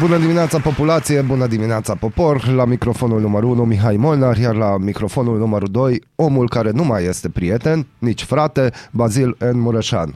Bună 0.00 0.18
dimineața 0.18 0.58
populație, 0.58 1.20
bună 1.20 1.46
dimineața 1.46 1.94
popor, 1.94 2.46
la 2.48 2.64
microfonul 2.64 3.20
numărul 3.20 3.50
1 3.50 3.64
Mihai 3.64 3.96
Molnar, 3.96 4.36
iar 4.36 4.54
la 4.54 4.76
microfonul 4.78 5.38
numărul 5.38 5.68
2 5.70 6.02
omul 6.14 6.48
care 6.48 6.70
nu 6.70 6.84
mai 6.84 7.04
este 7.04 7.28
prieten, 7.28 7.86
nici 7.98 8.22
frate, 8.22 8.70
Bazil 8.90 9.36
N. 9.52 9.58
Mureșan. 9.58 10.14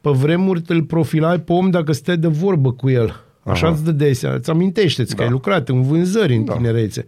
Pe 0.00 0.10
vremuri 0.10 0.62
îl 0.66 0.82
profilai 0.82 1.38
pe 1.40 1.52
om 1.52 1.70
dacă 1.70 1.92
stai 1.92 2.16
de 2.16 2.26
vorbă 2.26 2.72
cu 2.72 2.90
el. 2.90 3.24
Așa 3.44 3.66
Aha. 3.66 3.74
îți 3.74 3.84
dădeai 3.84 4.14
seama. 4.14 4.36
Îți 4.36 4.50
amintește-ți 4.50 5.10
că 5.14 5.20
Da. 5.20 5.24
ai 5.24 5.30
lucrat 5.30 5.68
în 5.68 5.82
vânzări 5.82 6.34
în 6.36 6.44
Da. 6.44 6.52
tinerețe. 6.54 7.06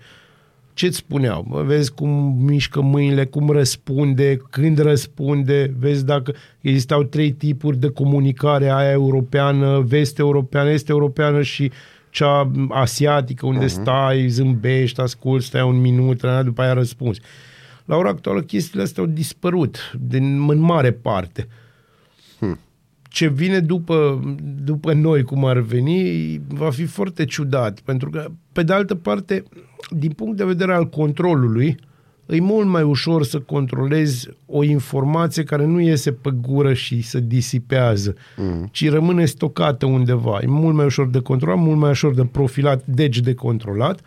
Ce-ți 0.79 0.97
spuneau? 0.97 1.47
Bă, 1.49 1.63
vezi 1.63 1.93
cum 1.93 2.37
mișcă 2.41 2.81
mâinile, 2.81 3.25
cum 3.25 3.51
răspunde, 3.51 4.37
când 4.51 4.79
răspunde, 4.79 5.75
vezi 5.79 6.05
dacă 6.05 6.35
existau 6.61 7.03
trei 7.03 7.31
tipuri 7.33 7.77
de 7.79 7.89
comunicare, 7.89 8.71
aia 8.71 8.91
europeană, 8.91 9.81
vest 9.81 10.19
europeană, 10.19 10.71
este 10.71 10.93
europeană 10.93 11.43
și 11.43 11.71
cea 12.11 12.51
asiatică, 12.69 13.47
unde 13.47 13.65
Mhm. 13.65 13.81
stai, 13.81 14.29
zâmbești, 14.29 15.01
asculti, 15.01 15.45
stai 15.45 15.63
un 15.63 15.81
minut, 15.81 16.23
după 16.45 16.63
aia 16.63 16.73
răspunzi. 16.73 17.21
La 17.85 17.97
ora 17.97 18.09
actuală 18.09 18.41
chestiile 18.41 18.83
astea 18.83 19.03
au 19.03 19.09
dispărut 19.09 19.93
din, 20.09 20.49
în 20.51 20.59
mare 20.59 20.93
parte 20.93 21.49
ce 23.19 23.29
vine 23.29 23.61
după, 23.61 24.21
după 24.65 24.93
noi, 24.93 25.23
cum 25.23 25.45
ar 25.45 25.59
veni, 25.59 26.41
va 26.49 26.71
fi 26.71 26.85
foarte 26.85 27.25
ciudat. 27.25 27.81
Pentru 27.81 28.11
că, 28.11 28.27
pe 28.53 28.63
de 28.63 28.73
altă 28.73 28.95
parte, 28.95 29.43
din 29.91 30.11
punct 30.11 30.37
de 30.37 30.45
vedere 30.45 30.75
al 30.75 30.89
controlului, 30.89 31.77
e 32.27 32.41
mult 32.41 32.67
mai 32.67 32.83
ușor 32.83 33.25
să 33.25 33.41
controlezi 33.41 34.29
o 34.47 34.63
informație 34.63 35.45
care 35.45 35.65
nu 35.65 35.81
iese 35.81 36.13
pe 36.13 36.31
gură 36.31 36.73
și 36.73 37.03
se 37.03 37.21
disipează, 37.21 38.15
mm. 38.37 38.69
ci 38.73 38.91
rămâne 38.91 39.25
stocată 39.25 39.87
undeva. 39.87 40.39
E 40.43 40.47
mult 40.47 40.75
mai 40.75 40.85
ușor 40.85 41.09
de 41.09 41.21
controlat, 41.21 41.59
mult 41.59 41.79
mai 41.79 41.91
ușor 41.91 42.15
de 42.15 42.25
profilat, 42.25 42.87
deci 42.87 43.21
de 43.21 43.35
controlat. 43.35 44.01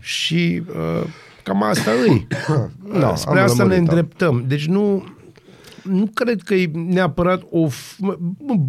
Și 0.00 0.62
uh, 0.68 1.06
cam 1.42 1.62
asta 1.62 1.90
e. 1.90 2.26
Da, 3.00 3.14
Spre 3.14 3.38
am 3.38 3.44
asta 3.44 3.64
ne 3.64 3.68
lămurit, 3.68 3.68
da. 3.68 3.74
îndreptăm. 3.74 4.44
Deci 4.46 4.66
nu, 4.66 5.04
nu 5.88 6.10
cred 6.14 6.42
că 6.42 6.54
e 6.54 6.70
neapărat 6.74 7.42
o... 7.50 7.66
f- 7.68 7.96
mă, 7.98 8.16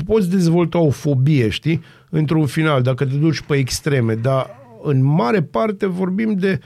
Poți 0.05 0.29
dezvolta 0.29 0.77
o 0.77 0.89
fobie, 0.89 1.49
știi? 1.49 1.81
Într-un 2.09 2.45
final, 2.45 2.81
dacă 2.81 3.05
te 3.05 3.15
duci 3.15 3.41
pe 3.41 3.55
extreme, 3.55 4.15
dar 4.15 4.49
în 4.83 5.03
mare 5.03 5.41
parte 5.41 5.85
vorbim 5.85 6.33
de 6.33 6.59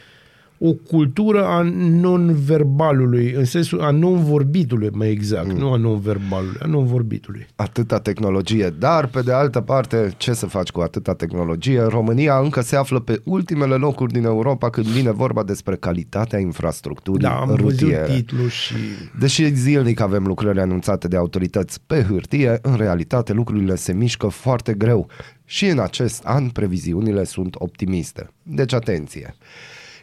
o 0.58 0.74
cultură 0.74 1.46
a 1.46 1.62
non-verbalului, 1.78 3.32
în 3.32 3.46
sensul 3.46 3.82
a 3.82 3.92
non-vorbitului, 3.92 4.90
mai 4.92 5.10
exact, 5.10 5.52
mm. 5.52 5.58
nu 5.58 5.72
a 5.72 5.78
non-verbalului, 5.78 6.58
a 6.62 6.66
non-vorbitului. 6.66 7.48
atâta 7.56 8.00
tehnologie, 8.00 8.70
dar 8.80 9.08
pe 9.08 9.22
de 9.22 9.32
altă 9.32 9.62
parte, 9.62 10.14
ce 10.18 10.34
să 10.34 10.46
faci 10.46 10.70
cu 10.70 10.80
atâta 10.80 11.14
tehnologie? 11.14 11.82
România 11.82 12.40
încă 12.40 12.62
se 12.62 12.76
află 12.76 13.00
pe 13.00 13.22
ultimele 13.24 13.76
locuri 13.76 14.14
din 14.14 14.24
Europa 14.24 14.70
când 14.70 14.86
vine 14.86 15.12
vorba 15.12 15.44
despre 15.44 15.76
calitatea 15.76 16.40
infrastructurii 16.40 17.28
Da, 17.28 17.40
am 17.40 17.48
văzut 17.48 17.62
rutiere. 17.62 18.14
titlul 18.14 18.50
și... 18.50 18.74
Deși 19.20 19.54
zilnic 19.54 20.00
avem 20.00 20.26
lucrări 20.26 20.60
anunțate 20.60 21.08
de 21.08 21.18
autorități 21.18 21.80
pe 21.88 22.06
hârtie, 22.10 22.60
în 22.62 22.76
realitate 22.76 23.34
lucrurile 23.34 23.76
se 23.76 23.94
mișcă 23.94 24.28
foarte 24.28 24.74
greu. 24.74 25.08
Și 25.46 25.66
în 25.66 25.80
acest 25.80 26.24
an 26.24 26.50
previziunile 26.50 27.24
sunt 27.24 27.56
optimiste. 27.58 28.30
Deci 28.44 28.74
atenție! 28.74 29.36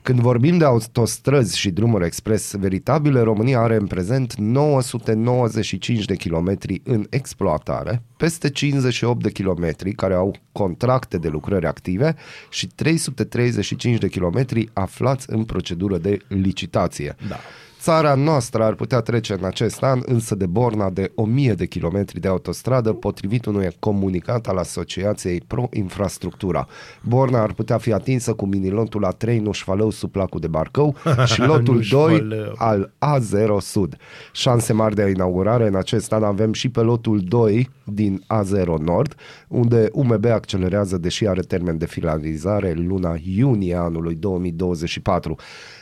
Când 0.03 0.21
vorbim 0.21 0.59
de 0.59 0.65
autostrăzi 0.65 1.59
și 1.59 1.71
drumuri 1.71 2.07
expres 2.07 2.55
veritabile, 2.59 3.21
România 3.21 3.61
are 3.61 3.75
în 3.75 3.87
prezent 3.87 4.35
995 4.35 6.05
de 6.05 6.17
kilometri 6.17 6.81
în 6.85 7.07
exploatare, 7.11 8.03
peste 8.17 8.51
58 8.51 9.23
de 9.23 9.31
kilometri 9.31 9.93
care 9.93 10.15
au 10.15 10.35
contracte 10.53 11.19
de 11.19 11.29
lucrări 11.29 11.67
active 11.67 12.17
și 12.51 12.67
335 12.67 13.99
de 13.99 14.09
kilometri 14.09 14.69
aflați 14.73 15.27
în 15.31 15.45
procedură 15.45 15.99
de 15.99 16.19
licitație. 16.29 17.17
Da. 17.29 17.37
Țara 17.83 18.15
noastră 18.15 18.65
ar 18.65 18.75
putea 18.75 19.01
trece 19.01 19.33
în 19.33 19.45
acest 19.45 19.83
an 19.83 20.01
însă 20.05 20.35
de 20.35 20.47
borna 20.47 20.91
de 20.91 21.13
1000 21.15 21.55
de 21.55 21.67
kilometri 21.67 22.21
de 22.21 22.29
autostradă 22.29 22.93
potrivit 22.93 23.45
unui 23.47 23.69
comunicat 23.79 24.47
al 24.47 24.57
Asociației 24.57 25.43
Pro 25.47 25.69
Infrastructura. 25.73 26.67
Borna 27.03 27.43
ar 27.43 27.53
putea 27.53 27.79
fi 27.79 27.93
atinsă 27.93 28.33
cu 28.33 28.47
minilotul 28.47 29.09
A3 29.15 29.39
Nușfalău 29.39 29.91
sub 29.91 30.11
placul 30.11 30.41
de 30.41 30.47
Barcău 30.47 30.97
și 31.33 31.41
lotul 31.41 31.83
2 31.91 32.21
Nușfalău. 32.21 32.55
al 32.57 32.93
A0 32.99 33.61
Sud. 33.61 33.97
Șanse 34.33 34.73
mari 34.73 34.95
de 34.95 35.09
inaugurare 35.09 35.67
în 35.67 35.75
acest 35.75 36.13
an 36.13 36.23
avem 36.23 36.53
și 36.53 36.69
pe 36.69 36.81
lotul 36.81 37.21
2 37.21 37.71
din 37.85 38.23
A0 38.35 38.79
Nord, 38.79 39.15
unde 39.49 39.89
UMB 39.93 40.25
accelerează 40.25 40.99
deși 40.99 41.27
are 41.27 41.41
termen 41.41 41.79
de 41.79 41.87
finalizare 41.87 42.73
luna 42.73 43.17
iunie 43.37 43.75
anului 43.75 44.15
2024. 44.15 45.37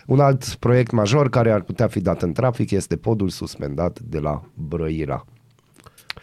Un 0.09 0.21
alt 0.21 0.55
proiect 0.55 0.91
major 0.91 1.29
care 1.29 1.51
ar 1.51 1.61
putea 1.61 1.87
fi 1.87 2.01
dat 2.01 2.23
în 2.23 2.33
trafic 2.33 2.71
este 2.71 2.97
podul 2.97 3.29
suspendat 3.29 4.01
de 4.01 4.19
la 4.19 4.43
Brăila. 4.55 5.25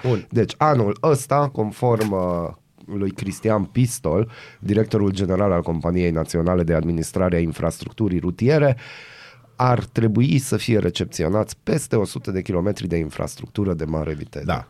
Bun. 0.03 0.27
Deci 0.29 0.53
anul 0.57 0.97
ăsta, 1.03 1.49
conform 1.53 2.11
uh, 2.11 2.97
lui 2.97 3.11
Cristian 3.11 3.63
Pistol, 3.63 4.31
directorul 4.59 5.11
general 5.11 5.51
al 5.51 5.61
Companiei 5.61 6.11
Naționale 6.11 6.63
de 6.63 6.73
Administrare 6.73 7.35
a 7.35 7.39
Infrastructurii 7.39 8.19
Rutiere, 8.19 8.77
ar 9.55 9.83
trebui 9.83 10.37
să 10.37 10.57
fie 10.57 10.79
recepționați 10.79 11.57
peste 11.63 11.95
100 11.95 12.31
de 12.31 12.41
kilometri 12.41 12.87
de 12.87 12.97
infrastructură 12.97 13.73
de 13.73 13.85
mare 13.85 14.13
viteză. 14.13 14.45
Da. 14.45 14.67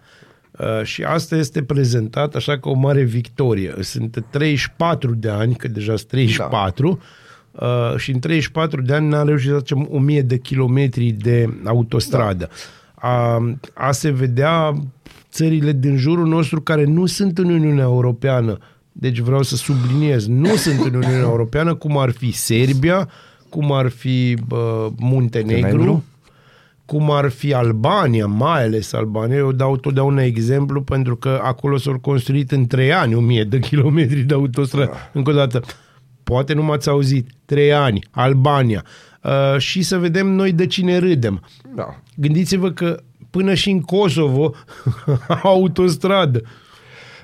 Uh, 0.60 0.84
și 0.84 1.04
asta 1.04 1.36
este 1.36 1.64
prezentat 1.64 2.36
așa 2.36 2.60
ca 2.60 2.70
o 2.70 2.74
mare 2.74 3.02
victorie. 3.04 3.76
Sunt 3.80 4.26
34 4.30 5.14
de 5.14 5.30
ani, 5.30 5.56
că 5.56 5.68
deja 5.68 5.96
sunt 5.96 6.10
34, 6.10 6.90
da. 6.90 6.98
Uh, 7.60 7.98
și 7.98 8.12
în 8.12 8.20
34 8.20 8.82
de 8.82 8.94
ani 8.94 9.08
n-am 9.08 9.28
reușit 9.28 9.50
să 9.50 9.54
facem 9.54 9.88
1000 9.92 10.22
de 10.22 10.38
kilometri 10.38 11.12
de 11.12 11.50
autostradă. 11.64 12.50
Da. 12.50 13.08
A, 13.08 13.52
a 13.74 13.92
se 13.92 14.10
vedea 14.10 14.74
țările 15.32 15.72
din 15.72 15.98
jurul 15.98 16.28
nostru 16.28 16.62
care 16.62 16.84
nu 16.84 17.06
sunt 17.06 17.38
în 17.38 17.50
Uniunea 17.50 17.84
Europeană, 17.84 18.58
deci 18.92 19.20
vreau 19.20 19.42
să 19.42 19.56
subliniez, 19.56 20.28
nu 20.28 20.56
sunt 20.56 20.80
în 20.80 20.94
Uniunea 20.94 21.20
Europeană, 21.20 21.76
cum 21.76 21.98
ar 21.98 22.10
fi 22.10 22.32
Serbia, 22.32 23.10
cum 23.50 23.72
ar 23.72 23.88
fi 23.88 24.38
uh, 24.50 24.88
Muntenegru, 25.00 25.62
Muntenegru. 25.62 26.04
cum 26.86 27.12
ar 27.12 27.30
fi 27.30 27.54
Albania, 27.54 28.26
mai 28.26 28.64
ales 28.64 28.94
Albania. 28.94 29.38
Eu 29.38 29.52
dau 29.52 29.78
totdeauna 29.78 30.24
exemplu 30.24 30.82
pentru 30.82 31.16
că 31.16 31.40
acolo 31.44 31.78
s-au 31.78 32.00
construit 32.00 32.52
în 32.52 32.68
trei 32.68 32.94
ani 32.94 33.16
1000 33.16 33.44
de 33.44 33.60
kilometri 33.60 34.20
de 34.20 34.34
autostradă. 34.34 34.92
Încă 35.14 35.30
o 35.30 35.34
dată, 35.34 35.62
poate 36.26 36.54
nu 36.54 36.64
m-ați 36.64 36.90
auzit, 36.90 37.30
trei 37.46 37.74
ani, 37.74 38.08
Albania. 38.12 38.84
Uh, 39.24 39.58
și 39.58 39.82
să 39.82 39.98
vedem 39.98 40.28
noi 40.28 40.52
de 40.52 40.66
cine 40.66 40.98
râdem. 40.98 41.42
Da. 41.76 42.02
Gândiți-vă 42.16 42.72
că 42.72 43.00
până 43.30 43.54
și 43.54 43.70
în 43.70 43.82
Kosovo 43.82 44.54
au 45.44 45.52
autostradă. 45.52 46.42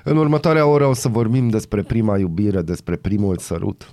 În 0.04 0.16
următoarea 0.16 0.66
oră 0.66 0.86
o 0.86 0.92
să 0.92 1.08
vorbim 1.08 1.48
despre 1.48 1.82
prima 1.82 2.18
iubire, 2.18 2.62
despre 2.62 2.96
primul 2.96 3.36
sărut. 3.38 3.92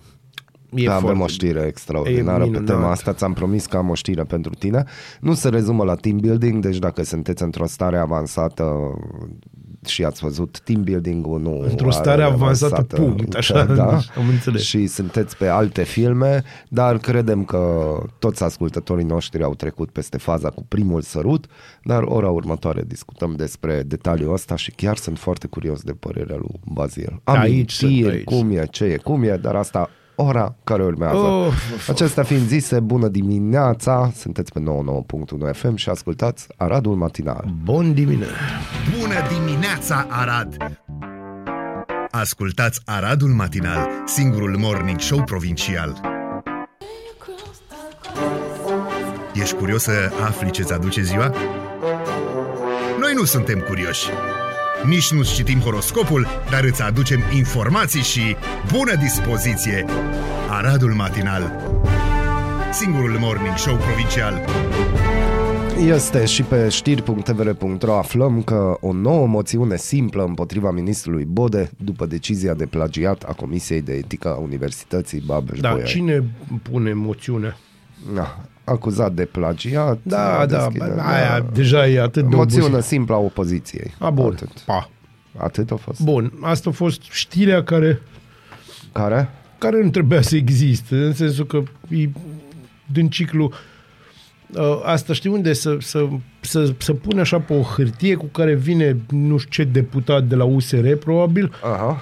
E 0.69 0.85
da, 0.85 0.91
avem 0.91 1.05
foarte 1.05 1.23
o 1.23 1.27
știre 1.27 1.65
extraordinară 1.67 2.43
E 2.43 2.45
pe 2.45 2.49
minunat. 2.49 2.75
tema 2.75 2.91
asta, 2.91 3.13
ți-am 3.13 3.33
promis 3.33 3.65
că 3.65 3.77
am 3.77 3.89
o 3.89 3.93
știre 3.93 4.23
pentru 4.23 4.53
tine. 4.53 4.83
Nu 5.19 5.33
se 5.33 5.49
rezumă 5.49 5.83
la 5.83 5.95
team 5.95 6.17
building, 6.17 6.63
deci 6.63 6.77
dacă 6.77 7.03
sunteți 7.03 7.43
într-o 7.43 7.65
stare 7.65 7.97
avansată 7.97 8.63
și 9.85 10.03
ați 10.03 10.21
văzut 10.21 10.59
team 10.59 10.83
building-ul, 10.83 11.41
nu 11.41 11.59
Într-o 11.59 11.91
stare 11.91 12.23
are 12.23 12.31
avansată, 12.31 12.83
punct, 12.83 13.33
așa, 13.33 13.65
da? 13.65 13.99
am 14.19 14.27
înțeles. 14.29 14.61
Și 14.61 14.87
sunteți 14.87 15.37
pe 15.37 15.47
alte 15.47 15.83
filme, 15.83 16.43
dar 16.69 16.97
credem 16.97 17.43
că 17.43 17.93
toți 18.19 18.43
ascultătorii 18.43 19.05
noștri 19.05 19.43
au 19.43 19.55
trecut 19.55 19.89
peste 19.89 20.17
faza 20.17 20.49
cu 20.49 20.65
primul 20.67 21.01
sărut, 21.01 21.45
dar 21.83 22.03
ora 22.03 22.29
următoare 22.29 22.83
discutăm 22.87 23.35
despre 23.35 23.83
detaliul 23.85 24.33
ăsta 24.33 24.55
și 24.55 24.71
chiar 24.71 24.97
sunt 24.97 25.17
foarte 25.17 25.47
curios 25.47 25.81
de 25.81 25.91
părerea 25.91 26.35
lui 26.35 26.59
Bazil. 26.65 27.21
Aici 27.23 27.71
sunt, 27.71 27.91
Amintiri, 27.91 28.15
aici 28.15 28.23
cum 28.23 28.51
e, 28.51 28.65
ce 28.71 28.83
e, 28.83 28.97
cum 28.97 29.23
e, 29.23 29.37
dar 29.37 29.55
asta 29.55 29.89
ora 30.21 30.55
care 30.63 30.83
urmează. 30.83 31.15
Oh, 31.17 31.53
Acestea 31.87 32.23
fiind 32.23 32.47
zise, 32.47 32.79
bună 32.79 33.07
dimineața, 33.07 34.11
sunteți 34.15 34.51
pe 34.51 34.59
99.1 34.59 35.55
FM 35.55 35.75
și 35.75 35.89
ascultați 35.89 36.47
Aradul 36.57 36.95
Matinal. 36.95 37.53
Bun 37.63 37.93
dimineața! 37.93 38.33
Bună 38.99 39.15
dimineața, 39.39 40.05
Arad! 40.09 40.57
Ascultați 42.11 42.81
Aradul 42.85 43.29
Matinal, 43.29 43.87
singurul 44.05 44.57
morning 44.57 44.99
show 44.99 45.23
provincial. 45.23 46.01
Ești 49.33 49.55
curios 49.55 49.81
să 49.83 50.11
afli 50.25 50.51
ce-ți 50.51 50.73
aduce 50.73 51.01
ziua? 51.01 51.33
Noi 52.99 53.13
nu 53.13 53.23
suntem 53.23 53.59
curioși. 53.59 54.09
Nici 54.85 55.11
nu 55.11 55.23
citim 55.23 55.59
horoscopul, 55.59 56.27
dar 56.49 56.63
îți 56.63 56.81
aducem 56.81 57.19
informații 57.35 58.01
și 58.01 58.35
bună 58.71 58.95
dispoziție. 58.95 59.85
Aradul 60.49 60.93
Matinal 60.93 61.61
Singurul 62.71 63.17
morning 63.19 63.57
show 63.57 63.75
provincial 63.75 64.45
Este 65.87 66.25
și 66.25 66.43
pe 66.43 66.69
știri.tvr.ro 66.69 67.97
aflăm 67.97 68.41
că 68.41 68.77
o 68.81 68.91
nouă 68.93 69.27
moțiune 69.27 69.77
simplă 69.77 70.23
împotriva 70.23 70.71
ministrului 70.71 71.25
Bode 71.25 71.71
după 71.77 72.05
decizia 72.05 72.53
de 72.53 72.65
plagiat 72.65 73.23
a 73.23 73.33
Comisiei 73.33 73.81
de 73.81 73.93
Etică 73.93 74.27
a 74.27 74.37
Universității 74.37 75.23
babeș 75.25 75.59
Da, 75.59 75.69
bolyai 75.71 75.87
cine 75.87 76.23
pune 76.71 76.93
moțiunea? 76.93 77.57
Da, 78.13 78.39
acuzat 78.69 79.13
de 79.13 79.25
plagiat. 79.25 79.99
Da, 80.03 80.45
da, 80.45 80.67
deschide- 80.67 81.01
aia 81.01 81.45
deja 81.53 81.87
e 81.87 82.01
atât 82.01 82.29
de 82.29 82.35
Moțiune 82.35 82.65
obosit. 82.65 82.83
simplă 82.85 83.15
a 83.15 83.17
opoziției. 83.17 83.93
A, 83.99 84.09
bun, 84.09 84.31
Atât. 84.33 84.49
pa. 84.65 84.89
Atât 85.37 85.71
a 85.71 85.75
fost. 85.75 86.01
Bun, 86.01 86.33
asta 86.41 86.69
a 86.69 86.73
fost 86.73 87.01
știrea 87.11 87.63
care, 87.63 88.01
Care? 88.91 89.29
care 89.57 89.83
nu 89.83 89.89
trebuia 89.89 90.21
să 90.21 90.35
existe, 90.35 90.95
în 90.95 91.13
sensul 91.13 91.45
că 91.45 91.63
e 91.89 92.09
din 92.91 93.09
ciclu 93.09 93.51
uh, 94.55 94.81
asta 94.83 95.13
știi 95.13 95.29
unde? 95.29 95.53
Să, 95.53 95.77
să, 95.79 96.07
să, 96.41 96.73
să 96.77 96.93
pune 96.93 97.19
așa 97.19 97.39
pe 97.39 97.53
o 97.53 97.61
hârtie 97.61 98.15
cu 98.15 98.25
care 98.25 98.53
vine 98.55 98.97
nu 99.09 99.37
știu 99.37 99.63
ce 99.63 99.69
deputat 99.71 100.23
de 100.23 100.35
la 100.35 100.43
USR 100.43 100.93
probabil 100.93 101.53
Aha. 101.63 102.01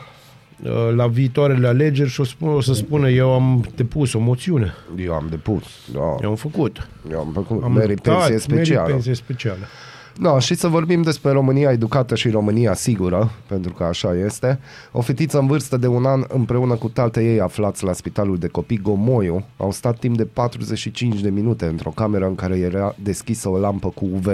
Uh, 0.64 0.70
la 0.96 1.08
viitoarele 1.08 1.68
alegeri 1.68 2.10
și 2.10 2.22
o, 2.22 2.24
spun, 2.24 2.50
o 2.50 2.62
să 2.62 2.74
spună 2.74 3.10
eu 3.10 3.34
am 3.34 3.66
depus 3.76 4.14
o 4.14 4.20
moțiune. 4.20 4.74
Eu 4.98 5.14
am 5.14 5.28
depus. 5.30 5.64
Da. 5.94 6.16
Eu 6.22 6.30
am 6.30 6.36
făcut. 6.36 6.88
Eu 7.12 7.20
am 7.20 7.32
făcut. 7.34 7.64
Am 7.64 7.72
Merit 7.72 8.02
dat, 8.02 8.28
pensie 8.28 8.30
merit 8.30 8.42
specială. 8.66 8.88
pensie 8.90 9.14
specială. 9.14 9.66
Da, 10.20 10.40
și 10.40 10.56
să 10.56 10.68
vorbim 10.68 11.02
despre 11.02 11.32
România 11.32 11.72
educată 11.72 12.16
și 12.16 12.30
România 12.30 12.74
sigură, 12.74 13.32
pentru 13.48 13.74
că 13.74 13.84
așa 13.84 14.16
este. 14.16 14.60
O 14.92 15.02
fetiță 15.02 15.40
în 15.40 15.48
vârstă 15.48 15.78
de 15.78 15.88
un 15.88 16.06
an 16.06 16.24
împreună 16.28 16.76
cu 16.76 16.90
tatăl 16.90 17.24
ei 17.24 17.40
aflați 17.40 17.84
la 17.84 17.94
spitalul 17.94 18.38
de 18.38 18.48
copii 18.48 18.78
Gomoiu 18.82 19.46
au 19.58 19.72
stat 19.72 20.00
timp 20.00 20.18
de 20.18 20.26
45 20.26 21.20
de 21.20 21.30
minute 21.30 21.66
într-o 21.66 21.90
cameră 21.90 22.26
în 22.26 22.36
care 22.36 22.58
era 22.58 22.96
deschisă 23.04 23.50
o 23.50 23.58
lampă 23.58 23.90
cu 23.90 24.10
UV. 24.14 24.28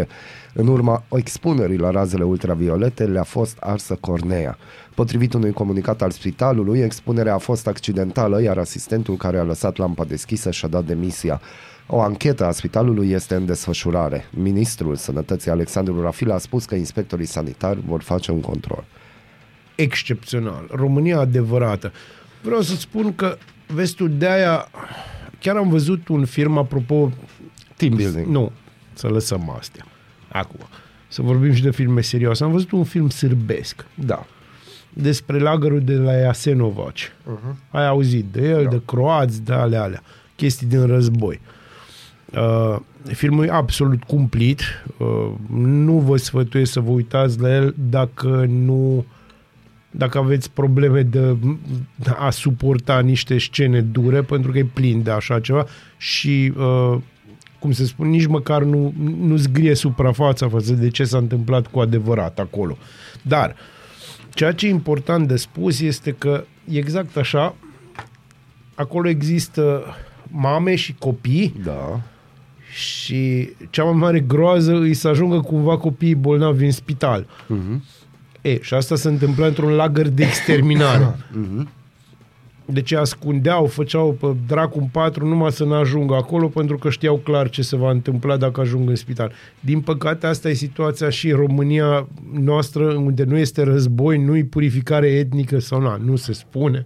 În 0.54 0.68
urma 0.68 1.04
expunerii 1.12 1.78
la 1.78 1.90
razele 1.90 2.24
ultraviolete 2.24 3.04
le-a 3.04 3.24
fost 3.24 3.58
arsă 3.60 3.98
cornea. 4.00 4.58
Potrivit 4.96 5.34
unui 5.34 5.52
comunicat 5.52 6.02
al 6.02 6.12
spitalului, 6.12 6.80
expunerea 6.80 7.34
a 7.34 7.38
fost 7.38 7.68
accidentală, 7.68 8.42
iar 8.42 8.58
asistentul 8.58 9.16
care 9.16 9.38
a 9.38 9.44
lăsat 9.44 9.78
lampa 9.78 10.04
deschisă 10.04 10.52
și-a 10.52 10.68
dat 10.68 10.86
demisia. 10.86 11.42
O 11.88 12.02
anchetă 12.02 12.46
a 12.46 12.52
spitalului 12.52 13.10
este 13.12 13.36
în 13.36 13.46
desfășurare. 13.46 14.26
Ministrul 14.32 14.96
Sănătății 14.96 15.52
Alexandru 15.52 16.02
Rafil 16.02 16.32
a 16.32 16.38
spus 16.38 16.66
că 16.66 16.76
inspectorii 16.76 17.26
sanitari 17.26 17.80
vor 17.86 18.02
face 18.02 18.32
un 18.32 18.42
control. 18.42 18.84
excepțional. 19.76 20.70
România 20.72 21.20
adevărată. 21.20 21.92
Vreau 22.42 22.62
să 22.62 22.76
spun 22.76 23.16
că, 23.16 23.38
vezi 23.68 23.96
tu, 23.96 24.08
de-aia 24.08 24.68
chiar 25.40 25.56
am 25.56 25.70
văzut 25.70 26.08
un 26.08 26.26
film, 26.26 26.58
apropo... 26.58 27.12
Team 27.76 27.96
building. 27.96 28.26
Nu, 28.28 28.52
să 28.94 29.08
lăsăm 29.08 29.56
astea. 29.60 29.86
Acum, 30.32 30.60
să 31.08 31.22
vorbim 31.22 31.54
și 31.54 31.62
de 31.62 31.72
filme 31.72 32.02
serioase. 32.02 32.44
Am 32.44 32.52
văzut 32.52 32.72
un 32.72 32.84
film 32.84 33.10
sârbesc 33.10 33.86
Da. 33.96 34.26
despre 34.94 35.40
lagărul 35.40 35.82
de 35.82 35.94
la 35.96 36.18
Jasenovac. 36.20 36.96
Uh-huh. 36.98 37.56
Ai 37.72 37.88
auzit 37.88 38.26
de 38.32 38.48
el, 38.50 38.64
da. 38.64 38.70
de 38.70 38.82
croați, 38.86 39.42
de 39.42 39.54
alea, 39.54 39.82
alea. 39.84 40.04
Chestii 40.36 40.68
din 40.68 40.86
război. 40.86 41.40
Uh, 42.36 42.80
filmul 43.04 43.46
e 43.46 43.52
absolut 43.52 44.04
cumplit. 44.04 44.62
Uh, 44.98 45.32
nu 45.50 45.94
vă 45.94 46.18
sfătuiesc 46.18 46.72
să 46.72 46.80
vă 46.80 46.90
uitați 46.90 47.40
la 47.40 47.56
el 47.56 47.76
dacă 47.90 48.46
nu 48.50 49.06
dacă 49.96 50.18
aveți 50.18 50.52
probleme 50.52 51.02
de 51.02 51.36
a 52.18 52.30
suporta 52.30 53.00
niște 53.00 53.38
scene 53.38 53.82
dure, 53.82 54.22
pentru 54.22 54.52
că 54.52 54.58
e 54.58 54.66
plin 54.74 55.04
de 55.04 55.12
așa 55.12 55.40
ceva 55.40 55.66
și 55.98 56.54
uh, 56.58 56.98
cum 57.60 57.72
se 57.72 57.86
spune, 57.86 58.10
nici 58.10 58.26
măcar 58.26 58.64
nu, 58.64 58.94
nu 59.20 59.36
zgrie 59.36 59.76
suprafața 59.76 60.50
față 60.50 60.74
de 60.74 60.90
ce 60.90 61.04
s-a 61.04 61.18
întâmplat 61.18 61.68
cu 61.68 61.80
adevărat 61.80 62.40
acolo. 62.40 62.78
Dar 63.22 63.56
ceea 64.30 64.52
ce 64.52 64.68
e 64.68 64.70
important 64.70 65.28
de 65.28 65.36
spus 65.36 65.80
este 65.80 66.12
că 66.12 66.44
exact 66.70 67.18
așa, 67.18 67.56
acolo 68.76 69.10
există 69.10 69.84
mame 70.28 70.76
și 70.76 70.96
copii 71.00 71.54
Da. 71.64 72.02
Și 72.74 73.50
cea 73.70 73.84
mai 73.84 73.94
mare 73.94 74.20
groază 74.20 74.74
îi 74.74 74.94
să 74.94 75.08
ajungă 75.08 75.40
cumva 75.40 75.78
copiii 75.78 76.16
bolnavi 76.16 76.66
în 76.66 76.72
spital. 76.72 77.26
Uh-huh. 77.26 77.80
E, 78.42 78.62
și 78.62 78.74
asta 78.74 78.96
se 78.96 79.08
întâmpla 79.08 79.46
într-un 79.46 79.72
lagăr 79.72 80.08
de 80.08 80.24
exterminare. 80.24 81.16
uh-huh. 81.16 81.68
Deci 82.66 82.92
ascundeau, 82.92 83.66
făceau 83.66 84.12
pe 84.20 84.28
dracu 84.48 84.80
în 84.80 84.88
patru 84.92 85.28
numai 85.28 85.52
să 85.52 85.64
nu 85.64 85.74
ajungă 85.74 86.16
acolo 86.16 86.48
pentru 86.48 86.78
că 86.78 86.90
știau 86.90 87.16
clar 87.16 87.50
ce 87.50 87.62
se 87.62 87.76
va 87.76 87.92
întâmpla 87.92 88.38
dacă 88.38 88.62
ajung 88.62 88.90
în 88.90 88.96
spital. 88.96 89.32
Din 89.60 89.82
păcate 89.82 90.28
asta 90.28 90.50
e 90.50 90.54
situația 90.54 91.10
și 91.10 91.30
în 91.30 91.36
România 91.36 92.08
noastră 92.34 92.94
unde 92.94 93.24
nu 93.24 93.38
este 93.38 93.64
război, 93.64 94.18
nu-i 94.18 94.44
purificare 94.44 95.08
etnică 95.08 95.60
sau 95.60 95.82
na, 95.82 96.00
nu 96.06 96.16
se 96.16 96.34
spune. 96.34 96.86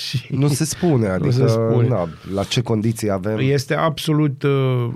Și 0.00 0.26
Nu 0.34 0.48
se 0.48 0.64
spune, 0.64 1.08
adică 1.14 1.30
se 1.30 1.46
spune. 1.46 1.88
Na, 1.88 2.08
la 2.32 2.44
ce 2.44 2.60
condiții 2.60 3.10
avem. 3.10 3.38
este 3.38 3.74
absolut, 3.74 4.42
uh, 4.42 4.88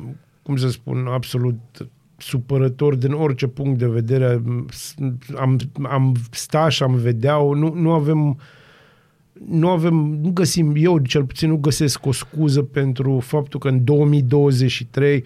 cum 0.43 0.57
să 0.57 0.69
spun, 0.69 1.07
absolut 1.07 1.59
supărător 2.17 2.95
din 2.95 3.13
orice 3.13 3.47
punct 3.47 3.79
de 3.79 3.87
vedere. 3.87 4.43
Am, 5.37 5.59
am 5.83 6.15
sta 6.31 6.69
și 6.69 6.83
am 6.83 6.95
vedea 6.95 7.37
nu, 7.37 7.75
nu 7.75 7.93
avem 7.93 8.39
nu 9.49 9.69
avem, 9.69 9.95
nu 10.23 10.31
găsim, 10.31 10.73
eu 10.77 10.99
cel 10.99 11.25
puțin 11.25 11.49
nu 11.49 11.57
găsesc 11.57 12.07
o 12.07 12.13
scuză 12.13 12.63
pentru 12.63 13.19
faptul 13.19 13.61
că 13.61 13.69
în 13.69 13.85
2023 13.85 15.25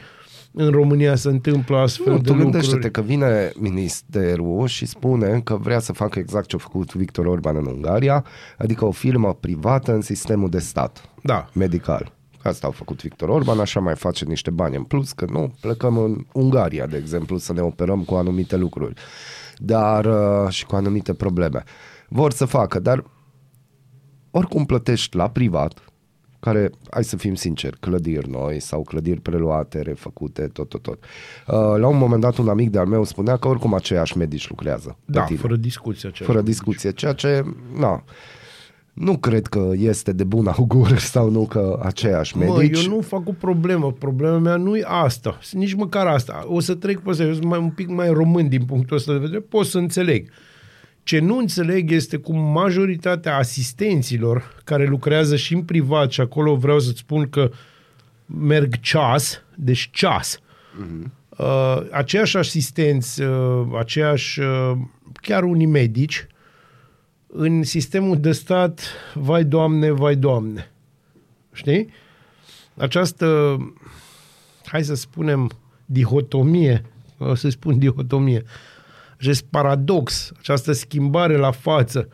în 0.52 0.70
România 0.70 1.14
se 1.14 1.28
întâmplă 1.28 1.76
astfel 1.76 2.12
Nu, 2.12 2.18
de 2.18 2.22
tu 2.24 2.28
lucruri. 2.32 2.50
gândește-te 2.50 2.90
că 2.90 3.00
vine 3.00 3.52
ministerul 3.56 4.66
și 4.66 4.86
spune 4.86 5.40
că 5.40 5.56
vrea 5.56 5.78
să 5.78 5.92
facă 5.92 6.18
exact 6.18 6.46
ce 6.46 6.56
a 6.56 6.58
făcut 6.58 6.94
Victor 6.94 7.26
Orban 7.26 7.56
în 7.56 7.66
Ungaria, 7.66 8.24
adică 8.58 8.84
o 8.84 8.90
firmă 8.90 9.34
privată 9.34 9.92
în 9.92 10.00
sistemul 10.00 10.48
de 10.48 10.58
stat 10.58 11.08
Da, 11.22 11.48
medical. 11.54 12.12
Asta 12.42 12.66
au 12.66 12.72
făcut 12.72 13.02
Victor 13.02 13.28
Orban, 13.28 13.60
așa 13.60 13.80
mai 13.80 13.94
face 13.94 14.24
niște 14.24 14.50
bani 14.50 14.76
în 14.76 14.82
plus, 14.82 15.12
că 15.12 15.26
nu 15.30 15.54
plecăm 15.60 15.98
în 15.98 16.24
Ungaria, 16.32 16.86
de 16.86 16.96
exemplu, 16.96 17.36
să 17.36 17.52
ne 17.52 17.60
operăm 17.60 18.02
cu 18.04 18.14
anumite 18.14 18.56
lucruri 18.56 18.94
dar 19.60 20.04
uh, 20.04 20.50
și 20.50 20.66
cu 20.66 20.76
anumite 20.76 21.14
probleme. 21.14 21.62
Vor 22.08 22.32
să 22.32 22.44
facă, 22.44 22.78
dar 22.78 23.04
oricum 24.30 24.64
plătești 24.64 25.16
la 25.16 25.30
privat, 25.30 25.78
care, 26.40 26.70
hai 26.90 27.04
să 27.04 27.16
fim 27.16 27.34
sinceri, 27.34 27.78
clădiri 27.80 28.30
noi 28.30 28.60
sau 28.60 28.82
clădiri 28.82 29.20
preluate, 29.20 29.80
refăcute, 29.80 30.42
tot, 30.42 30.68
tot, 30.68 30.82
tot. 30.82 30.98
Uh, 31.46 31.80
la 31.80 31.86
un 31.86 31.96
moment 31.96 32.20
dat 32.20 32.36
un 32.36 32.48
amic 32.48 32.70
de-al 32.70 32.86
meu 32.86 33.04
spunea 33.04 33.36
că 33.36 33.48
oricum 33.48 33.74
aceiași 33.74 34.16
medici 34.16 34.48
lucrează 34.48 34.96
pe 35.04 35.12
da, 35.12 35.24
tine 35.24 35.38
fără 35.38 35.56
discuție. 35.56 36.08
Aceea. 36.08 36.28
fără 36.28 36.42
discuție, 36.42 36.90
ceea 36.90 37.12
ce, 37.12 37.44
na, 37.78 38.04
nu 38.98 39.16
cred 39.16 39.46
că 39.46 39.70
este 39.76 40.12
de 40.12 40.24
bun 40.24 40.46
augur 40.46 40.98
sau 41.14 41.30
nu 41.30 41.46
că 41.46 41.80
aceiași 41.82 42.36
Mă, 42.36 42.44
medici... 42.44 42.84
eu 42.84 42.94
nu 42.94 43.00
fac 43.00 43.28
o 43.28 43.32
problemă. 43.32 43.92
Problema 43.92 44.38
mea 44.38 44.56
nu 44.56 44.76
e 44.76 44.84
asta. 44.86 45.38
Nici 45.52 45.74
măcar 45.74 46.06
asta. 46.06 46.44
O 46.46 46.60
să 46.60 46.74
trec 46.74 47.00
pe 47.00 47.10
asta. 47.10 47.22
Eu 47.22 47.32
sunt 47.32 47.44
mai, 47.44 47.58
un 47.58 47.70
pic 47.70 47.88
mai 47.88 48.08
român 48.08 48.48
din 48.48 48.64
punctul 48.64 48.96
ăsta 48.96 49.12
de 49.12 49.18
vedere. 49.18 49.40
Pot 49.40 49.66
să 49.66 49.78
înțeleg. 49.78 50.30
Ce 51.08 51.18
nu 51.18 51.36
înțeleg 51.36 51.90
este 51.90 52.16
cum 52.16 52.38
majoritatea 52.52 53.36
asistenților 53.36 54.60
care 54.64 54.86
lucrează 54.86 55.36
și 55.36 55.54
în 55.54 55.62
privat 55.62 56.10
și 56.10 56.20
acolo 56.20 56.56
vreau 56.56 56.78
să-ți 56.78 56.98
spun 56.98 57.28
că 57.28 57.50
merg 58.26 58.80
ceas, 58.80 59.42
deci 59.54 59.90
ceas. 59.92 60.38
Uh-huh. 60.38 61.10
Uh, 61.38 61.80
aceiași 61.90 62.36
asistenți, 62.36 63.22
uh, 63.22 63.66
aceiași, 63.78 64.40
uh, 64.40 64.72
chiar 65.12 65.42
unii 65.42 65.66
medici, 65.66 66.26
în 67.26 67.62
sistemul 67.62 68.20
de 68.20 68.32
stat, 68.32 68.80
vai 69.14 69.44
doamne, 69.44 69.90
vai 69.90 70.16
doamne. 70.16 70.70
Știi? 71.52 71.88
Această, 72.76 73.56
hai 74.64 74.84
să 74.84 74.94
spunem, 74.94 75.50
dihotomie, 75.84 76.84
o 77.18 77.34
să 77.34 77.48
spun 77.48 77.78
dihotomie, 77.78 78.44
acest 79.18 79.44
paradox, 79.50 80.32
această 80.38 80.72
schimbare 80.72 81.36
la 81.36 81.50
față, 81.50 82.08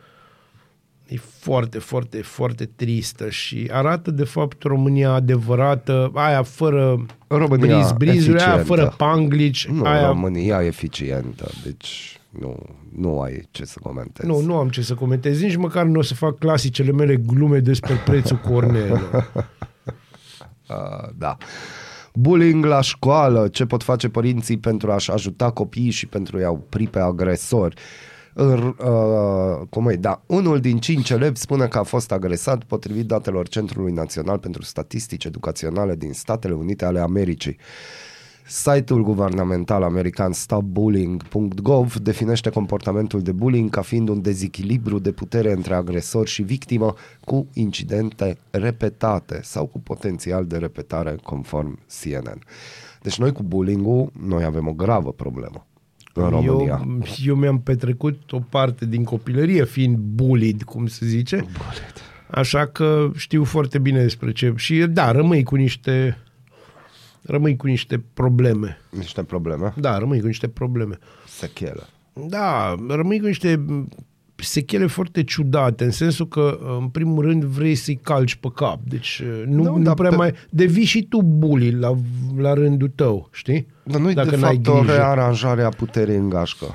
e 1.07 1.17
foarte, 1.17 1.79
foarte, 1.79 2.21
foarte 2.21 2.69
tristă 2.75 3.29
și 3.29 3.69
arată, 3.71 4.11
de 4.11 4.23
fapt, 4.23 4.63
România 4.63 5.11
adevărată, 5.11 6.11
aia 6.13 6.43
fără 6.43 7.05
România 7.27 7.75
briz-brizuri, 7.75 8.39
aia 8.39 8.53
eficientă. 8.53 8.63
fără 8.63 8.93
panglici, 8.97 9.67
Nu, 9.67 9.83
aia... 9.83 10.07
România 10.07 10.63
eficientă, 10.63 11.49
deci 11.63 12.19
nu, 12.29 12.57
nu 12.95 13.21
ai 13.21 13.47
ce 13.51 13.65
să 13.65 13.79
comentezi. 13.83 14.27
Nu, 14.27 14.41
nu 14.41 14.55
am 14.55 14.69
ce 14.69 14.81
să 14.81 14.93
comentez, 14.93 15.41
nici 15.41 15.55
măcar 15.55 15.85
nu 15.85 15.99
o 15.99 16.01
să 16.01 16.13
fac 16.13 16.37
clasicele 16.37 16.91
mele 16.91 17.15
glume 17.15 17.59
despre 17.59 17.95
prețul 18.05 18.37
cornelor. 18.37 19.31
Uh, 20.69 21.09
da. 21.23 21.37
Bullying 22.15 22.65
la 22.65 22.81
școală, 22.81 23.47
ce 23.47 23.65
pot 23.65 23.83
face 23.83 24.09
părinții 24.09 24.57
pentru 24.57 24.91
a-și 24.91 25.11
ajuta 25.11 25.51
copiii 25.51 25.89
și 25.89 26.07
pentru 26.07 26.37
a-i 26.37 26.45
opri 26.45 26.87
pe 26.87 26.99
agresori. 26.99 27.75
Uh, 28.35 28.71
cum 29.69 29.89
e? 29.89 29.95
Da, 29.95 30.21
unul 30.25 30.59
din 30.59 30.77
cinci 30.77 31.09
elevi 31.09 31.37
spune 31.37 31.67
că 31.67 31.77
a 31.77 31.83
fost 31.83 32.11
agresat 32.11 32.63
potrivit 32.63 33.05
datelor 33.05 33.47
Centrului 33.47 33.91
Național 33.91 34.37
pentru 34.37 34.61
Statistici 34.61 35.25
Educaționale 35.25 35.95
din 35.95 36.13
Statele 36.13 36.53
Unite 36.53 36.85
ale 36.85 36.99
Americii. 36.99 37.57
Site-ul 38.47 39.03
guvernamental 39.03 39.83
american 39.83 40.31
stopbullying.gov 40.31 41.95
definește 41.95 42.49
comportamentul 42.49 43.21
de 43.21 43.31
bullying 43.31 43.69
ca 43.69 43.81
fiind 43.81 44.09
un 44.09 44.21
dezechilibru 44.21 44.99
de 44.99 45.11
putere 45.11 45.51
între 45.51 45.73
agresor 45.73 46.27
și 46.27 46.41
victimă 46.41 46.93
cu 47.23 47.47
incidente 47.53 48.37
repetate 48.51 49.39
sau 49.43 49.65
cu 49.65 49.79
potențial 49.79 50.45
de 50.45 50.57
repetare 50.57 51.15
conform 51.23 51.79
CNN. 52.01 52.39
Deci 53.01 53.17
noi 53.17 53.31
cu 53.31 53.43
bullying-ul, 53.43 54.11
noi 54.27 54.43
avem 54.43 54.67
o 54.67 54.73
gravă 54.73 55.11
problemă 55.11 55.67
în 56.13 56.29
România. 56.29 56.81
Eu, 56.85 57.01
eu 57.25 57.35
mi-am 57.35 57.59
petrecut 57.59 58.31
o 58.31 58.39
parte 58.39 58.85
din 58.85 59.03
copilărie 59.03 59.65
fiind 59.65 59.97
bullied, 59.97 60.63
cum 60.63 60.87
se 60.87 61.05
zice. 61.05 61.35
Bullied. 61.35 61.93
Așa 62.29 62.65
că 62.65 63.09
știu 63.15 63.43
foarte 63.43 63.79
bine 63.79 64.01
despre 64.01 64.31
ce. 64.31 64.53
Și 64.55 64.77
da, 64.77 65.11
rămâi 65.11 65.43
cu 65.43 65.55
niște 65.55 66.17
rămâi 67.25 67.55
cu 67.55 67.67
niște 67.67 68.03
probleme. 68.13 68.77
Niște 68.89 69.23
probleme? 69.23 69.73
Da, 69.77 69.97
rămâi 69.97 70.19
cu 70.19 70.25
niște 70.25 70.47
probleme. 70.47 70.97
Sechele. 71.27 71.83
Da, 72.27 72.75
rămâi 72.87 73.19
cu 73.19 73.25
niște 73.25 73.65
sechele 74.35 74.85
foarte 74.85 75.23
ciudate, 75.23 75.83
în 75.83 75.91
sensul 75.91 76.27
că, 76.27 76.59
în 76.79 76.87
primul 76.87 77.23
rând, 77.23 77.43
vrei 77.43 77.75
să-i 77.75 77.99
calci 78.03 78.35
pe 78.35 78.47
cap. 78.55 78.79
Deci 78.83 79.23
nu, 79.45 79.63
nu, 79.63 79.77
nu 79.77 79.93
prea 79.93 80.09
pe... 80.09 80.15
mai... 80.15 80.33
Devii 80.49 80.83
și 80.83 81.03
tu 81.03 81.21
bully 81.21 81.71
la, 81.71 81.95
la 82.37 82.53
rândul 82.53 82.91
tău, 82.95 83.29
știi? 83.31 83.67
Dar 83.83 83.99
nu 83.99 84.13
Dacă 84.13 84.29
de 84.29 84.35
fapt 84.35 84.67
o 84.67 84.83
rearanjare 84.83 85.63
a 85.63 85.69
puterii 85.69 86.15
în 86.15 86.29
gașcă. 86.29 86.65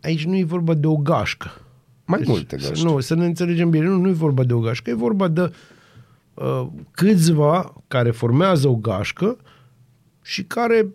Aici 0.00 0.24
nu 0.24 0.36
e 0.36 0.44
vorba 0.44 0.74
de 0.74 0.86
o 0.86 0.96
gașcă. 0.96 1.50
Mai 2.04 2.18
deci, 2.18 2.28
multe 2.28 2.56
gașcă. 2.56 2.88
Nu, 2.88 3.00
să 3.00 3.14
ne 3.14 3.24
înțelegem 3.24 3.70
bine. 3.70 3.84
Nu, 3.84 3.96
nu 3.96 4.08
e 4.08 4.12
vorba 4.12 4.44
de 4.44 4.52
o 4.52 4.58
gașcă, 4.58 4.90
e 4.90 4.94
vorba 4.94 5.28
de 5.28 5.52
uh, 6.34 6.66
câțiva 6.90 7.74
care 7.88 8.10
formează 8.10 8.68
o 8.68 8.74
gașcă 8.74 9.36
și 10.26 10.42
care 10.42 10.86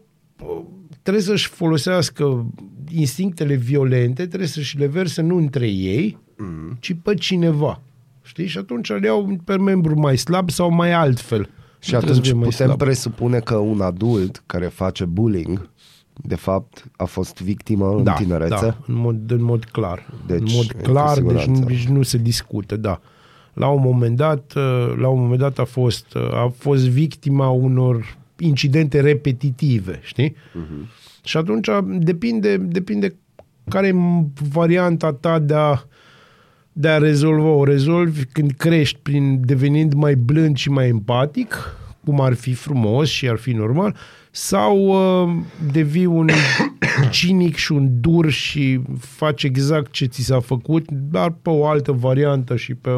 uh, 0.44 0.62
trebuie 1.02 1.24
să-și 1.24 1.48
folosească 1.48 2.46
instinctele 2.92 3.56
violente, 3.56 4.26
trebuie 4.26 4.48
să-și 4.48 4.78
le 4.78 4.86
verse 4.86 5.22
nu 5.22 5.38
între 5.38 5.68
ei, 5.68 6.18
mm. 6.38 6.78
ci 6.80 6.96
pe 7.04 7.14
cineva. 7.14 7.82
Știi? 8.22 8.48
Și 8.48 8.58
atunci 8.58 8.90
le 8.90 9.00
iau 9.04 9.38
pe 9.44 9.58
membru 9.58 10.00
mai 10.00 10.18
slab 10.18 10.50
sau 10.50 10.70
mai 10.70 10.92
altfel. 10.92 11.50
Și 11.80 11.96
atunci 11.96 12.32
putem 12.32 12.50
slab. 12.50 12.78
presupune 12.78 13.40
că 13.40 13.56
un 13.56 13.82
adult 13.82 14.44
care 14.46 14.66
face 14.66 15.06
bullying, 15.06 15.70
de 16.14 16.36
fapt, 16.36 16.86
a 16.96 17.06
fost 17.06 17.42
victimă 17.42 18.02
da, 18.04 18.12
în 18.12 18.18
tinerețe? 18.18 18.66
Da, 18.66 18.78
în 18.88 18.96
mod, 18.96 19.32
în 19.32 19.44
mod 19.44 19.66
clar. 19.66 20.14
Deci, 20.28 20.40
în 20.40 20.48
mod 20.56 20.72
clar, 20.82 21.20
deci 21.20 21.46
nu, 21.46 21.60
deci 21.60 21.88
nu 21.88 22.02
se 22.02 22.18
discută, 22.18 22.78
da. 22.78 23.02
La 23.54 23.68
un 23.68 23.82
moment 23.82 24.16
dat, 24.16 24.54
la 24.98 25.08
un 25.08 25.22
moment 25.22 25.40
dat 25.40 25.60
a 25.60 25.64
fost, 25.64 26.16
a 26.16 26.54
fost 26.58 26.88
victima 26.88 27.50
unor 27.50 28.18
incidente 28.40 29.02
repetitive, 29.02 30.00
știi? 30.04 30.32
Uh-huh. 30.32 30.88
Și 31.24 31.38
atunci 31.38 31.68
depinde, 32.00 32.58
depinde 32.58 33.16
care 33.70 33.88
e 33.88 33.96
varianta 34.50 35.14
ta 35.14 35.40
de 35.40 35.54
a, 35.54 35.84
de 36.74 36.88
a 36.88 36.98
rezolva. 36.98 37.48
O 37.48 37.64
rezolvi 37.64 38.26
când 38.26 38.52
crești 38.52 39.00
prin 39.02 39.42
devenind 39.46 39.94
mai 39.94 40.16
blând 40.16 40.58
și 40.58 40.70
mai 40.70 40.88
empatic, 40.88 41.76
cum 42.06 42.22
ar 42.22 42.34
fi 42.34 42.54
frumos 42.54 43.10
și 43.10 43.30
ar 43.30 43.38
fi 43.38 43.52
normal, 43.52 43.96
sau 44.32 44.78
uh, 44.78 45.36
devii 45.72 46.06
un 46.06 46.30
cinic 47.12 47.56
și 47.56 47.72
un 47.72 48.02
dur 48.02 48.30
și 48.30 48.82
faci 49.00 49.44
exact 49.44 49.92
ce 49.92 50.06
ți 50.06 50.22
s-a 50.22 50.40
făcut, 50.40 50.92
dar 50.92 51.32
pe 51.32 51.50
o 51.50 51.68
altă 51.68 51.92
variantă 51.92 52.56
și 52.56 52.74
pe, 52.74 52.90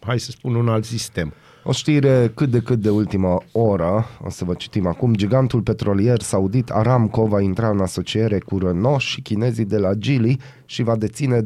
hai 0.00 0.20
să 0.20 0.30
spun, 0.30 0.54
un 0.54 0.68
alt 0.68 0.84
sistem. 0.84 1.32
O 1.68 1.72
știre 1.72 2.32
cât 2.34 2.50
de 2.50 2.60
cât 2.60 2.80
de 2.80 2.90
ultima 2.90 3.42
oră, 3.52 4.04
o 4.24 4.30
să 4.30 4.44
vă 4.44 4.54
citim 4.54 4.86
acum, 4.86 5.14
gigantul 5.14 5.60
petrolier 5.60 6.20
saudit 6.20 6.70
Aramco 6.70 7.26
va 7.26 7.40
intra 7.40 7.68
în 7.68 7.80
asociere 7.80 8.38
cu 8.38 8.58
Renault 8.58 9.00
și 9.00 9.20
chinezii 9.20 9.64
de 9.64 9.78
la 9.78 9.94
Geely 9.94 10.40
și 10.64 10.82
va 10.82 10.96
deține 10.96 11.40
20% 11.40 11.44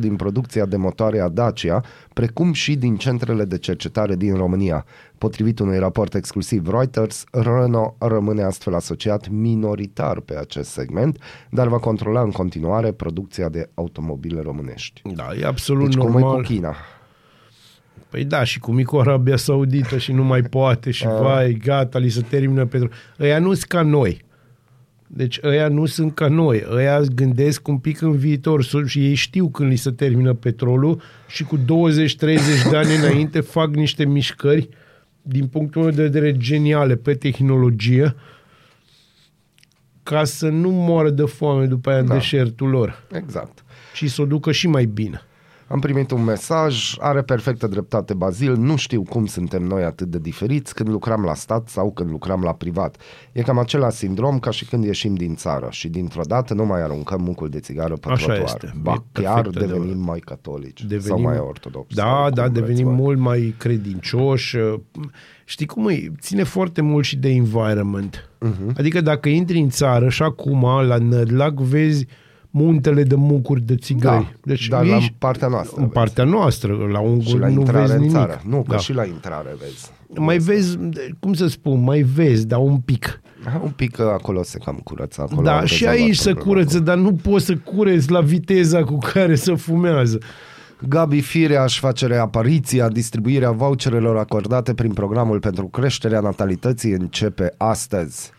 din 0.00 0.16
producția 0.16 0.66
de 0.66 0.76
motoare 0.76 1.20
a 1.20 1.28
Dacia, 1.28 1.84
precum 2.12 2.52
și 2.52 2.76
din 2.76 2.96
centrele 2.96 3.44
de 3.44 3.58
cercetare 3.58 4.16
din 4.16 4.34
România. 4.34 4.84
Potrivit 5.18 5.58
unui 5.58 5.78
raport 5.78 6.14
exclusiv 6.14 6.68
Reuters, 6.68 7.24
Renault 7.30 7.94
rămâne 7.98 8.42
astfel 8.42 8.74
asociat 8.74 9.28
minoritar 9.28 10.20
pe 10.20 10.36
acest 10.36 10.70
segment, 10.70 11.18
dar 11.50 11.68
va 11.68 11.78
controla 11.78 12.20
în 12.20 12.30
continuare 12.30 12.92
producția 12.92 13.48
de 13.48 13.70
automobile 13.74 14.40
românești. 14.40 15.02
Da, 15.14 15.28
e 15.40 15.46
absolut 15.46 15.84
deci, 15.84 15.94
normal. 15.94 16.22
Cum 16.22 16.32
e 16.32 16.34
cu 16.34 16.40
China? 16.40 16.74
Păi 18.10 18.24
da, 18.24 18.44
și 18.44 18.58
cu 18.58 18.72
micul 18.72 19.00
Arabia 19.00 19.36
Saudită 19.36 19.98
și 19.98 20.12
nu 20.12 20.24
mai 20.24 20.42
poate 20.42 20.90
și 20.90 21.06
vai, 21.22 21.52
gata, 21.64 21.98
li 21.98 22.08
se 22.08 22.20
termină 22.20 22.66
pentru... 22.66 22.90
Ăia 23.20 23.38
nu 23.38 23.52
sunt 23.52 23.64
ca 23.64 23.82
noi. 23.82 24.24
Deci 25.06 25.38
ăia 25.42 25.68
nu 25.68 25.86
sunt 25.86 26.14
ca 26.14 26.28
noi. 26.28 26.64
Ăia 26.70 27.00
gândesc 27.00 27.68
un 27.68 27.78
pic 27.78 28.00
în 28.00 28.16
viitor 28.16 28.64
și 28.86 29.06
ei 29.06 29.14
știu 29.14 29.48
când 29.48 29.70
li 29.70 29.76
se 29.76 29.90
termină 29.90 30.34
petrolul 30.34 31.02
și 31.28 31.44
cu 31.44 31.58
20-30 31.58 31.60
de 32.70 32.76
ani 32.76 32.94
înainte 32.94 33.40
fac 33.40 33.74
niște 33.74 34.04
mișcări 34.04 34.68
din 35.22 35.46
punctul 35.46 35.82
meu 35.82 35.90
de 35.90 36.02
vedere 36.02 36.36
geniale 36.36 36.96
pe 36.96 37.14
tehnologie 37.14 38.14
ca 40.02 40.24
să 40.24 40.48
nu 40.48 40.70
moară 40.70 41.10
de 41.10 41.24
foame 41.24 41.66
după 41.66 41.90
aia 41.90 42.02
da. 42.02 42.12
în 42.12 42.18
deșertul 42.18 42.68
lor. 42.68 43.02
Exact. 43.12 43.64
Și 43.94 44.08
să 44.08 44.22
o 44.22 44.26
ducă 44.26 44.52
și 44.52 44.68
mai 44.68 44.84
bine. 44.84 45.22
Am 45.72 45.80
primit 45.80 46.10
un 46.10 46.24
mesaj, 46.24 46.96
are 46.98 47.22
perfectă 47.22 47.66
dreptate 47.66 48.14
Bazil, 48.14 48.56
nu 48.56 48.76
știu 48.76 49.02
cum 49.02 49.26
suntem 49.26 49.62
noi 49.62 49.82
atât 49.82 50.06
de 50.06 50.18
diferiți 50.18 50.74
când 50.74 50.88
lucram 50.88 51.22
la 51.22 51.34
stat 51.34 51.68
sau 51.68 51.92
când 51.92 52.10
lucram 52.10 52.42
la 52.42 52.52
privat. 52.52 52.96
E 53.32 53.42
cam 53.42 53.58
același 53.58 53.96
sindrom 53.96 54.38
ca 54.38 54.50
și 54.50 54.64
când 54.64 54.84
ieșim 54.84 55.14
din 55.14 55.34
țară 55.34 55.66
și 55.70 55.88
dintr-o 55.88 56.22
dată 56.26 56.54
nu 56.54 56.66
mai 56.66 56.82
aruncăm 56.82 57.22
mucul 57.22 57.48
de 57.48 57.60
țigară 57.60 57.94
pe 57.94 58.08
Așa 58.10 58.24
trotuar. 58.24 58.44
Este. 58.44 58.72
Ba 58.82 59.04
chiar 59.12 59.48
devenim 59.48 59.88
de... 59.88 60.04
mai 60.04 60.18
catolici 60.18 60.82
devenim... 60.82 61.06
sau 61.06 61.20
mai 61.20 61.38
ortodoxi. 61.38 61.96
Da, 61.96 62.28
da, 62.34 62.48
devenim 62.48 62.84
voi. 62.84 62.94
mult 62.94 63.18
mai 63.18 63.54
credincioși. 63.58 64.56
Știi 65.44 65.66
cum 65.66 65.88
e? 65.88 66.12
Ține 66.20 66.42
foarte 66.42 66.80
mult 66.80 67.04
și 67.04 67.16
de 67.16 67.28
environment. 67.28 68.30
Uh-huh. 68.46 68.76
Adică 68.76 69.00
dacă 69.00 69.28
intri 69.28 69.58
în 69.58 69.68
țară 69.68 70.08
și 70.08 70.22
acum 70.22 70.62
la 70.86 70.96
Nădlac 70.96 71.54
vezi 71.54 72.06
muntele 72.50 73.02
de 73.02 73.14
mucuri 73.14 73.60
de 73.60 73.76
țigări. 73.76 74.22
Da, 74.22 74.32
deci 74.42 74.68
dar 74.68 74.84
la 74.84 74.98
partea 75.18 75.48
noastră. 75.48 75.76
În 75.76 75.82
vezi. 75.82 75.94
partea 75.94 76.24
noastră, 76.24 76.72
la 76.92 77.00
un 77.00 77.20
la 77.38 77.48
nu 77.48 77.62
vezi 77.62 77.96
nimic. 77.96 78.10
Țară. 78.10 78.42
Nu, 78.46 78.62
că 78.62 78.72
da. 78.72 78.78
și 78.78 78.92
la 78.92 79.04
intrare 79.04 79.56
vezi. 79.60 79.90
Mai 80.14 80.38
vezi, 80.38 80.78
cum 81.20 81.32
să 81.32 81.46
spun, 81.46 81.82
mai 81.82 82.00
vezi, 82.00 82.46
dar 82.46 82.58
un 82.58 82.78
pic. 82.78 83.20
Un 83.62 83.70
pic 83.70 83.98
acolo 83.98 84.42
se 84.42 84.58
cam 84.64 84.80
curăță. 84.84 85.20
Acolo 85.20 85.42
da, 85.42 85.64
și 85.64 85.86
aici 85.86 86.16
se 86.16 86.32
curăță, 86.32 86.78
dar 86.78 86.96
nu 86.96 87.14
poți 87.14 87.44
să 87.44 87.56
cureți 87.56 88.10
la 88.10 88.20
viteza 88.20 88.84
cu 88.84 88.98
care 89.12 89.34
se 89.34 89.54
fumează. 89.54 90.18
Gabi 90.88 91.20
Firea 91.20 91.62
își 91.62 91.78
face 91.78 92.06
reapariția, 92.06 92.88
distribuirea 92.88 93.50
voucherelor 93.50 94.16
acordate 94.16 94.74
prin 94.74 94.92
programul 94.92 95.40
pentru 95.40 95.66
creșterea 95.66 96.20
natalității 96.20 96.92
începe 96.92 97.54
astăzi. 97.56 98.30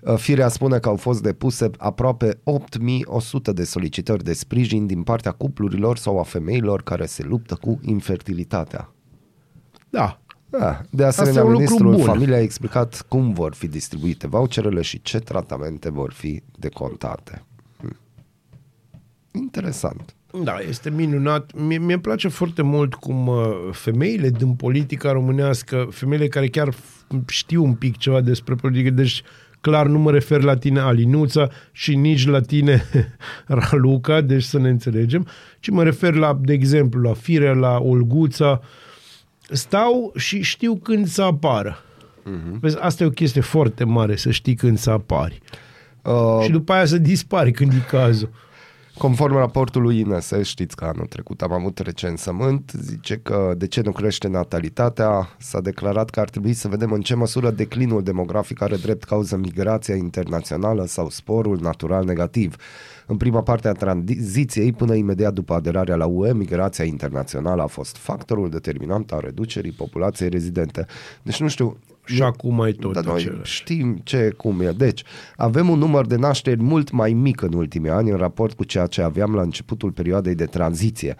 Uh, 0.00 0.16
Firea 0.16 0.48
spune 0.48 0.78
că 0.78 0.88
au 0.88 0.96
fost 0.96 1.22
depuse 1.22 1.70
aproape 1.78 2.40
8100 2.44 3.52
de 3.52 3.64
solicitări 3.64 4.24
de 4.24 4.32
sprijin 4.32 4.86
din 4.86 5.02
partea 5.02 5.32
cuplurilor 5.32 5.96
sau 5.96 6.18
a 6.18 6.22
femeilor 6.22 6.82
care 6.82 7.06
se 7.06 7.22
luptă 7.22 7.54
cu 7.54 7.80
infertilitatea. 7.82 8.92
Da. 9.90 10.20
da. 10.48 10.80
De 10.90 11.04
asemenea, 11.04 11.44
ministrul 11.44 12.02
familiei 12.02 12.36
a 12.36 12.40
explicat 12.40 13.04
cum 13.08 13.32
vor 13.32 13.54
fi 13.54 13.66
distribuite 13.66 14.26
voucherele 14.26 14.82
și 14.82 15.02
ce 15.02 15.18
tratamente 15.18 15.90
vor 15.90 16.12
fi 16.12 16.42
decontate. 16.58 17.42
Hm. 17.80 17.96
Interesant. 19.32 20.12
Da, 20.42 20.58
este 20.68 20.90
minunat. 20.90 21.52
Mie, 21.54 21.78
mi 21.78 21.98
place 21.98 22.28
foarte 22.28 22.62
mult 22.62 22.94
cum 22.94 23.26
uh, 23.26 23.48
femeile 23.72 24.30
din 24.30 24.54
politica 24.54 25.12
românească, 25.12 25.88
femeile 25.90 26.28
care 26.28 26.48
chiar 26.48 26.74
știu 27.26 27.64
un 27.64 27.74
pic 27.74 27.96
ceva 27.96 28.20
despre 28.20 28.54
politică, 28.54 28.90
deci 28.90 29.22
Clar 29.68 29.86
nu 29.86 29.98
mă 29.98 30.10
refer 30.10 30.42
la 30.42 30.56
tine 30.56 30.80
Alinuța 30.80 31.48
și 31.72 31.96
nici 31.96 32.26
la 32.26 32.40
tine 32.40 32.84
Raluca, 33.46 34.20
deci 34.20 34.42
să 34.42 34.58
ne 34.58 34.68
înțelegem, 34.68 35.26
ci 35.60 35.68
mă 35.68 35.82
refer 35.82 36.14
la, 36.14 36.38
de 36.40 36.52
exemplu, 36.52 37.00
la 37.00 37.12
Firea, 37.12 37.52
la 37.52 37.78
Olguța. 37.78 38.60
Stau 39.50 40.12
și 40.16 40.42
știu 40.42 40.76
când 40.76 41.06
să 41.06 41.22
apară. 41.22 41.82
Uh-huh. 42.20 42.60
Vezi, 42.60 42.76
asta 42.80 43.04
e 43.04 43.06
o 43.06 43.10
chestie 43.10 43.40
foarte 43.40 43.84
mare, 43.84 44.16
să 44.16 44.30
știi 44.30 44.54
când 44.54 44.78
să 44.78 44.90
apari. 44.90 45.42
Uh... 46.02 46.42
Și 46.42 46.50
după 46.50 46.72
aia 46.72 46.84
să 46.84 46.98
dispari 46.98 47.50
când 47.50 47.72
e 47.72 47.84
cazul. 47.90 48.30
Conform 48.98 49.34
raportului 49.36 49.98
INS, 49.98 50.32
știți 50.42 50.76
că 50.76 50.84
anul 50.84 51.06
trecut 51.06 51.42
am 51.42 51.52
avut 51.52 51.78
recensământ, 51.78 52.72
zice 52.80 53.16
că 53.16 53.54
de 53.56 53.66
ce 53.66 53.80
nu 53.80 53.92
crește 53.92 54.28
natalitatea, 54.28 55.28
s-a 55.38 55.60
declarat 55.60 56.10
că 56.10 56.20
ar 56.20 56.28
trebui 56.28 56.52
să 56.52 56.68
vedem 56.68 56.92
în 56.92 57.00
ce 57.00 57.14
măsură 57.14 57.50
declinul 57.50 58.02
demografic 58.02 58.62
are 58.62 58.76
drept 58.76 59.04
cauză 59.04 59.36
migrația 59.36 59.94
internațională 59.94 60.84
sau 60.86 61.08
sporul 61.08 61.58
natural 61.60 62.04
negativ. 62.04 62.56
În 63.06 63.16
prima 63.16 63.42
parte 63.42 63.68
a 63.68 63.72
tranziției, 63.72 64.72
până 64.72 64.94
imediat 64.94 65.32
după 65.32 65.54
aderarea 65.54 65.96
la 65.96 66.06
UE, 66.06 66.32
migrația 66.32 66.84
internațională 66.84 67.62
a 67.62 67.66
fost 67.66 67.96
factorul 67.96 68.50
determinant 68.50 69.12
al 69.12 69.20
reducerii 69.24 69.72
populației 69.72 70.28
rezidente. 70.28 70.86
Deci 71.22 71.40
nu 71.40 71.48
știu, 71.48 71.78
Și 72.14 72.22
acum 72.22 72.54
mai 72.54 72.72
tot 72.72 72.92
dar 72.92 73.04
noi 73.04 73.14
același. 73.14 73.54
știm 73.54 74.00
ce, 74.04 74.34
cum 74.36 74.60
e. 74.60 74.70
Deci, 74.76 75.02
avem 75.36 75.68
un 75.68 75.78
număr 75.78 76.06
de 76.06 76.16
nașteri 76.16 76.62
mult 76.62 76.90
mai 76.90 77.12
mic 77.12 77.40
în 77.40 77.52
ultimii 77.52 77.90
ani 77.90 78.10
în 78.10 78.16
raport 78.16 78.54
cu 78.56 78.64
ceea 78.64 78.86
ce 78.86 79.02
aveam 79.02 79.34
la 79.34 79.42
începutul 79.42 79.90
perioadei 79.90 80.34
de 80.34 80.44
tranziție. 80.44 81.16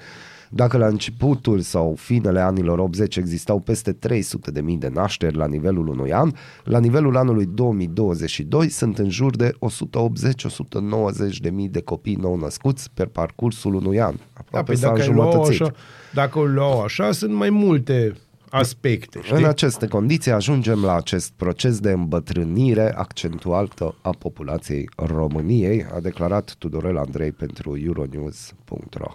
Dacă 0.50 0.76
la 0.76 0.86
începutul 0.86 1.60
sau 1.60 1.94
finele 1.98 2.40
anilor 2.40 2.78
80 2.78 3.16
existau 3.16 3.58
peste 3.58 3.92
300 3.92 4.50
de 4.50 4.60
mii 4.60 4.76
de 4.76 4.88
nașteri 4.88 5.36
la 5.36 5.46
nivelul 5.46 5.88
unui 5.88 6.12
an, 6.12 6.32
la 6.64 6.78
nivelul 6.78 7.16
anului 7.16 7.46
2022 7.46 8.68
sunt 8.68 8.98
în 8.98 9.10
jur 9.10 9.36
de 9.36 9.50
180-190 9.50 11.36
de 11.40 11.50
mii 11.50 11.68
de 11.68 11.80
copii 11.80 12.14
nou 12.14 12.36
născuți 12.36 12.90
per 12.94 13.06
parcursul 13.06 13.74
unui 13.74 14.00
an. 14.00 14.14
Da, 14.14 14.22
Aproape 14.32 14.66
păi 14.66 14.76
s-a 14.76 14.88
dacă, 14.88 15.00
ai 15.00 15.08
luat 15.08 15.26
înjumătățit. 15.26 15.62
așa, 15.62 15.74
dacă 16.12 16.38
o 16.38 16.44
luau 16.44 16.82
așa, 16.82 17.12
sunt 17.12 17.32
mai 17.32 17.50
multe 17.50 18.14
aspecte, 18.50 19.20
știi? 19.22 19.36
În 19.36 19.44
aceste 19.44 19.86
condiții 19.86 20.30
ajungem 20.30 20.82
la 20.84 20.94
acest 20.94 21.32
proces 21.36 21.80
de 21.80 21.90
îmbătrânire 21.90 22.94
accentuată 22.96 23.94
a 24.02 24.10
populației 24.10 24.88
României, 24.96 25.84
a 25.84 26.00
declarat 26.00 26.54
Tudorel 26.58 26.96
Andrei 26.96 27.32
pentru 27.32 27.78
Euronews.ro, 27.78 29.12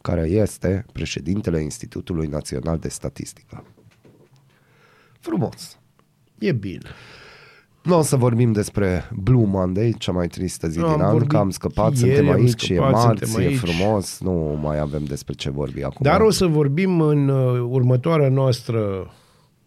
care 0.00 0.28
este 0.28 0.86
președintele 0.92 1.60
Institutului 1.60 2.26
Național 2.26 2.78
de 2.78 2.88
Statistică. 2.88 3.64
Frumos! 5.20 5.78
E 6.38 6.52
bine. 6.52 6.88
Nu 7.82 7.98
o 7.98 8.02
să 8.02 8.16
vorbim 8.16 8.52
despre 8.52 9.10
Blue 9.14 9.46
Monday, 9.46 9.94
cea 9.98 10.12
mai 10.12 10.26
tristă 10.26 10.68
zi 10.68 10.78
Am 10.78 10.92
din 10.92 11.02
an, 11.02 11.10
vorbit 11.10 11.28
că 11.28 11.36
am 11.36 11.50
scăpat, 11.50 11.96
ieri, 11.96 11.98
suntem 11.98 12.28
am 12.28 12.34
aici, 12.34 12.68
e 12.68 12.74
scăpat, 12.74 12.92
marți, 12.92 13.24
suntem 13.24 13.46
e 13.46 13.48
aici. 13.48 13.58
frumos, 13.58 14.20
nu 14.20 14.58
mai 14.62 14.78
avem 14.78 15.04
despre 15.04 15.34
ce 15.34 15.50
vorbi 15.50 15.82
acum. 15.82 16.00
Dar 16.00 16.20
o 16.20 16.30
să 16.30 16.46
vorbim 16.46 17.00
în 17.00 17.28
uh, 17.28 17.66
următoarea 17.68 18.28
noastră 18.28 19.10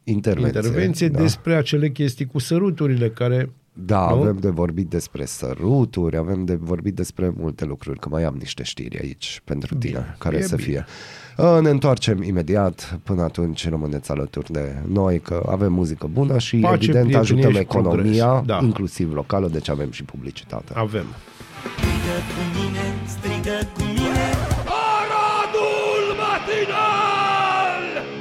intervenție, 0.04 0.60
intervenție 0.60 1.08
da. 1.08 1.20
despre 1.20 1.56
acele 1.56 1.90
chestii 1.90 2.26
cu 2.26 2.40
săruturile 2.40 3.10
care... 3.10 3.50
Da, 3.78 4.00
Nu? 4.10 4.16
avem 4.22 4.38
de 4.38 4.50
vorbit 4.50 4.90
despre 4.90 5.26
săruturi, 5.26 6.18
avem 6.18 6.46
de 6.46 6.56
vorbit 6.56 6.96
despre 6.96 7.34
multe 7.38 7.66
lucruri, 7.66 8.00
că 8.00 8.10
mai 8.12 8.24
am 8.24 8.36
niște 8.40 8.64
știri 8.64 9.00
aici 9.02 9.42
pentru 9.44 9.76
tine, 9.76 9.92
Bine, 10.00 10.16
care 10.20 10.38
e 10.38 10.42
să 10.42 10.56
bine. 10.56 10.68
fie. 10.68 10.86
Uh, 11.38 11.60
Ne 11.62 11.70
întoarcem 11.70 12.24
imediat, 12.24 13.00
până 13.04 13.22
atunci 13.22 13.70
rămâneți 13.70 14.12
alături 14.12 14.52
de 14.52 14.76
noi, 14.88 15.20
că 15.20 15.44
avem 15.50 15.74
muzică 15.74 16.08
bună 16.12 16.38
și 16.38 16.58
Pace, 16.58 16.74
evident 16.74 16.94
prietenie 16.94 17.18
ajutăm 17.18 17.52
și 17.52 17.58
economia, 17.60 18.26
progres. 18.28 18.48
Da. 18.48 18.60
inclusiv 18.66 19.14
locală, 19.14 19.48
deci 19.48 19.70
avem 19.70 19.92
și 19.92 20.04
publicitate. 20.04 20.74
Avem. 20.76 21.06
Strigă 21.78 22.18
cu 22.34 22.60
mine, 22.60 22.84
strigă 23.06 23.70
cu 23.74 23.82
mine 23.82 24.24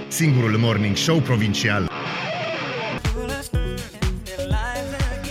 Singurul 0.09 0.57
morning 0.59 0.97
show 0.97 1.19
provincial. 1.19 1.94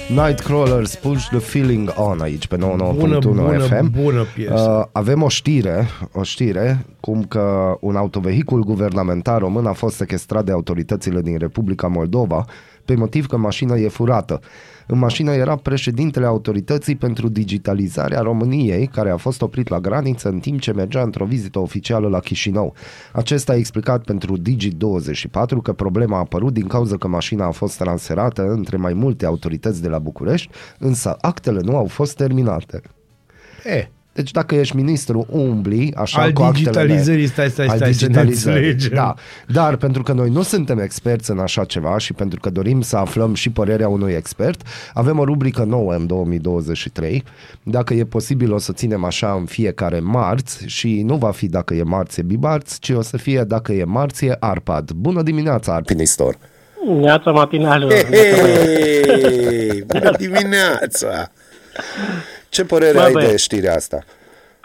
Nightcrawlers 0.10 0.95
Push 0.95 1.27
the 1.27 1.39
Feeling 1.39 1.93
On 1.95 2.19
aici 2.19 2.48
pe 2.48 2.55
99.1 2.55 2.60
Bună, 2.60 3.19
bună, 3.19 3.60
FM. 3.60 3.91
bună 4.01 4.24
piesă. 4.36 4.77
Uh, 4.79 4.86
avem 4.91 5.22
o 5.22 5.27
știre, 5.29 5.88
o 6.13 6.24
știre, 6.24 6.86
cum 7.00 7.24
că 7.24 7.77
un 7.79 7.95
autovehicul 7.95 8.63
guvernamental 8.63 9.39
român 9.39 9.65
a 9.65 9.74
fost 9.74 9.95
sequestrat 9.95 10.45
de 10.45 10.51
autoritățile 10.51 11.22
din 11.22 11.38
Republica 11.38 11.88
Moldova 11.88 12.45
pe 12.86 12.95
motiv 12.95 13.27
că 13.27 13.38
mașina 13.38 13.75
e 13.75 13.88
furată. 13.88 14.39
În 14.87 14.97
mașină 14.97 15.31
era 15.31 15.55
președintele 15.55 16.25
autorității 16.25 16.95
pentru 16.95 17.29
digitalizarea 17.29 18.19
României, 18.19 18.87
care 18.87 19.09
a 19.09 19.17
fost 19.17 19.41
oprit 19.41 19.67
la 19.67 19.79
graniță 19.79 20.29
în 20.29 20.39
timp 20.39 20.59
ce 20.59 20.72
mergea 20.72 21.01
într-o 21.01 21.25
vizită 21.25 21.59
oficială 21.59 22.07
la 22.07 22.19
Chișinău. 22.19 22.74
Acesta 23.11 23.51
a 23.51 23.55
explicat 23.55 24.03
pentru 24.03 24.37
Digi24 24.37 25.61
că 25.63 25.74
problema 25.74 26.15
a 26.15 26.19
apărut 26.19 26.53
din 26.53 26.67
cauza 26.67 26.98
că 26.98 27.07
mașina 27.07 27.46
a 27.46 27.51
fost 27.51 27.77
transferată 27.77 28.41
între 28.51 28.77
mai 28.77 28.93
multe 28.93 29.25
autorități 29.25 29.81
de 29.81 29.87
la 29.87 30.00
București, 30.00 30.50
însă 30.79 31.17
actele 31.22 31.59
nu 31.63 31.75
au 31.75 31.85
fost 31.85 32.15
terminate. 32.15 32.81
E, 33.63 33.87
Deci 34.13 34.31
dacă 34.31 34.55
ești 34.55 34.75
ministru, 34.75 35.25
umbli 35.29 35.93
așa 35.95 36.21
Al 36.21 36.33
cu 36.33 36.41
actele 36.41 36.63
digitalizării, 36.63 37.27
stai, 37.27 37.49
stai, 37.49 37.65
al 37.65 37.75
stai, 37.75 37.93
să 37.93 38.01
ne 38.01 38.07
digitalizării. 38.07 38.69
înțelegem. 38.69 38.95
Da, 38.95 39.13
dar 39.47 39.75
pentru 39.75 40.03
că 40.03 40.13
noi 40.13 40.29
nu 40.29 40.41
suntem 40.41 40.79
experți 40.79 41.31
în 41.31 41.39
așa 41.39 41.63
ceva 41.63 41.97
și 41.97 42.13
pentru 42.13 42.39
că 42.39 42.49
dorim 42.49 42.81
să 42.81 42.97
aflăm 42.97 43.33
și 43.33 43.49
părerea 43.49 43.87
unui 43.87 44.13
expert, 44.13 44.61
avem 44.93 45.19
o 45.19 45.23
rubrică 45.23 45.63
nouă 45.63 45.93
în 45.93 46.07
2023. 46.07 47.23
Dacă 47.63 47.93
e 47.93 48.03
posibil 48.03 48.53
o 48.53 48.57
să 48.57 48.73
ținem 48.73 49.03
așa 49.03 49.33
în 49.39 49.45
fiecare 49.45 49.99
marți 49.99 50.65
și 50.65 51.01
nu 51.05 51.15
va 51.15 51.31
fi 51.31 51.47
dacă 51.47 51.73
e 51.73 51.83
marți 51.83 52.19
e 52.19 52.23
bibarți, 52.23 52.79
ci 52.79 52.89
o 52.89 53.01
să 53.01 53.17
fie 53.17 53.43
dacă 53.43 53.71
e 53.71 53.83
marți 53.83 54.25
e 54.25 54.35
Arpad. 54.39 54.91
Bună 54.91 55.21
dimineața, 55.21 55.73
Arpinistor! 55.73 56.37
Neața 56.99 57.31
matinală. 57.31 57.93
Hei, 57.93 59.83
bună 59.87 60.11
dimineața! 60.17 61.31
Ce 62.53 62.66
părere 62.66 62.94
Bă, 62.98 63.01
ai 63.03 63.11
băie. 63.11 63.27
de 63.27 63.35
știrea 63.37 63.75
asta? 63.75 64.00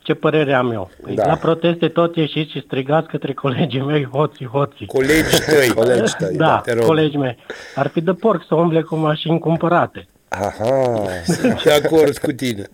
Ce 0.02 0.14
părere 0.14 0.52
am 0.52 0.70
eu? 0.72 0.90
Păi 1.02 1.14
Da. 1.14 1.26
La 1.26 1.36
proteste 1.36 1.88
tot 1.88 2.16
ieșiți 2.16 2.50
și 2.50 2.62
strigați 2.66 3.08
către 3.08 3.32
colegii 3.32 3.80
mei, 3.80 4.04
hoții, 4.12 4.46
hoții. 4.46 4.86
Colegi 4.86 5.40
tăi. 5.46 5.68
Colegi 5.80 6.14
tăi, 6.18 6.36
Da, 6.36 6.60
te 6.64 6.72
rog. 6.72 6.84
colegii 6.84 7.18
mei. 7.18 7.36
Ar 7.74 7.88
fi 7.88 8.00
de 8.00 8.12
porc 8.12 8.44
să 8.48 8.54
umble 8.54 8.82
cu 8.82 8.96
mașini 8.96 9.38
cumpărate. 9.38 10.06
Aha, 10.28 11.02
Sunt 11.24 11.62
de 11.62 11.72
acord 11.72 12.18
cu 12.18 12.32
tine. 12.32 12.64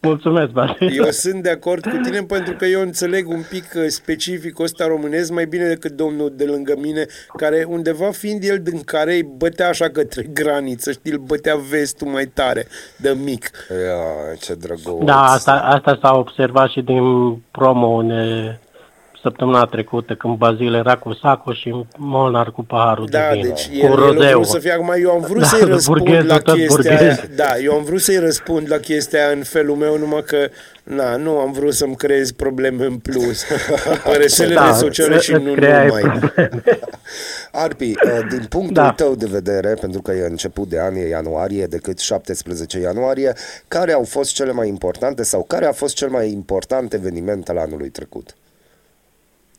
Mulțumesc, 0.00 0.50
Bate. 0.50 0.90
Eu 0.94 1.04
sunt 1.10 1.42
de 1.42 1.50
acord 1.50 1.82
cu 1.82 1.96
tine 2.02 2.22
pentru 2.22 2.54
că 2.54 2.64
eu 2.64 2.80
înțeleg 2.80 3.28
un 3.28 3.42
pic 3.50 3.64
uh, 3.76 3.84
specificul 3.86 4.64
ăsta 4.64 4.86
românesc 4.86 5.30
mai 5.30 5.46
bine 5.46 5.66
decât 5.66 5.90
domnul 5.92 6.32
de 6.36 6.44
lângă 6.44 6.74
mine, 6.80 7.06
care 7.36 7.66
undeva 7.68 8.10
fiind 8.10 8.42
el 8.44 8.58
din 8.62 8.80
care 8.84 9.14
îi 9.14 9.28
bătea 9.36 9.68
așa 9.68 9.88
către 9.88 10.22
graniță, 10.32 10.92
știi, 10.92 11.12
îl 11.12 11.18
bătea 11.18 11.56
vestul 11.70 12.08
mai 12.08 12.24
tare, 12.24 12.66
de 12.96 13.16
mic. 13.24 13.50
Ia, 13.70 14.34
ce 14.40 14.54
drăguț! 14.54 15.04
Da, 15.04 15.22
asta, 15.22 15.52
asta 15.52 15.98
s-a 16.02 16.14
observat 16.16 16.68
și 16.68 16.80
din 16.80 17.36
promo 17.50 18.02
ne, 18.02 18.58
săptămâna 19.28 19.64
trecută, 19.64 20.14
când 20.14 20.36
Bazil 20.36 20.74
era 20.74 20.96
cu 20.96 21.12
sacul 21.12 21.54
și 21.54 21.84
Molnar 21.96 22.50
cu 22.52 22.64
paharul 22.64 23.06
Da, 23.10 23.18
de 23.18 23.38
vin. 23.40 23.42
deci 23.42 23.68
cu 23.68 23.74
el, 23.76 23.84
el 23.84 23.92
a 23.92 23.94
rodeu. 23.94 24.30
vrut 24.32 24.46
să 24.46 24.58
fie 24.58 24.72
acum, 24.72 24.92
eu 25.02 25.10
am 25.10 25.20
vrut 25.20 25.40
Da, 25.40 25.46
să-i 25.46 25.64
răspund 25.74 25.98
burghezul 25.98 26.26
la 26.28 26.38
tot 26.38 26.54
chestia 26.54 26.98
aia, 26.98 27.14
burghez. 27.14 27.36
da, 27.36 27.58
eu 27.62 27.72
am 27.74 27.84
vrut 27.84 28.00
să-i 28.00 28.18
răspund 28.18 28.70
la 28.70 28.76
chestia 28.76 29.24
aia 29.26 29.32
în 29.36 29.42
felul 29.42 29.76
meu, 29.76 29.98
numai 29.98 30.22
că, 30.26 30.48
na, 30.82 31.16
nu 31.16 31.38
am 31.38 31.52
vrut 31.52 31.74
să-mi 31.74 31.96
creez 31.96 32.30
probleme 32.32 32.84
în 32.84 32.96
plus. 32.96 33.42
Pe 34.10 34.16
rețelele 34.16 34.54
Da, 34.54 34.72
sociale 34.72 35.18
și 35.18 35.32
îți 35.32 35.42
nu 35.44 35.52
creai 35.52 35.86
numai. 35.86 36.02
probleme. 36.02 36.62
Arpi, 37.52 37.84
uh, 37.90 38.26
din 38.30 38.46
punctul 38.48 38.72
Da. 38.82 38.90
tău 38.92 39.14
de 39.14 39.26
vedere, 39.30 39.74
pentru 39.80 40.02
că 40.02 40.12
e 40.12 40.26
început 40.26 40.68
de 40.68 40.80
an, 40.80 40.94
e 40.94 41.08
ianuarie, 41.08 41.66
decât 41.66 41.98
17 41.98 42.78
ianuarie, 42.78 43.32
care 43.68 43.92
au 43.92 44.04
fost 44.04 44.34
cele 44.34 44.52
mai 44.52 44.68
importante 44.68 45.22
sau 45.22 45.42
care 45.42 45.66
a 45.66 45.72
fost 45.72 45.94
cel 45.94 46.08
mai 46.08 46.30
important 46.30 46.92
eveniment 46.92 47.48
al 47.48 47.58
anului 47.58 47.88
trecut? 47.88 48.34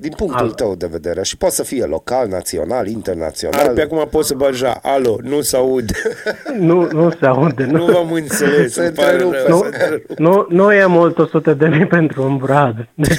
Din 0.02 0.14
punctul 0.18 0.46
Al- 0.46 0.52
tău 0.52 0.76
de 0.76 0.88
vedere, 0.88 1.24
și 1.24 1.38
poate 1.38 1.56
să 1.56 1.64
fie 1.64 1.86
local, 1.86 2.28
național, 2.28 2.88
internațional. 2.88 3.68
Ar, 3.68 3.74
pe 3.74 3.82
acum 3.82 4.08
pot 4.12 4.26
să 4.26 4.34
baja. 4.34 4.80
Alo, 4.82 5.16
nu 5.22 5.42
se 5.42 5.56
aud. 5.58 5.92
nu, 6.70 6.88
nu 6.92 7.12
se 7.20 7.26
aude. 7.26 7.64
nu 7.64 7.86
Nu, 7.86 7.86
v-am 7.94 8.12
înțeles. 8.12 8.74
Se 8.74 8.86
îmi 8.86 8.92
pare 8.96 9.12
întrerupe, 9.12 9.38
rău, 9.48 9.58
nu, 9.58 9.62
se 9.64 9.66
întrerupe. 9.66 10.14
nu, 10.18 10.46
nu 10.50 10.74
e 10.74 10.86
mult 10.86 11.18
100 11.18 11.54
de 11.54 11.68
mii 11.68 11.86
pentru 11.88 12.24
un 12.24 12.38
brad. 12.38 12.88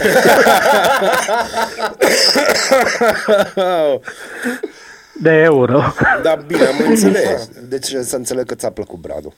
de 5.23 5.31
euro. 5.31 5.83
Da, 6.23 6.35
bine, 6.47 6.64
am 6.64 6.75
înțeles. 6.88 7.49
Deci 7.69 7.85
să 7.87 8.16
înțeleg 8.16 8.47
că 8.47 8.55
ți-a 8.55 8.71
plăcut 8.71 8.99
Bradul. 8.99 9.33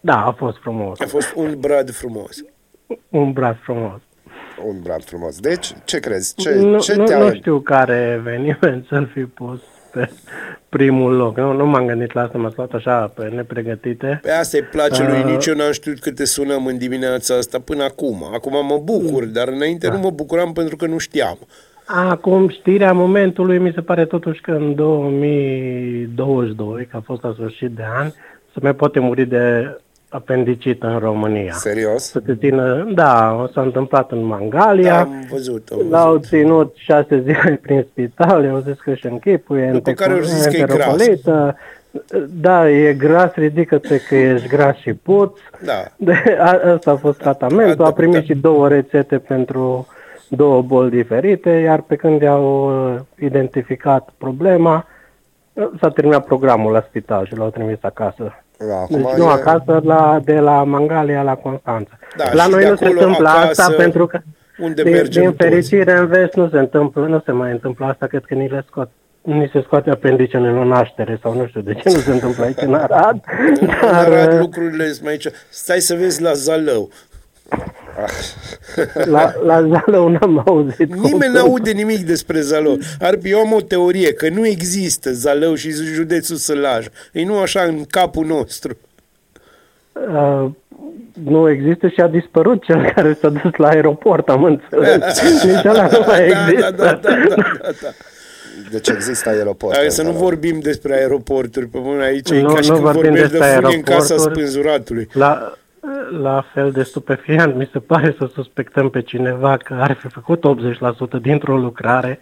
Da, 0.00 0.24
a 0.26 0.32
fost 0.32 0.56
frumos. 0.60 1.00
A 1.00 1.06
fost 1.06 1.32
un 1.34 1.56
brad 1.60 1.90
frumos. 1.90 2.36
Un 3.08 3.32
brad 3.32 3.56
frumos. 3.62 4.00
Un 4.64 4.76
brad 4.82 5.04
frumos. 5.04 5.40
Deci, 5.40 5.72
ce 5.84 5.98
crezi? 5.98 6.34
Ce, 6.34 6.54
nu, 6.54 6.78
ce 6.78 6.94
nu, 6.94 7.04
te-a... 7.04 7.18
nu 7.18 7.34
știu 7.34 7.60
care 7.60 8.14
eveniment 8.18 8.86
să-l 8.90 9.10
fi 9.14 9.20
pus 9.20 9.60
pe 9.92 10.10
primul 10.68 11.16
loc. 11.16 11.36
Nu, 11.36 11.52
nu 11.52 11.66
m-am 11.66 11.86
gândit 11.86 12.12
la 12.12 12.22
asta, 12.22 12.38
m-ați 12.38 12.56
luat 12.56 12.72
așa 12.72 13.12
pe 13.14 13.28
nepregătite. 13.34 14.18
Pe 14.22 14.30
asta 14.30 14.56
îi 14.56 14.64
place 14.64 15.02
lui 15.02 15.18
Uh. 15.18 15.24
nici 15.24 15.46
eu 15.46 15.54
n-am 15.54 15.72
știut 15.72 16.00
cât 16.00 16.14
te 16.14 16.24
sunăm 16.24 16.66
în 16.66 16.78
dimineața 16.78 17.36
asta 17.36 17.58
până 17.58 17.84
acum. 17.84 18.24
Acum 18.32 18.66
mă 18.66 18.80
bucur, 18.84 19.24
dar 19.24 19.48
înainte 19.48 19.88
nu 19.88 19.98
mă 19.98 20.10
bucuram 20.10 20.52
pentru 20.52 20.76
că 20.76 20.86
nu 20.86 20.98
știam. 20.98 21.38
Acum, 21.86 22.48
știrea 22.48 22.92
momentului, 22.92 23.58
mi 23.58 23.72
se 23.74 23.80
pare 23.80 24.04
totuși 24.04 24.40
că 24.40 24.50
în 24.50 24.74
2022, 24.74 26.86
că 26.90 26.96
a 26.96 27.02
fost 27.04 27.22
la 27.22 27.32
sfârșit 27.32 27.70
de 27.70 27.82
an, 27.96 28.10
să 28.52 28.58
mai 28.62 28.74
poate 28.74 28.98
muri 28.98 29.24
de 29.24 29.76
apendicită 30.08 30.86
în 30.86 30.98
România. 30.98 31.52
Serios? 31.52 32.02
Să 32.02 32.20
te 32.20 32.34
țină, 32.36 32.88
da, 32.94 33.46
s-a 33.52 33.60
întâmplat 33.60 34.10
în 34.10 34.24
Mangalia. 34.24 34.98
Am 35.00 35.26
văzut, 35.30 35.68
am 35.72 35.86
L-au 35.90 36.08
văzut. 36.08 36.24
ținut 36.26 36.74
șase 36.76 37.20
zile 37.20 37.58
prin 37.62 37.86
spital, 37.90 38.44
i-au 38.44 38.58
zis 38.58 38.80
că 38.80 38.90
își 38.90 39.06
închipuie, 39.06 39.70
După 39.72 39.90
care 39.90 40.12
au 40.12 40.20
zis 40.20 40.44
că 40.46 40.56
e 40.56 40.60
gras. 40.60 40.70
enterocolită. 40.70 41.56
Da, 42.40 42.70
e 42.70 42.92
gras, 42.94 43.34
ridică-te 43.34 44.00
că 44.08 44.14
ești 44.14 44.48
gras 44.48 44.76
și 44.76 44.92
puț. 44.92 45.38
Da. 45.64 45.72
De, 45.96 46.36
a, 46.38 46.72
asta 46.74 46.90
a 46.90 46.96
fost 46.96 47.18
tratamentul, 47.18 47.84
a 47.84 47.92
primit 47.92 48.14
Da. 48.14 48.22
și 48.22 48.34
două 48.34 48.68
rețete 48.68 49.18
pentru 49.18 49.86
două 50.28 50.62
boli 50.62 50.90
diferite, 50.90 51.50
iar 51.50 51.80
pe 51.80 51.96
când 51.96 52.20
i-au 52.22 52.66
uh, 52.94 53.00
identificat 53.20 54.08
problema, 54.18 54.86
uh, 55.52 55.68
s-a 55.80 55.88
terminat 55.90 56.24
programul 56.24 56.72
la 56.72 56.84
spital 56.88 57.26
și 57.26 57.36
l-au 57.36 57.50
trimis 57.50 57.78
acasă. 57.80 58.44
Acum 58.72 59.02
Deci 59.02 59.16
nu 59.16 59.24
e- 59.24 59.32
acasă, 59.32 59.80
la, 59.84 60.20
de 60.24 60.38
la 60.38 60.64
Mangalia 60.64 61.22
la 61.22 61.34
Constanța. 61.34 61.98
Da, 62.16 62.24
la 62.32 62.42
și 62.42 62.50
noi 62.50 62.62
de 62.62 62.68
nu 62.68 62.76
se 62.76 62.84
acolo 62.84 63.00
întâmplă 63.00 63.28
acasă, 63.28 63.62
asta 63.62 63.74
pentru 63.76 64.06
că 64.06 64.18
unde 64.58 64.82
din, 64.82 64.92
mergem 64.92 65.22
din 65.22 65.32
toți. 65.32 65.48
fericire 65.48 65.92
în 65.98 66.06
vest 66.06 66.34
nu 66.34 66.48
se 66.48 66.58
întâmplă, 66.58 67.06
nu 67.06 67.22
se 67.24 67.32
mai 67.32 67.50
întâmplă 67.50 67.86
asta, 67.86 68.06
cred 68.06 68.24
că 68.24 68.34
ni 68.34 68.48
le 68.48 68.64
scot. 68.68 68.88
Ni 69.22 69.50
se 69.52 69.60
scoate 69.64 69.90
apendicele 69.90 70.50
la 70.50 70.62
naștere 70.64 71.18
sau 71.22 71.34
nu 71.34 71.46
știu 71.46 71.60
de 71.60 71.74
ce 71.74 71.90
nu 71.90 71.98
se 71.98 72.10
întâmplă 72.10 72.44
aici 72.44 72.60
în 72.60 72.74
Arad. 72.74 73.20
În 73.60 73.66
Dar 73.66 73.92
Arad 73.92 74.32
uh, 74.32 74.38
lucrurile 74.38 74.86
sunt 74.86 75.02
mai 75.02 75.12
aici. 75.12 75.26
Stai 75.48 75.80
să 75.80 75.94
vezi 75.94 76.22
la 76.22 76.32
Zalău. 76.32 76.88
la, 79.14 79.32
la 79.44 79.68
Zalău 79.68 80.08
n-am 80.08 80.42
auzit. 80.46 80.94
cum 80.94 81.02
Nimeni 81.02 81.22
sunt. 81.22 81.34
n-aude 81.34 81.70
nimic 81.70 81.98
despre 82.06 82.40
Zalău. 82.40 82.78
Ar 83.00 83.18
eu 83.22 83.38
am 83.38 83.52
o 83.52 83.60
teorie 83.60 84.12
că 84.12 84.28
nu 84.28 84.46
există 84.46 85.12
Zalău 85.12 85.54
și 85.54 85.70
județul 85.70 86.36
Sălaj. 86.36 86.86
E 87.12 87.24
nu 87.24 87.38
așa 87.38 87.60
în 87.62 87.84
capul 87.90 88.26
nostru. 88.26 88.76
Uh, 89.92 90.50
nu 91.24 91.50
există 91.50 91.88
și 91.88 92.00
a 92.00 92.06
dispărut 92.06 92.64
cel 92.64 92.92
care 92.94 93.16
s-a 93.20 93.28
dus 93.28 93.52
la 93.56 93.68
aeroport, 93.68 94.28
am 94.28 94.44
înțeles. 94.44 95.22
Nici 95.44 95.64
ăla 95.70 95.86
nu 95.86 96.02
mai 96.06 96.28
Da, 96.28 96.46
există. 96.48 96.70
da, 96.70 96.84
da, 96.84 96.92
da, 96.92 97.10
da, 97.28 97.34
da, 97.62 97.70
da. 97.82 97.88
Deci 98.70 98.88
există 98.88 99.28
aeroport. 99.28 99.74
Hai 99.74 99.84
în 99.84 99.90
să 99.90 100.02
nu 100.02 100.08
Zalău. 100.08 100.22
vorbim 100.22 100.58
despre 100.60 100.94
aeroporturi 100.94 101.66
pe 101.66 101.78
mână 101.80 102.02
aici. 102.02 102.30
E 102.30 102.40
Nu- 102.40 102.52
ca 102.54 102.60
și 102.60 102.68
nu 102.68 102.74
când 102.74 102.84
vorbim 102.86 103.02
vorbești 103.02 103.30
de 103.32 103.38
despre 103.38 103.58
funi 103.62 103.74
în 103.74 103.82
casa 103.82 103.96
aeroporturi. 104.14 104.34
spânzuratului. 104.34 105.08
La, 105.12 105.52
la 106.20 106.44
fel 106.54 106.70
de 106.70 106.82
stupefiant 106.82 107.54
mi 107.54 107.68
se 107.72 107.78
pare 107.78 108.14
să 108.18 108.30
suspectăm 108.34 108.90
pe 108.90 109.02
cineva 109.02 109.56
că 109.56 109.74
ar 109.74 109.92
fi 110.00 110.08
făcut 110.08 110.44
80% 111.18 111.20
dintr-o 111.20 111.56
lucrare 111.58 112.18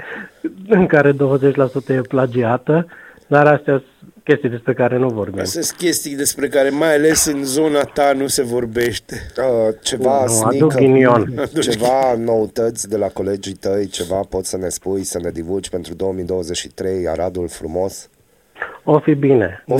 în 0.68 0.86
care 0.86 1.12
20% 1.12 1.16
e 1.88 2.00
plagiată, 2.00 2.86
dar 3.26 3.46
astea 3.46 3.82
sunt 3.98 4.12
chestii 4.24 4.48
despre 4.48 4.74
care 4.74 4.96
nu 4.96 5.08
vorbim. 5.08 5.40
Astea 5.40 5.62
sunt 5.62 5.78
chestii 5.78 6.16
despre 6.16 6.48
care 6.48 6.68
mai 6.68 6.94
ales 6.94 7.24
în 7.24 7.44
zona 7.44 7.80
ta 7.80 8.12
nu 8.12 8.26
se 8.26 8.42
vorbește. 8.42 9.20
Uh, 9.38 9.74
ceva 9.82 10.20
Nu, 10.20 10.26
sneak 10.28 10.52
aduc 10.54 10.74
ghinion. 10.74 11.48
ceva 11.60 12.14
noutăți 12.16 12.88
de 12.88 12.96
la 12.96 13.06
colegii 13.06 13.54
tăi, 13.54 13.86
ceva 13.86 14.20
poți 14.28 14.48
să 14.48 14.56
ne 14.56 14.68
spui, 14.68 15.04
să 15.04 15.18
ne 15.22 15.30
divulgi 15.30 15.68
pentru 15.70 15.94
2023, 15.94 17.08
Aradul 17.08 17.48
frumos? 17.48 18.08
O 18.84 18.98
fi 18.98 19.14
bine. 19.14 19.64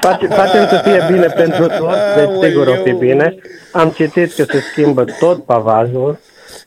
Face, 0.00 0.26
facem 0.26 0.66
să 0.66 0.80
fie 0.84 1.04
bine 1.12 1.26
pentru 1.26 1.66
toți, 1.66 1.98
deci 2.16 2.48
sigur 2.48 2.66
o 2.66 2.74
fi 2.84 2.92
bine. 2.92 3.34
Am 3.72 3.88
citit 3.88 4.32
că 4.34 4.42
se 4.42 4.60
schimbă 4.60 5.04
tot 5.18 5.44
pavajul, 5.44 6.18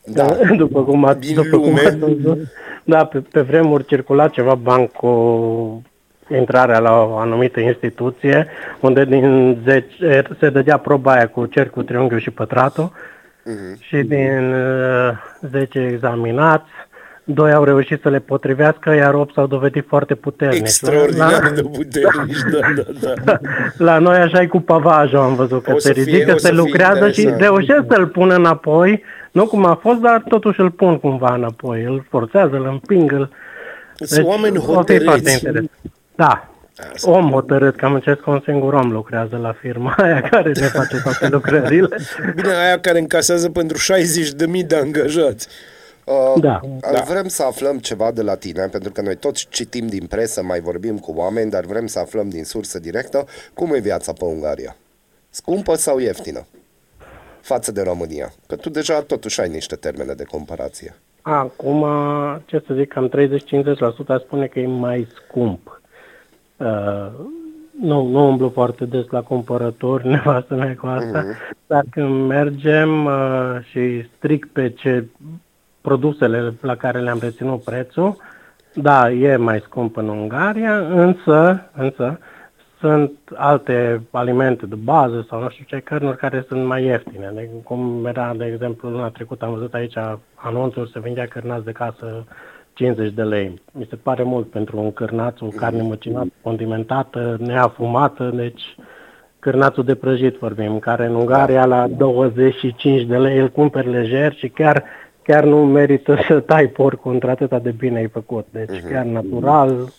Da. 0.03 0.25
după 0.57 0.83
cum 0.83 1.05
ați, 1.05 1.19
Din 1.19 1.35
după 1.35 1.57
cum 1.57 1.67
lume. 1.67 1.81
ați 1.85 1.97
văzut. 1.97 2.39
Da, 2.83 3.05
pe, 3.05 3.23
pe 3.31 3.41
vremuri 3.41 3.85
circula 3.85 4.27
ceva 4.27 4.55
ban 4.55 4.87
cu 4.87 5.81
intrarea 6.35 6.79
la 6.79 6.91
o 7.01 7.17
anumită 7.17 7.59
instituție, 7.59 8.47
unde 8.79 9.05
din 9.05 9.57
10 9.63 9.85
se 10.39 10.49
dădea 10.49 10.77
proba 10.77 11.11
aia 11.11 11.27
cu 11.27 11.45
cercul, 11.45 11.83
triunghiul 11.83 12.19
și 12.19 12.31
pătratul 12.31 12.91
și 13.79 13.95
din 13.97 14.53
uh, 14.53 15.11
10 15.51 15.79
examinați, 15.79 16.69
doi 17.23 17.51
au 17.53 17.63
reușit 17.63 18.01
să 18.01 18.09
le 18.09 18.19
potrivească, 18.19 18.93
iar 18.93 19.13
8 19.13 19.33
s-au 19.33 19.47
dovedit 19.47 19.85
foarte 19.87 20.15
puternici. 20.15 20.59
Extraordinar 20.59 21.43
La, 21.43 21.49
de 21.49 21.61
puternici, 21.61 22.37
da, 22.51 22.83
da, 23.01 23.13
da. 23.25 23.37
la 23.91 23.97
noi 23.99 24.17
așa 24.17 24.41
e 24.41 24.45
cu 24.47 24.59
pavajul, 24.59 25.17
am 25.19 25.35
văzut 25.35 25.63
că 25.63 25.71
O 25.73 25.77
se 25.77 25.87
să 25.87 25.93
fie- 25.93 26.03
ridică, 26.03 26.31
o 26.33 26.37
să 26.37 26.45
se 26.45 26.47
fie 26.51 26.57
lucrează 26.57 27.11
și 27.11 27.21
interesant. 27.21 27.41
reușesc 27.41 27.83
să-l 27.89 28.07
pună 28.07 28.35
înapoi, 28.35 29.03
nu 29.31 29.45
cum 29.45 29.65
a 29.65 29.75
fost, 29.81 29.99
dar 29.99 30.23
totuși 30.27 30.59
îl 30.59 30.71
pun 30.71 30.99
cumva 30.99 31.33
înapoi, 31.35 31.83
îl 31.83 32.05
forțează, 32.09 32.55
îl 32.55 32.65
împing, 32.71 33.11
îl... 33.11 33.29
Sunt 33.95 34.25
oameni 34.25 34.57
o 34.57 34.61
fi 34.61 34.65
foarte 34.65 34.97
hotărâți. 34.97 35.33
interesant. 35.33 35.71
Da, 36.15 36.47
om 37.01 37.29
hotărât, 37.31 37.75
că 37.75 37.85
am 37.85 37.93
încerc 37.93 38.21
că 38.21 38.29
un 38.29 38.41
singur 38.45 38.73
om 38.73 38.91
lucrează 38.91 39.39
la 39.41 39.55
firma 39.61 39.95
aia 40.03 40.21
care 40.21 40.51
ne 40.59 40.65
face 40.65 41.01
toate 41.03 41.27
lucrările. 41.27 41.87
Bine, 42.35 42.53
aia 42.65 42.79
care 42.79 42.99
încasează 42.99 43.49
pentru 43.49 43.77
60.000 43.77 44.67
de 44.67 44.75
angajați. 44.75 45.47
Uh, 46.05 46.41
Da. 46.41 46.59
da. 46.91 47.03
Vrem 47.07 47.27
să 47.27 47.43
aflăm 47.43 47.77
ceva 47.77 48.11
de 48.11 48.21
la 48.21 48.35
tine, 48.35 48.67
pentru 48.67 48.91
că 48.91 49.01
noi 49.01 49.15
toți 49.15 49.47
citim 49.49 49.87
din 49.87 50.05
presă, 50.05 50.43
mai 50.43 50.59
vorbim 50.59 50.97
cu 50.97 51.13
oameni, 51.15 51.51
dar 51.51 51.65
vrem 51.65 51.87
să 51.87 51.99
aflăm 51.99 52.29
din 52.29 52.43
sursă 52.43 52.79
directă 52.79 53.25
cum 53.53 53.73
e 53.73 53.79
viața 53.79 54.13
pe 54.13 54.25
Ungaria. 54.25 54.75
Scumpă 55.29 55.75
sau 55.75 55.99
ieftină? 55.99 56.45
Față 57.41 57.71
de 57.71 57.81
România. 57.81 58.33
Că 58.47 58.55
tu 58.55 58.69
deja 58.69 59.01
totuși 59.01 59.41
ai 59.41 59.49
niște 59.49 59.75
termene 59.75 60.13
de 60.13 60.23
comparație. 60.23 60.95
Acum, 61.21 61.85
ce 62.45 62.63
să 62.67 62.73
zic, 62.73 62.93
cam 62.93 63.09
30-50% 63.09 64.07
aș 64.07 64.21
spune 64.21 64.45
că 64.45 64.59
e 64.59 64.67
mai 64.67 65.07
scump. 65.15 65.81
Uh, 66.57 67.11
nu, 67.81 68.07
nu 68.07 68.27
umblu 68.27 68.49
foarte 68.49 68.85
des 68.85 69.05
la 69.09 69.21
cumpărături, 69.21 70.07
nevastă 70.15 70.55
mea 70.55 70.75
cu 70.75 70.85
asta, 70.85 71.25
dar 71.67 71.83
când 71.91 72.27
mergem 72.27 73.05
uh, 73.05 73.57
și 73.69 74.05
strict 74.17 74.49
pe 74.51 74.69
ce 74.69 75.05
produsele 75.83 76.53
la 76.61 76.75
care 76.75 76.99
le-am 76.99 77.19
reținut 77.21 77.63
prețul, 77.63 78.17
da, 78.73 79.11
e 79.11 79.35
mai 79.35 79.59
scump 79.59 79.97
în 79.97 80.07
Ungaria, 80.07 80.77
însă, 80.77 81.69
însă 81.75 82.19
sunt 82.79 83.11
alte 83.35 84.01
alimente 84.11 84.65
de 84.65 84.75
bază 84.75 85.25
sau 85.29 85.41
nu 85.41 85.49
știu 85.49 85.65
ce 85.67 85.79
cărnuri 85.79 86.17
care 86.17 86.45
sunt 86.47 86.65
mai 86.65 86.83
ieftine. 86.83 87.31
De, 87.35 87.49
cum 87.63 88.05
era, 88.05 88.33
de 88.37 88.45
exemplu, 88.45 88.89
luna 88.89 89.09
trecută 89.09 89.45
am 89.45 89.53
văzut 89.53 89.73
aici 89.73 89.97
anunțuri, 90.35 90.91
se 90.91 90.99
vindea 90.99 91.25
cârnați 91.25 91.65
de 91.65 91.71
casă 91.71 92.25
50 92.73 93.13
de 93.13 93.23
lei. 93.23 93.61
Mi 93.71 93.87
se 93.89 93.95
pare 93.95 94.23
mult 94.23 94.49
pentru 94.49 94.79
un 94.79 94.93
cârnaț, 94.93 95.39
o 95.39 95.47
carne 95.47 95.81
măcinată, 95.81 96.31
condimentată, 96.41 97.37
neafumată, 97.39 98.31
deci 98.33 98.75
cârnațul 99.39 99.83
de 99.83 99.95
prăjit 99.95 100.37
vorbim, 100.37 100.79
care 100.79 101.05
în 101.05 101.15
Ungaria 101.15 101.65
la 101.65 101.87
25 101.87 103.01
de 103.01 103.17
lei 103.17 103.37
îl 103.37 103.49
cumperi 103.49 103.89
lejer 103.89 104.33
și 104.33 104.47
chiar 104.47 104.83
chiar 105.23 105.43
nu 105.43 105.65
merită 105.65 106.17
să 106.27 106.39
tai 106.39 106.67
porcul 106.67 107.13
într-atâta 107.13 107.59
de 107.59 107.71
bine 107.71 107.97
ai 107.97 108.07
făcut. 108.07 108.47
Deci 108.51 108.83
chiar 108.89 109.05
natural, 109.05 109.93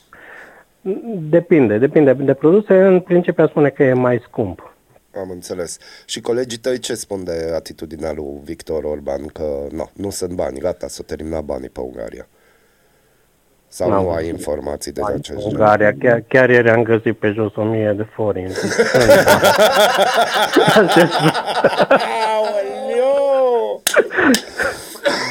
depinde, 1.31 1.79
depinde 1.79 2.13
de 2.13 2.35
produse, 2.35 2.75
în 2.75 3.01
principiu 3.01 3.45
aș 3.45 3.51
spune 3.51 3.69
că 3.69 3.83
e 3.83 3.93
mai 3.93 4.23
scump. 4.29 4.69
Am 5.17 5.31
înțeles. 5.31 5.79
Și 6.07 6.21
colegii 6.21 6.59
tăi 6.59 6.79
ce 6.79 6.95
spun 6.95 7.25
de 7.25 7.53
atitudinea 7.55 8.13
lui 8.13 8.41
Victor 8.45 8.85
Orban? 8.85 9.27
Că 9.27 9.45
no, 9.73 9.85
nu 9.93 10.11
sunt 10.11 10.33
bani, 10.33 10.59
gata, 10.59 10.87
s-au 10.89 11.05
terminat 11.05 11.43
banii 11.43 11.69
pe 11.69 11.81
Ungaria. 11.81 12.27
Sau 13.69 13.89
N-am 13.89 14.03
nu 14.03 14.11
ai 14.11 14.23
văzut. 14.23 14.39
informații 14.39 14.93
de 14.93 15.01
În 15.01 15.07
acest 15.07 15.39
gen? 15.39 15.51
Ungaria, 15.51 15.95
chiar, 15.99 16.23
chiar 16.29 16.51
ieri 16.51 16.71
am 16.71 16.83
găsit 16.83 17.19
pe 17.19 17.31
jos 17.31 17.57
1000 17.57 17.95
de 17.97 18.07
forini. 18.15 18.53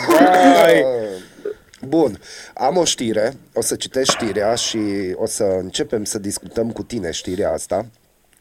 Aoleo! 0.07 0.63
Ai, 0.63 0.83
Bun, 1.87 2.19
am 2.53 2.77
o 2.77 2.83
știre, 2.85 3.33
o 3.53 3.61
să 3.61 3.75
citesc 3.75 4.11
știrea 4.11 4.55
și 4.55 4.79
o 5.15 5.25
să 5.25 5.43
începem 5.43 6.03
să 6.03 6.19
discutăm 6.19 6.71
cu 6.71 6.83
tine 6.83 7.11
știrea 7.11 7.51
asta. 7.51 7.85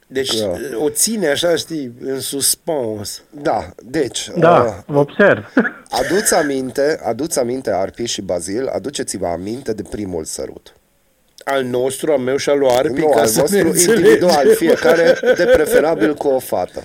deci 0.07 0.39
Da. 0.41 0.51
o 0.79 0.91
ține 0.91 1.29
așa, 1.29 1.57
știi, 1.57 1.93
în 2.01 2.21
suspans. 2.21 3.23
Da, 3.31 3.71
deci, 3.83 4.31
Da, 4.37 4.83
uh, 4.89 4.97
observ. 4.97 5.53
aduți 6.01 6.35
aminte, 6.35 7.01
aduți 7.05 7.39
aminte, 7.39 7.71
Arpi 7.71 8.05
și 8.05 8.21
Bazil, 8.23 8.67
aduceți-vă 8.67 9.27
aminte 9.27 9.73
de 9.73 9.83
primul 9.91 10.25
sărut. 10.25 10.75
Al 11.45 11.65
nostru, 11.65 12.13
al 12.13 12.19
meu 12.19 12.37
și 12.37 12.49
al 12.49 12.59
lui 12.59 12.69
Arpi, 12.71 13.01
Nu, 13.01 13.09
ca 13.09 13.21
al 13.21 13.27
să 13.27 13.37
ne 13.37 13.41
vostru 13.43 13.67
înțelegem. 13.69 14.05
individual, 14.05 14.55
fiecare, 14.55 15.19
de 15.37 15.45
preferabil 15.45 16.15
cu 16.15 16.29
o 16.29 16.39
fată. 16.39 16.83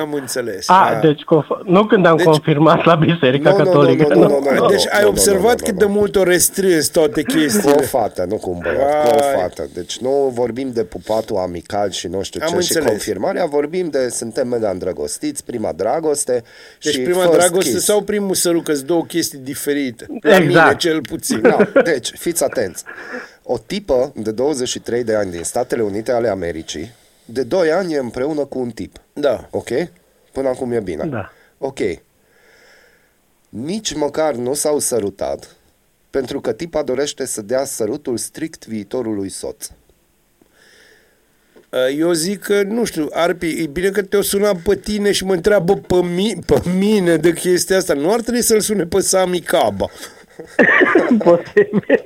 Am 0.00 0.12
înțeles. 0.12 0.68
A, 0.68 0.90
Ah. 0.94 1.00
deci 1.00 1.20
conf- 1.20 1.64
nu 1.64 1.84
când 1.86 2.06
am 2.06 2.16
Deci- 2.16 2.26
confirmat 2.26 2.84
la 2.84 2.94
Biserica 2.94 3.50
Nu, 3.50 3.56
nu, 3.56 3.62
nu, 3.62 3.70
Catolică. 3.70 4.14
nu, 4.14 4.20
nu, 4.28 4.50
nu. 4.54 4.66
Deci 4.74 4.86
ai 4.90 5.02
nu, 5.02 5.08
observat 5.08 5.42
nu, 5.42 5.48
nu, 5.48 5.64
cât 5.64 5.72
nu, 5.72 5.78
de 5.78 5.84
nu. 5.84 5.90
mult 5.92 6.16
o 6.16 6.22
restrâns 6.22 6.88
toate 6.88 7.22
Cu 7.22 7.30
o 7.30 7.38
chestiile. 7.38 7.80
fată, 7.82 8.24
nu 8.28 8.36
cu 8.36 8.50
un 8.50 8.58
băiat, 8.62 9.08
cu 9.08 9.14
o 9.14 9.18
Vai. 9.18 9.40
fată. 9.40 9.68
Deci 9.74 9.98
nu 9.98 10.30
vorbim 10.34 10.70
de 10.72 10.84
pupatul 10.84 11.36
amical 11.36 11.90
și 11.90 12.06
nu 12.06 12.22
știu 12.22 12.40
Am 12.42 12.48
ce 12.48 12.54
înțeles. 12.54 12.82
și 12.82 12.88
confirmarea, 12.88 13.46
vorbim 13.46 13.88
de 13.88 14.08
suntem 14.08 14.48
mega 14.48 14.70
îndrăgostiți, 14.70 15.44
prima 15.44 15.72
dragoste 15.72 16.42
Deci 16.82 16.92
și 16.92 17.00
prima 17.00 17.20
first 17.22 17.36
dragoste 17.38 17.70
kiss. 17.70 17.84
sau 17.84 18.00
primul 18.02 18.34
săruc, 18.34 18.62
că 18.64 18.72
două 18.72 19.02
chestii 19.04 19.38
diferite. 19.38 20.06
La 20.20 20.36
Exact. 20.36 20.46
mine 20.46 20.74
cel 20.78 21.00
puțin. 21.00 21.40
Da, 21.40 21.56
deci, 21.84 22.10
fiți 22.18 22.44
atenți. 22.44 22.84
O 23.42 23.58
tipă 23.66 24.12
de 24.16 24.30
23 24.30 25.04
de 25.04 25.14
ani 25.14 25.30
din 25.30 25.42
Statele 25.42 25.82
Unite 25.82 26.12
ale 26.12 26.28
Americii, 26.28 26.92
de 27.24 27.42
2 27.42 27.70
ani 27.72 27.92
e 27.94 27.98
împreună 27.98 28.44
cu 28.44 28.58
un 28.58 28.70
tip. 28.70 28.96
Da. 29.20 29.48
Ok? 29.50 29.68
Până 30.32 30.48
acum 30.48 30.72
e 30.72 30.80
bine. 30.80 31.04
Da. 31.06 31.32
Ok. 31.58 31.78
Nici 33.48 33.94
măcar 33.94 34.34
nu 34.34 34.54
s-au 34.54 34.78
sărutat 34.78 35.54
pentru 36.10 36.40
că 36.40 36.52
tipa 36.52 36.82
dorește 36.82 37.24
să 37.24 37.42
dea 37.42 37.64
sărutul 37.64 38.16
strict 38.16 38.66
viitorului 38.66 39.28
soț. 39.28 39.68
Uh, 41.72 41.78
Eu 41.98 42.12
zic 42.12 42.40
că, 42.42 42.62
nu 42.62 42.84
știu, 42.84 43.08
Arpi, 43.12 43.62
e 43.62 43.66
bine 43.66 43.90
că 43.90 44.02
te-o 44.02 44.22
suna 44.22 44.56
pe 44.64 44.76
tine 44.76 45.12
și 45.12 45.24
mă 45.24 45.32
întreabă 45.34 45.74
pe, 45.76 45.94
mi- 46.02 46.38
pe 46.46 46.62
mine 46.78 47.16
de 47.16 47.32
chestia 47.32 47.76
asta. 47.76 47.94
Nu 47.94 48.12
ar 48.12 48.20
trebui 48.20 48.42
să-l 48.42 48.60
sune 48.60 48.84
pe 48.86 49.00
Sami 49.00 49.40
Caba. 49.40 49.86
Posibil. 51.24 52.04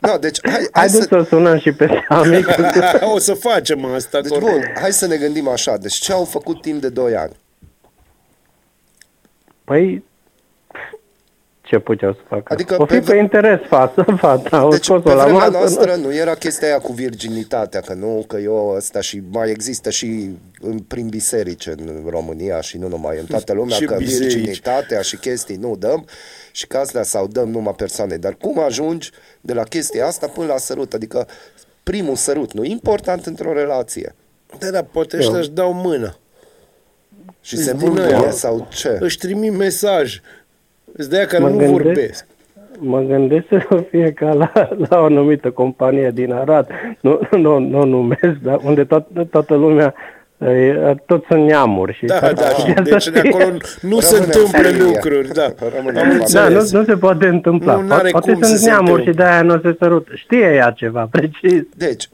Da, 0.00 0.18
deci 0.18 0.38
hai, 0.42 0.52
hai 0.52 0.68
Haideți 0.72 1.02
să... 1.02 1.08
să 1.20 1.26
sunăm 1.28 1.58
și 1.58 1.72
pe 1.72 1.88
Sami. 2.08 2.42
că- 2.42 3.06
o 3.14 3.18
să 3.18 3.34
facem 3.34 3.84
asta. 3.84 4.20
Deci 4.20 4.30
corect. 4.32 4.50
bun, 4.50 4.72
hai 4.80 4.92
să 4.92 5.06
ne 5.06 5.16
gândim 5.16 5.48
așa. 5.48 5.76
Deci 5.76 5.94
ce 5.94 6.12
au 6.12 6.24
făcut 6.24 6.60
timp 6.60 6.80
de 6.80 6.88
2 6.88 7.16
ani? 7.16 7.32
Păi, 9.64 10.04
ce 11.62 11.78
puteau 11.78 12.12
să 12.12 12.18
facă? 12.28 12.52
Adică 12.52 12.74
o 12.78 12.86
fi 12.86 12.92
pe 12.92 12.98
pe, 12.98 13.04
vre- 13.04 13.18
interes 13.18 13.60
față, 13.68 14.04
fata, 14.20 14.64
o 14.64 14.68
Deci 14.68 14.84
scos-o 14.84 15.00
pe 15.00 15.12
la 15.12 15.22
vremea 15.22 15.38
masă. 15.48 15.50
noastră 15.58 15.94
nu 15.94 16.14
era 16.14 16.34
chestia 16.34 16.68
aia 16.68 16.78
cu 16.78 16.92
virginitatea, 16.92 17.80
că 17.80 17.94
nu, 17.94 18.24
că 18.28 18.36
eu 18.36 18.74
ăsta 18.76 19.00
și 19.00 19.22
mai 19.30 19.50
există 19.50 19.90
și 19.90 20.30
în, 20.60 20.78
prin 20.78 21.08
biserici 21.08 21.66
în 21.66 22.02
România 22.08 22.60
și 22.60 22.78
nu 22.78 22.88
numai 22.88 23.18
în 23.18 23.24
toată 23.24 23.52
lumea, 23.58 23.76
Și 23.76 23.84
că 23.84 23.94
biserici. 23.98 24.32
virginitatea 24.34 25.00
și 25.00 25.16
chestii 25.16 25.56
nu 25.56 25.76
dăm 25.78 26.06
și 26.56 26.66
că 26.66 26.76
astea 26.76 27.02
sau 27.02 27.26
dăm 27.26 27.48
numai 27.48 27.74
persoane. 27.76 28.16
Dar 28.16 28.36
cum 28.40 28.58
ajungi 28.58 29.10
de 29.40 29.52
la 29.52 29.62
chestia 29.62 30.06
asta 30.06 30.26
până 30.26 30.46
la 30.46 30.56
sărut? 30.56 30.92
Adică 30.92 31.26
primul 31.82 32.14
sărut 32.14 32.52
nu 32.52 32.64
e 32.64 32.68
important 32.70 33.26
într-o 33.26 33.52
relație. 33.52 34.14
Da, 34.58 34.70
da, 34.70 34.82
poate 34.82 35.16
ăștia 35.16 35.38
își 35.38 35.50
dau 35.50 35.72
mână. 35.72 36.16
Și 37.40 37.54
Îți 37.54 37.62
se 37.64 37.72
din 37.72 37.86
mângâie 37.86 38.14
aia. 38.14 38.30
sau 38.30 38.66
ce? 38.70 38.96
Își 39.00 39.18
trimit 39.18 39.52
mesaj. 39.52 40.20
Îți 40.92 41.10
de 41.10 41.26
care 41.28 41.42
Mă 41.42 41.48
nu 41.48 41.56
gândesc- 41.56 41.72
vorbesc. 41.82 42.26
Mă 42.78 43.00
gândesc 43.00 43.46
să 43.48 43.84
fie 43.90 44.12
ca 44.12 44.32
la, 44.32 44.52
la 44.88 44.98
o 45.00 45.04
anumită 45.04 45.50
companie 45.50 46.10
din 46.10 46.32
Arad, 46.32 46.68
nu, 47.00 47.20
nu, 47.30 47.58
nu 47.58 47.84
numesc, 47.84 48.34
dar 48.42 48.60
unde 48.64 48.84
toată, 48.84 49.24
toată 49.30 49.54
lumea, 49.54 49.94
e, 49.94 50.15
toți 51.06 51.24
sunt 51.28 51.44
neamuri. 51.46 51.92
Și 51.94 52.04
Da, 52.04 52.18
s-ar 52.18 52.32
da, 52.32 52.48
și 52.48 52.64
putea 52.64 52.82
deci 52.82 53.02
să 53.02 53.10
de 53.10 53.20
fie- 53.20 53.30
acolo 53.30 53.56
nu 53.80 54.00
se 54.00 54.14
Rămâne 54.16 54.32
în 54.34 54.40
întâmplă 54.40 54.62
familie. 54.68 54.84
lucruri. 54.84 55.32
Da, 55.32 55.52
Rămâne 55.76 56.00
am 56.00 56.10
în 56.10 56.16
înțeles. 56.16 56.70
Da, 56.70 56.78
nu, 56.78 56.78
nu 56.78 56.84
se 56.84 56.96
poate 56.98 57.26
întâmpla. 57.26 57.74
Nu, 57.74 57.82
n-are 57.86 58.10
poate 58.10 58.32
cum 58.32 58.42
sunt 58.42 58.56
să 58.58 58.62
se 58.62 58.68
neamuri 58.68 58.90
întâmple. 58.90 59.10
și 59.12 59.16
de-aia 59.18 59.42
nu 59.42 59.60
se 59.60 59.76
sărută. 59.78 60.10
Știe 60.14 60.52
ea 60.54 60.70
ceva, 60.70 61.08
precis. 61.16 61.62
Deci, 61.76 62.08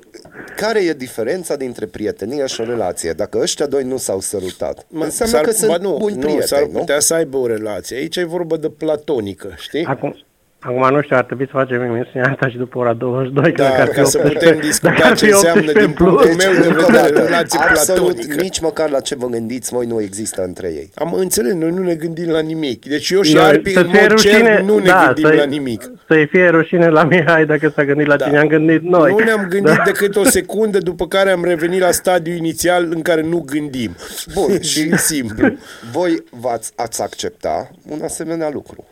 care 0.57 0.81
e 0.85 0.93
diferența 0.93 1.57
dintre 1.57 1.87
prietenie 1.87 2.47
și 2.47 2.61
o 2.61 2.65
relație? 2.65 3.13
Dacă 3.13 3.39
ăștia 3.43 3.67
doi 3.67 3.83
nu 3.85 3.97
s-au 3.97 4.21
sărutat, 4.21 4.87
Mă, 4.89 5.05
înseamnă 5.05 5.35
s-ar- 5.37 5.45
că 5.45 5.51
sunt 5.51 5.71
ba 5.71 5.77
nu, 5.81 5.97
buni 5.99 6.15
nu, 6.15 6.19
prieteni, 6.21 6.47
s-ar 6.47 6.63
nu? 6.73 6.79
putea 6.79 7.01
să 7.01 7.15
aibă 7.15 7.37
o 7.37 7.47
relație. 7.47 7.97
Aici 7.97 8.17
e 8.17 8.25
vorba 8.25 8.57
de 8.57 8.69
platonică, 8.69 9.49
știi? 9.57 9.85
Acum, 9.85 10.17
acum 10.62 10.94
nu 10.94 11.03
știu, 11.03 11.16
ar 11.16 11.25
trebui 11.25 11.44
să 11.44 11.51
facem 11.55 11.81
emisiunea 11.83 12.31
asta 12.31 12.48
și 12.48 12.57
după 12.57 12.79
ora 12.79 12.92
22. 12.92 13.53
Da, 13.53 13.70
cred 13.70 13.75
că 13.75 13.81
ar 13.81 13.88
fi 13.88 13.94
ca 13.94 14.05
să 14.05 14.18
18 14.18 14.38
putem 14.38 14.61
discuta 14.68 14.92
dacă 14.92 15.07
ar 15.09 15.16
ce 15.16 15.25
fi 15.27 15.33
înseamnă 15.33 15.61
18 15.61 15.85
din 15.87 15.94
plus. 15.94 16.09
punctul 16.14 16.35
meu 16.44 16.53
de 16.62 16.66
Încă 16.68 16.83
o 16.83 16.87
vedere 16.87 17.11
dată, 17.12 17.25
relație 17.27 17.59
absolut 17.68 18.14
platonică. 18.14 18.40
nici 18.42 18.61
măcar 18.61 18.90
la 18.90 19.01
ce 19.01 19.14
vă 19.14 19.27
gândiți 19.27 19.72
voi 19.75 19.87
nu 19.87 20.01
există 20.01 20.42
între 20.42 20.68
ei. 20.68 20.90
Am 20.94 21.12
înțeles, 21.12 21.53
noi 21.53 21.70
nu 21.70 21.83
ne 21.83 21.94
gândim 21.94 22.29
la 22.31 22.40
nimic. 22.40 22.85
Deci 22.87 23.11
eu 23.11 23.22
și 23.22 23.35
Noi- 23.35 23.42
Arpi, 23.44 23.72
să 23.72 23.79
în 23.81 23.88
fie 23.90 24.01
mod 24.01 24.18
cer, 24.18 24.31
rușine- 24.33 24.62
nu 24.66 24.79
ne 24.79 24.85
da, 24.85 25.03
gândim 25.07 25.25
să-i- 25.29 25.37
la 25.37 25.44
nimic. 25.44 25.90
Să-i 26.09 26.27
fie 26.27 26.48
rușine 26.48 26.88
la 26.88 27.05
Mihai 27.05 27.46
dacă 27.46 27.72
s-a 27.75 27.85
gândit 27.85 28.07
la 28.07 28.16
Da. 28.16 28.25
cine 28.25 28.38
am 28.38 28.46
gândit 28.46 28.83
noi. 28.83 29.11
Nu 29.11 29.18
ne-am 29.18 29.46
gândit 29.48 29.75
Da. 29.77 29.83
decât 29.85 30.16
o 30.16 30.25
secundă 30.25 30.79
după 30.79 31.07
care 31.07 31.31
am 31.31 31.44
revenit 31.44 31.81
la 31.81 31.90
stadiul 31.90 32.37
inițial 32.37 32.87
în 32.94 33.03
care 33.03 33.22
nu 33.22 33.38
gândim. 33.46 33.90
Bun, 34.35 34.61
și 34.72 34.96
simplu. 34.96 35.48
Voi 35.92 36.22
v-ați 36.31 36.72
ați 36.77 37.03
accepta 37.03 37.70
un 37.88 38.01
asemenea 38.03 38.51
lucru. 38.53 38.85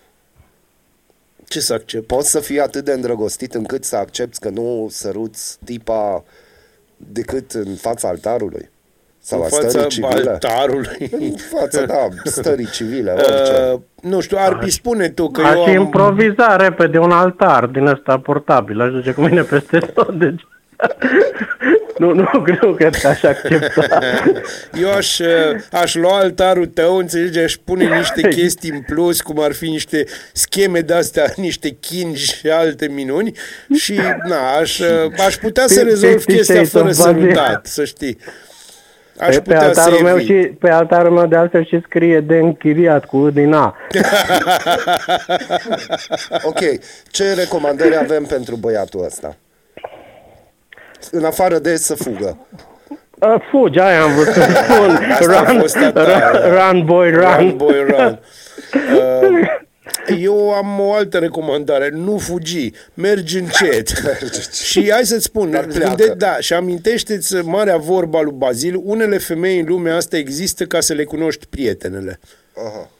Ce 1.51 1.61
să 1.61 1.73
accept? 1.73 2.07
Poți 2.07 2.31
să 2.31 2.41
fii 2.41 2.61
atât 2.61 2.85
de 2.85 2.93
îndrăgostit 2.93 3.55
încât 3.55 3.85
să 3.85 3.97
accepti 3.97 4.39
că 4.39 4.49
nu 4.49 4.87
săruți 4.91 5.59
tipa 5.65 6.25
decât 6.97 7.51
în 7.51 7.75
fața 7.75 8.09
altarului? 8.09 8.71
Sau 9.19 9.39
În 9.39 9.45
a 9.45 9.49
fața 9.49 9.69
stării 9.69 9.89
civile? 9.89 10.31
altarului. 10.31 11.11
În 11.11 11.35
fața, 11.59 11.85
da, 11.85 12.09
stării 12.25 12.71
civile, 12.71 13.11
orice. 13.17 13.73
Uh, 13.73 13.81
nu 14.03 14.21
știu, 14.21 14.37
Arpi, 14.41 14.71
spune 14.71 15.09
tu 15.09 15.31
că 15.31 15.43
Aș 15.43 15.55
eu 15.55 15.63
am... 15.65 15.71
improviza 15.71 16.57
repede 16.57 16.99
un 16.99 17.11
altar 17.11 17.67
din 17.67 17.87
ăsta 17.87 18.19
portabil, 18.19 18.81
aș 18.81 18.91
duce 18.91 19.13
cu 19.13 19.21
mine 19.21 19.43
peste 19.43 19.79
tot, 19.79 20.19
deci... 20.19 20.47
nu, 21.99 22.13
nu, 22.13 22.29
nu 22.63 22.75
cred 22.75 22.95
că 22.95 23.07
aș 23.09 23.23
accepta. 23.23 23.99
Eu 24.83 24.91
aș, 24.93 25.19
uh, 25.19 25.27
aș 25.73 25.95
lua 25.95 26.19
altarul 26.19 26.67
tău, 26.67 26.97
înțelegi, 26.97 27.39
aș 27.39 27.55
pune 27.65 27.97
niște 27.97 28.29
chestii 28.29 28.71
în 28.71 28.81
plus, 28.81 29.21
cum 29.21 29.41
ar 29.41 29.53
fi 29.53 29.69
niște 29.69 30.05
scheme 30.33 30.81
de-astea, 30.81 31.33
niște 31.37 31.69
chin 31.81 32.15
și 32.15 32.49
alte 32.49 32.89
minuni 32.89 33.33
și, 33.75 33.95
na, 34.29 34.51
aș, 34.61 34.79
uh, 34.79 35.13
aș 35.27 35.37
putea 35.37 35.65
să 35.67 35.83
rezolv 35.83 36.13
Fifty 36.13 36.35
chestia 36.35 36.55
Shades 36.55 36.71
fără 36.71 36.85
of 36.89 36.97
Bazil. 36.97 37.21
sărutat, 37.21 37.67
să 37.67 37.85
știi. 37.85 38.19
Aș 39.19 39.35
Pe, 39.35 39.41
pe, 39.41 39.43
putea 39.53 39.73
să 39.73 39.81
altarul 39.81 40.03
meu 40.03 40.17
evit. 40.19 40.27
și, 40.27 40.33
pe 40.49 40.71
altarul 40.71 41.11
meu 41.13 41.27
de 41.27 41.37
altfel 41.37 41.65
și 41.67 41.81
scrie 41.87 42.21
de 42.21 42.37
închiriat 42.37 43.05
cu 43.05 43.31
din 43.31 43.53
A. 43.53 43.77
Ok, 46.43 46.59
ce 47.11 47.33
recomandări 47.35 47.97
avem 47.97 48.25
pentru 48.25 48.57
băiatul 48.57 49.05
ăsta? 49.05 49.37
În 51.11 51.25
afară 51.25 51.59
de 51.59 51.77
să 51.77 51.95
fugă. 51.95 52.37
Uh, 53.21 53.35
fugi, 53.51 53.79
aia 53.79 54.03
am 54.03 54.15
vrut 54.15 54.27
să 54.27 54.41
spun. 54.41 54.97
Asta 55.11 55.39
a 55.39 55.51
run, 55.51 55.61
fost 55.61 55.77
a 55.77 55.93
ta, 55.93 56.31
run, 56.31 56.41
da. 56.43 56.71
run, 56.71 56.85
boy, 56.85 57.11
run. 57.11 57.37
Run, 57.39 57.57
boy, 57.57 57.85
run. 57.89 58.19
Uh, 58.73 60.19
eu 60.21 60.51
am 60.51 60.81
o 60.81 60.93
altă 60.93 61.19
recomandare. 61.19 61.91
Nu 61.93 62.19
fugi, 62.19 62.73
mergi 62.95 63.39
încet. 63.39 63.89
și 64.71 64.91
hai 64.91 65.05
să-ți 65.05 65.25
spun, 65.25 65.51
Dar 65.51 65.65
pleacă. 65.65 65.95
gânde, 65.95 66.15
da, 66.15 66.37
și 66.39 66.53
amintește-ți 66.53 67.35
marea 67.35 67.77
vorba 67.77 68.21
lui 68.21 68.33
Bazil, 68.37 68.81
unele 68.85 69.19
femei 69.19 69.59
în 69.59 69.67
lumea 69.67 69.97
asta 69.97 70.17
există 70.17 70.65
ca 70.65 70.81
să 70.81 70.93
le 70.93 71.05
cunoști 71.05 71.47
prietenele. 71.47 72.21
Aha. 72.57 72.91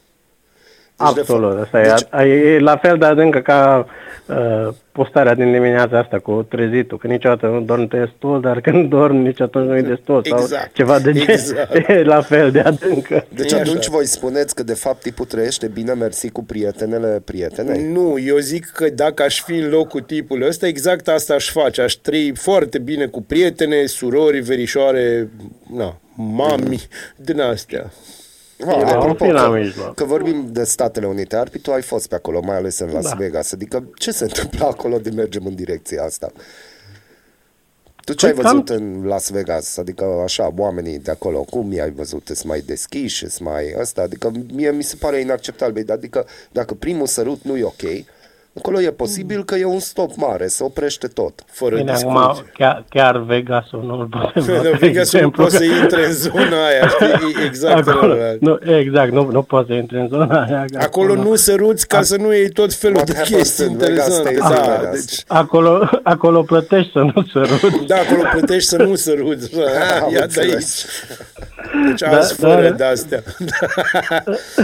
Deci, 1.05 1.13
de 1.13 1.19
Absolut, 1.19 1.67
fapt- 1.69 1.93
asta 1.93 2.25
e, 2.25 2.53
e 2.53 2.59
la 2.59 2.77
fel 2.77 2.97
de 2.97 3.05
adâncă 3.05 3.39
ca 3.39 3.85
uh, 4.25 4.67
postarea 4.91 5.33
din 5.35 5.51
dimineața 5.51 5.97
asta 5.99 6.19
cu 6.19 6.45
trezitul, 6.49 6.97
că 6.97 7.07
niciodată 7.07 7.45
nu 7.45 7.61
dorm 7.61 7.87
destul, 7.87 8.41
dar 8.41 8.61
când 8.61 8.89
dorm 8.89 9.15
nici 9.15 9.41
atunci 9.41 9.67
nu 9.67 9.77
e 9.77 9.81
destul 9.81 10.23
sau 10.29 10.39
Exact, 10.39 10.73
ceva 10.73 10.99
de 10.99 11.11
gen, 11.11 11.29
exact. 11.29 11.75
e 11.89 12.03
la 12.03 12.21
fel 12.21 12.51
de 12.51 12.59
adâncă. 12.59 13.25
Deci 13.35 13.51
E 13.51 13.55
atunci 13.55 13.77
așa. 13.77 13.91
voi 13.91 14.05
spuneți 14.05 14.55
că 14.55 14.63
de 14.63 14.73
fapt 14.73 15.01
tipul 15.01 15.25
trăiește 15.25 15.67
bine 15.67 15.93
mersi 15.93 16.29
cu 16.29 16.43
prietenele 16.43 17.21
prietenei? 17.25 17.91
Nu, 17.91 18.17
eu 18.25 18.37
zic 18.37 18.65
că 18.65 18.89
dacă 18.89 19.23
aș 19.23 19.41
fi 19.43 19.53
în 19.53 19.69
locul 19.69 20.01
tipului 20.01 20.47
ăsta, 20.47 20.67
exact 20.67 21.07
asta 21.07 21.33
aș 21.33 21.49
face. 21.51 21.81
Aș 21.81 21.93
trăi 21.93 22.33
foarte 22.35 22.77
bine 22.79 23.05
cu 23.05 23.21
prietene, 23.21 23.85
surori, 23.85 24.39
verișoare, 24.39 25.29
na, 25.75 25.97
mami, 26.15 26.81
din 27.15 27.41
astea. 27.41 27.91
Ah, 28.67 28.77
E, 28.79 28.83
apropo, 28.83 29.23
o 29.23 29.27
fi 29.27 29.33
la 29.33 29.43
că, 29.43 29.49
mijloc. 29.57 29.95
că 29.95 30.03
vorbim 30.03 30.47
de 30.51 30.63
Statele 30.63 31.07
Unite, 31.07 31.35
Arpi, 31.35 31.59
tu 31.59 31.71
ai 31.71 31.81
fost 31.81 32.07
pe 32.07 32.15
acolo, 32.15 32.39
mai 32.45 32.55
ales 32.55 32.79
în 32.79 32.89
Las 32.91 33.03
Da. 33.09 33.15
Vegas. 33.17 33.51
Adică 33.51 33.83
ce 33.95 34.11
se 34.11 34.23
întâmplă 34.23 34.65
acolo 34.65 34.97
de 34.97 35.09
mergem 35.09 35.45
în 35.45 35.55
direcția 35.55 36.03
asta? 36.03 36.31
Tu 38.05 38.13
ce 38.13 38.25
Păi 38.25 38.35
ai 38.35 38.41
cam- 38.43 38.51
văzut 38.51 38.69
în 38.69 39.05
Las 39.05 39.29
Vegas? 39.29 39.77
Adică 39.77 40.05
așa, 40.23 40.53
oamenii 40.57 40.99
de 40.99 41.11
acolo, 41.11 41.39
cum 41.43 41.71
i-ai 41.73 41.91
văzut? 41.91 42.21
Sunt 42.25 42.43
mai 42.43 42.59
deschiși, 42.59 43.29
sunt 43.29 43.47
mai 43.49 43.75
ăsta? 43.79 44.01
Adică 44.01 44.31
mie 44.53 44.71
mi 44.71 44.83
se 44.83 44.95
pare 44.99 45.19
inacceptabil. 45.19 45.91
Adică 45.91 46.25
dacă 46.51 46.73
primul 46.73 47.07
sărut 47.07 47.41
nu 47.43 47.57
e 47.57 47.63
ok, 47.63 47.81
acolo 48.57 48.81
e 48.81 48.91
posibil 48.91 49.43
că 49.45 49.55
e 49.55 49.65
un 49.65 49.79
stop 49.79 50.15
mare, 50.15 50.47
se 50.47 50.63
oprește 50.63 51.07
tot. 51.07 51.43
Fără 51.51 51.75
Bine, 51.75 51.91
discuții. 51.91 52.17
acum 52.17 52.45
chiar, 52.53 52.85
chiar 52.89 53.17
Vegasul 53.17 53.83
nu-l 53.85 54.05
putem 54.05 54.53
lua 54.53 54.61
Dar 54.61 54.71
ca 54.71 54.77
Vegas 54.77 55.11
nu 55.13 55.19
exemplu, 55.19 55.43
poate 55.43 55.57
că- 55.57 55.63
să 55.63 55.79
intre 55.81 56.05
în 56.05 56.11
zona 56.11 56.65
aia, 56.67 56.87
știi? 56.87 57.43
Exact. 57.47 57.87
Acolo, 57.87 58.13
ăla. 58.13 58.23
nu, 58.39 58.59
exact, 58.77 59.11
nu, 59.11 59.29
nu 59.31 59.41
poți 59.41 59.67
să 59.67 59.73
intri 59.73 59.97
în 59.99 60.07
zona 60.07 60.43
aia. 60.43 60.65
că 60.71 60.77
Acolo 60.81 61.15
nu 61.15 61.35
săruți 61.35 61.87
ca 61.87 62.01
să 62.01 62.15
nu 62.17 62.33
iei 62.33 62.49
tot 62.49 62.73
felul 62.73 62.95
What 62.95 63.07
de 63.07 63.13
happens 63.15 63.37
chestii 63.37 63.65
in 63.65 63.77
Vegas 63.77 64.17
interesante. 64.17 64.35
stays 64.35 64.59
in 64.59 64.65
Da, 64.65 64.77
Vegas. 64.77 65.05
deci, 65.05 65.23
Acolo, 65.27 65.89
acolo 66.03 66.41
plătești 66.41 66.91
să 66.91 66.99
nu 66.99 67.23
săruți. 67.33 67.85
da, 67.87 67.95
acolo 67.95 68.21
plătești 68.31 68.69
să 68.69 68.77
nu 68.77 68.95
săruți. 68.95 69.49
Ah, 69.59 70.01
Am 70.01 70.11
Ia 70.11 70.17
de 70.17 70.23
înțeles. 70.23 70.53
aici. 70.53 71.60
Deci 71.87 71.99
Da, 71.99 72.17
azi 72.17 72.33
fără 72.33 72.69
da. 72.69 72.75
de 72.75 72.83
astea. 72.83 73.23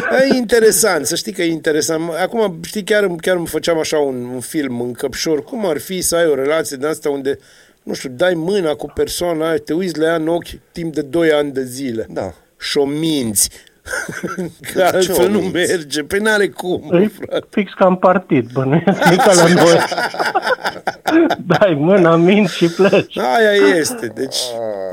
Da. 0.10 0.24
E 0.30 0.36
interesant, 0.36 1.06
să 1.06 1.16
știi 1.16 1.32
că 1.32 1.42
e 1.42 1.52
interesant. 1.52 2.10
Acum, 2.22 2.60
știi, 2.64 2.84
chiar, 2.84 3.08
chiar 3.22 3.36
îmi 3.36 3.48
făceam 3.48 3.80
așa 3.80 3.98
un, 3.98 4.26
un 4.34 4.40
film 4.40 4.82
în 4.82 4.92
căpșor. 4.92 5.44
Cum 5.44 5.66
ar 5.66 5.78
fi 5.78 6.02
să 6.02 6.16
ai 6.16 6.26
o 6.28 6.36
relație 6.36 6.78
de 6.78 6.88
asta 6.88 7.10
unde, 7.10 7.40
nu 7.84 7.94
știu, 7.94 8.10
dai 8.10 8.34
mâna 8.34 8.74
cu 8.74 8.92
persoana 8.94 9.48
aia, 9.48 9.58
te 9.58 9.74
uiți 9.74 9.98
la 10.00 10.06
ea 10.06 10.16
în 10.16 10.28
ochi 10.28 10.60
timp 10.72 10.94
de 10.94 11.02
2 11.02 11.32
ani 11.32 11.52
de 11.52 11.64
zile. 11.64 12.06
Da. 12.10 12.34
Și 12.60 12.78
o 12.78 12.86
minți. 12.86 13.50
Că 14.74 14.80
ce 14.80 14.82
altfel 14.84 15.26
o 15.26 15.30
nu 15.30 15.40
minți? 15.40 15.54
merge. 15.54 16.02
Păi 16.04 16.20
n-are 16.20 16.48
cum, 16.48 16.84
mă, 16.92 17.00
E 17.00 17.08
frate. 17.08 17.46
fix 17.50 17.72
ca 17.74 17.86
în 17.88 17.96
partid, 17.96 18.50
bănuiesc, 18.54 18.86
nu 19.10 19.16
ca 19.16 19.34
la 19.34 19.48
noi. 19.64 19.80
Dai 21.46 21.74
mâna, 21.74 22.16
minți 22.16 22.56
și 22.56 22.68
pleci. 22.68 23.18
Aia 23.18 23.52
este. 23.80 24.08
Deci, 24.16 24.36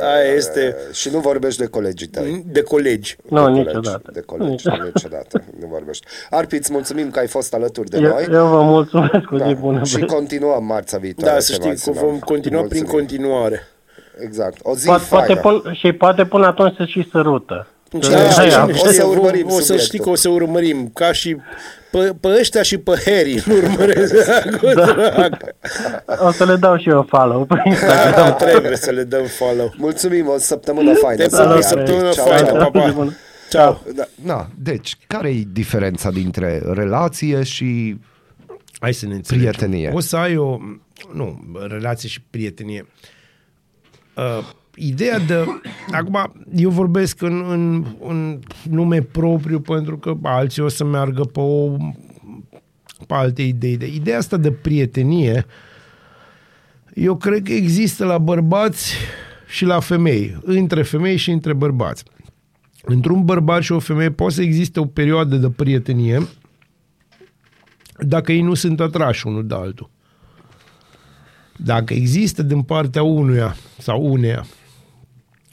Aia 0.00 0.34
este 0.34 0.76
Și 0.92 1.08
nu 1.12 1.18
vorbești 1.18 1.60
de 1.60 1.66
colegii 1.66 2.06
tăi. 2.06 2.44
de 2.46 2.62
colegi. 2.62 3.16
Nu, 3.28 3.36
de 3.38 3.42
colegi, 3.44 3.66
niciodată. 3.66 4.10
De 4.12 4.20
colegi, 4.20 4.50
Niciodată. 4.50 4.90
niciodată. 4.94 5.42
Nu 5.60 5.66
vorbești. 5.66 6.06
Arpi, 6.30 6.56
îți 6.56 6.72
mulțumim 6.72 7.10
că 7.10 7.18
ai 7.18 7.26
fost 7.26 7.54
alături 7.54 7.88
de 7.90 7.96
Eu, 7.98 8.08
noi. 8.08 8.26
eu 8.32 8.46
vă 8.46 8.62
mulțumesc 8.62 9.24
cu 9.24 9.36
zi 9.36 9.54
bună. 9.54 9.84
și 9.84 9.94
băieți. 9.94 10.14
continuăm 10.14 10.64
marța 10.64 10.98
viitoare. 10.98 11.30
Da, 11.30 11.36
te 11.38 11.42
să 11.44 11.56
mai 11.60 11.60
știi 11.76 11.84
că 11.84 11.98
sunăm. 11.98 12.10
vom 12.10 12.18
continua 12.18 12.62
prin 12.62 12.82
Mulțumim. 12.82 13.04
continuare. 13.06 13.62
Exact. 14.24 14.56
O 14.62 14.74
zi 14.74 14.86
Poate, 14.86 15.04
poate 15.10 15.34
faină. 15.34 15.60
pun, 15.60 15.72
și 15.72 15.92
poate 15.92 16.24
până 16.24 16.46
atunci 16.46 16.74
să 16.76 16.84
și 16.84 17.08
sărută. 17.12 17.66
Cine 18.00 18.14
Da, 18.14 18.30
știe, 18.30 18.48
da, 18.48 18.60
cine 18.60 18.72
o 18.72 18.76
știe, 18.76 18.92
să 18.92 19.02
vom- 19.04 19.16
urmărim 19.16 19.46
O 19.46 19.50
să 19.50 19.56
subiectul. 19.60 19.86
știi 19.86 19.98
că 19.98 20.08
o 20.08 20.14
să 20.14 20.28
urmărim, 20.28 20.90
ca 20.94 21.12
și 21.12 21.36
pe, 21.90 22.14
pe 22.20 22.28
ăștia 22.40 22.62
și 22.62 22.78
pe 22.78 23.02
Harry, 23.04 23.42
nu 23.46 23.54
urmăresc. 23.56 24.14
O 26.26 26.30
să 26.30 26.44
le 26.44 26.56
dau 26.56 26.76
și 26.78 26.88
eu 26.88 27.06
follow 27.08 27.44
pe 27.44 27.54
Da, 27.54 27.62
Instagram. 27.70 28.12
da, 28.14 28.32
trebuie 28.32 28.76
să 28.76 28.90
le 28.90 29.02
dăm 29.04 29.24
follow. 29.24 29.74
Mulțumim, 29.76 30.28
o 30.28 30.38
săptămână 30.38 30.94
faină. 30.94 31.22
Te 31.22 31.28
să 31.28 31.36
pup, 31.42 31.46
fie. 31.50 31.58
o 31.58 31.60
săptămână 31.60 32.10
Ceau, 32.10 32.26
faină, 32.26 32.46
ceau. 32.46 32.70
pa, 32.70 32.78
pa. 32.78 32.88
Zi 32.88 32.94
bună. 32.94 33.12
Ciao. 33.50 33.80
Da, 33.94 34.04
na, 34.22 34.48
deci, 34.58 34.96
care 35.06 35.28
e 35.28 35.42
diferența 35.52 36.10
dintre 36.10 36.62
relație 36.72 37.42
și 37.42 37.98
Hai 38.80 38.94
să 38.94 39.06
ne 39.06 39.14
înțelegem. 39.14 39.50
Prietenie. 39.50 39.90
O 39.94 40.00
să 40.00 40.16
ai 40.16 40.36
o... 40.36 40.56
Nu, 41.12 41.40
relație 41.68 42.08
și 42.08 42.20
prietenie. 42.30 42.86
Uh, 44.16 44.38
ideea 44.76 45.18
de... 45.18 45.44
Acum, 45.90 46.32
eu 46.54 46.70
vorbesc 46.70 47.22
în, 47.22 47.44
în, 47.50 47.86
în 48.08 48.40
nume 48.70 49.00
propriu 49.00 49.60
pentru 49.60 49.98
că 49.98 50.16
alții 50.22 50.62
o 50.62 50.68
să 50.68 50.84
meargă 50.84 51.22
pe, 51.22 51.40
o, 51.40 51.76
pe 53.06 53.14
alte 53.14 53.42
idei. 53.42 53.76
De 53.76 53.86
ideea 53.86 54.18
asta 54.18 54.36
de 54.36 54.52
prietenie, 54.52 55.46
eu 56.94 57.16
cred 57.16 57.42
că 57.42 57.52
există 57.52 58.04
la 58.04 58.18
bărbați 58.18 58.94
și 59.46 59.64
la 59.64 59.80
femei, 59.80 60.38
între 60.42 60.82
femei 60.82 61.16
și 61.16 61.30
între 61.30 61.52
bărbați. 61.52 62.04
Într-un 62.84 63.24
bărbat 63.24 63.62
și 63.62 63.72
o 63.72 63.78
femeie 63.78 64.10
poate 64.10 64.34
să 64.34 64.42
existe 64.42 64.80
o 64.80 64.84
perioadă 64.84 65.36
de 65.36 65.50
prietenie 65.50 66.28
dacă 67.98 68.32
ei 68.32 68.40
nu 68.40 68.54
sunt 68.54 68.80
atrași 68.80 69.26
unul 69.26 69.46
de 69.46 69.54
altul. 69.54 69.90
Dacă 71.56 71.94
există 71.94 72.42
din 72.42 72.62
partea 72.62 73.02
unuia 73.02 73.56
sau 73.78 74.12
uneia 74.12 74.46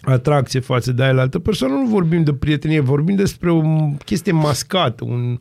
atracție 0.02 0.60
față 0.60 0.92
de 0.92 1.04
aia 1.04 1.22
altă 1.22 1.40
persoană, 1.40 1.74
nu 1.74 1.86
vorbim 1.86 2.24
de 2.24 2.34
prietenie, 2.34 2.80
vorbim 2.80 3.16
despre 3.16 3.52
o 3.52 3.62
chestie 4.06 4.32
mascată, 4.32 5.04
un... 5.04 5.40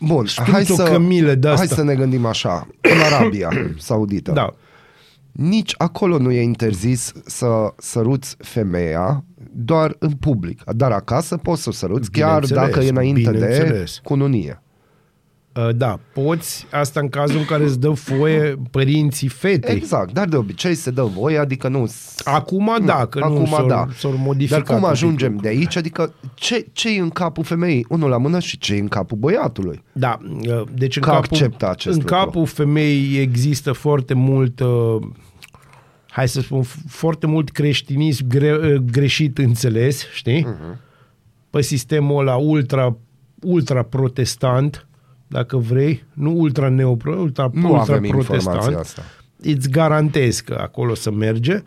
Bun, 0.00 0.24
Știți 0.24 0.50
hai 0.50 0.66
o 0.70 0.74
să, 0.74 0.82
cămilă 0.82 1.34
de 1.34 1.46
hai 1.48 1.56
asta. 1.62 1.74
să 1.74 1.82
ne 1.82 1.94
gândim 1.94 2.24
așa. 2.26 2.66
În 2.80 3.00
Arabia 3.12 3.48
Saudită, 3.78 4.32
Da, 4.32 4.54
nici 5.32 5.74
acolo 5.78 6.18
nu 6.18 6.30
e 6.30 6.42
interzis 6.42 7.12
să 7.26 7.46
săruți 7.76 8.36
femeia 8.38 9.24
doar 9.52 9.96
în 9.98 10.10
public. 10.10 10.62
Dar 10.64 10.90
acasă 10.92 11.36
poți 11.36 11.62
să 11.62 11.68
o 11.68 11.72
săruți 11.72 12.10
chiar 12.10 12.40
Bineînțeles, 12.40 12.64
dacă 12.64 12.84
e 12.84 12.88
înainte 12.88 13.30
de 13.30 13.30
bineînțeles. 13.30 14.00
cununie. 14.02 14.62
Uh, 15.56 15.68
da, 15.76 15.98
poți, 16.12 16.66
asta 16.70 17.00
în 17.00 17.08
cazul 17.08 17.38
în 17.38 17.44
care 17.44 17.64
îți 17.64 17.80
dă 17.80 17.90
foie 17.90 18.58
părinții 18.70 19.28
fetei. 19.28 19.74
Exact, 19.76 20.12
dar 20.12 20.28
de 20.28 20.36
obicei 20.36 20.74
se 20.74 20.90
dă 20.90 21.02
voie, 21.02 21.38
adică 21.38 21.68
nu... 21.68 21.92
Acum 22.24 22.76
da, 22.84 23.06
că 23.06 23.18
nu 23.18 23.24
acum 23.24 23.46
s-au, 23.46 23.66
da. 23.66 23.86
s-au 23.96 24.16
modificat. 24.16 24.58
Dar 24.58 24.66
cum 24.66 24.74
un 24.76 24.80
pic 24.82 24.90
ajungem 24.90 25.28
de 25.28 25.34
lucrurile. 25.34 25.58
aici? 25.60 25.76
Adică 25.76 26.14
ce, 26.34 26.66
ce 26.72 26.96
e 26.96 27.00
în 27.00 27.08
capul 27.10 27.44
femeii? 27.44 27.86
Unul 27.88 28.08
la 28.08 28.16
mână 28.16 28.38
și 28.38 28.58
ce 28.58 28.74
e 28.74 28.80
în 28.80 28.88
capul 28.88 29.16
băiatului? 29.18 29.82
Da, 29.92 30.18
uh, 30.46 30.62
deci 30.74 30.96
în 30.96 31.02
Că 31.02 31.08
capul, 31.10 31.28
acceptă 31.30 31.68
acest 31.70 31.94
în 31.96 32.00
lucru. 32.00 32.14
capul 32.16 32.46
femeii 32.46 33.18
există 33.18 33.72
foarte 33.72 34.14
mult, 34.14 34.60
uh, 34.60 34.96
hai 36.08 36.28
să 36.28 36.40
spun, 36.40 36.62
f- 36.62 36.86
foarte 36.88 37.26
mult 37.26 37.50
creștinism 37.50 38.26
gre, 38.28 38.52
uh, 38.52 38.74
greșit 38.74 39.38
înțeles, 39.38 40.06
știi? 40.12 40.40
Mhm. 40.40 40.54
Uh-huh. 40.54 40.78
Pe 41.50 41.60
sistemul 41.60 42.20
ăla 42.20 42.34
ultra, 42.36 42.96
ultra 43.42 43.82
protestant, 43.82 44.86
dacă 45.32 45.56
vrei, 45.56 46.04
nu 46.12 46.32
ultra 46.38 46.68
neopro, 46.68 47.20
ultra, 47.20 47.50
Nu 47.52 47.72
ultra 47.72 47.94
avem 47.94 48.04
informația 48.04 48.50
protestant. 48.50 48.76
asta. 48.76 49.02
Îți 49.42 49.70
garantez 49.70 50.40
că 50.40 50.58
acolo 50.60 50.94
să 50.94 51.10
merge, 51.10 51.62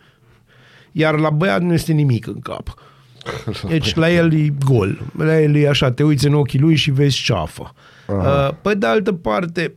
iar 0.92 1.18
la 1.18 1.30
băiat 1.30 1.62
nu 1.62 1.72
este 1.72 1.92
nimic 1.92 2.26
în 2.26 2.40
cap. 2.40 2.74
Deci 3.68 3.94
la 3.94 4.10
el 4.10 4.32
e 4.34 4.52
gol. 4.64 4.98
La 5.16 5.40
el 5.40 5.54
e 5.56 5.68
așa, 5.68 5.90
te 5.90 6.02
uiți 6.04 6.26
în 6.26 6.34
ochii 6.34 6.58
lui 6.58 6.74
și 6.74 6.90
vezi 6.90 7.22
ceafă. 7.22 7.72
Uh, 8.08 8.50
Pe 8.62 8.74
de 8.74 8.86
altă 8.86 9.12
parte, 9.12 9.74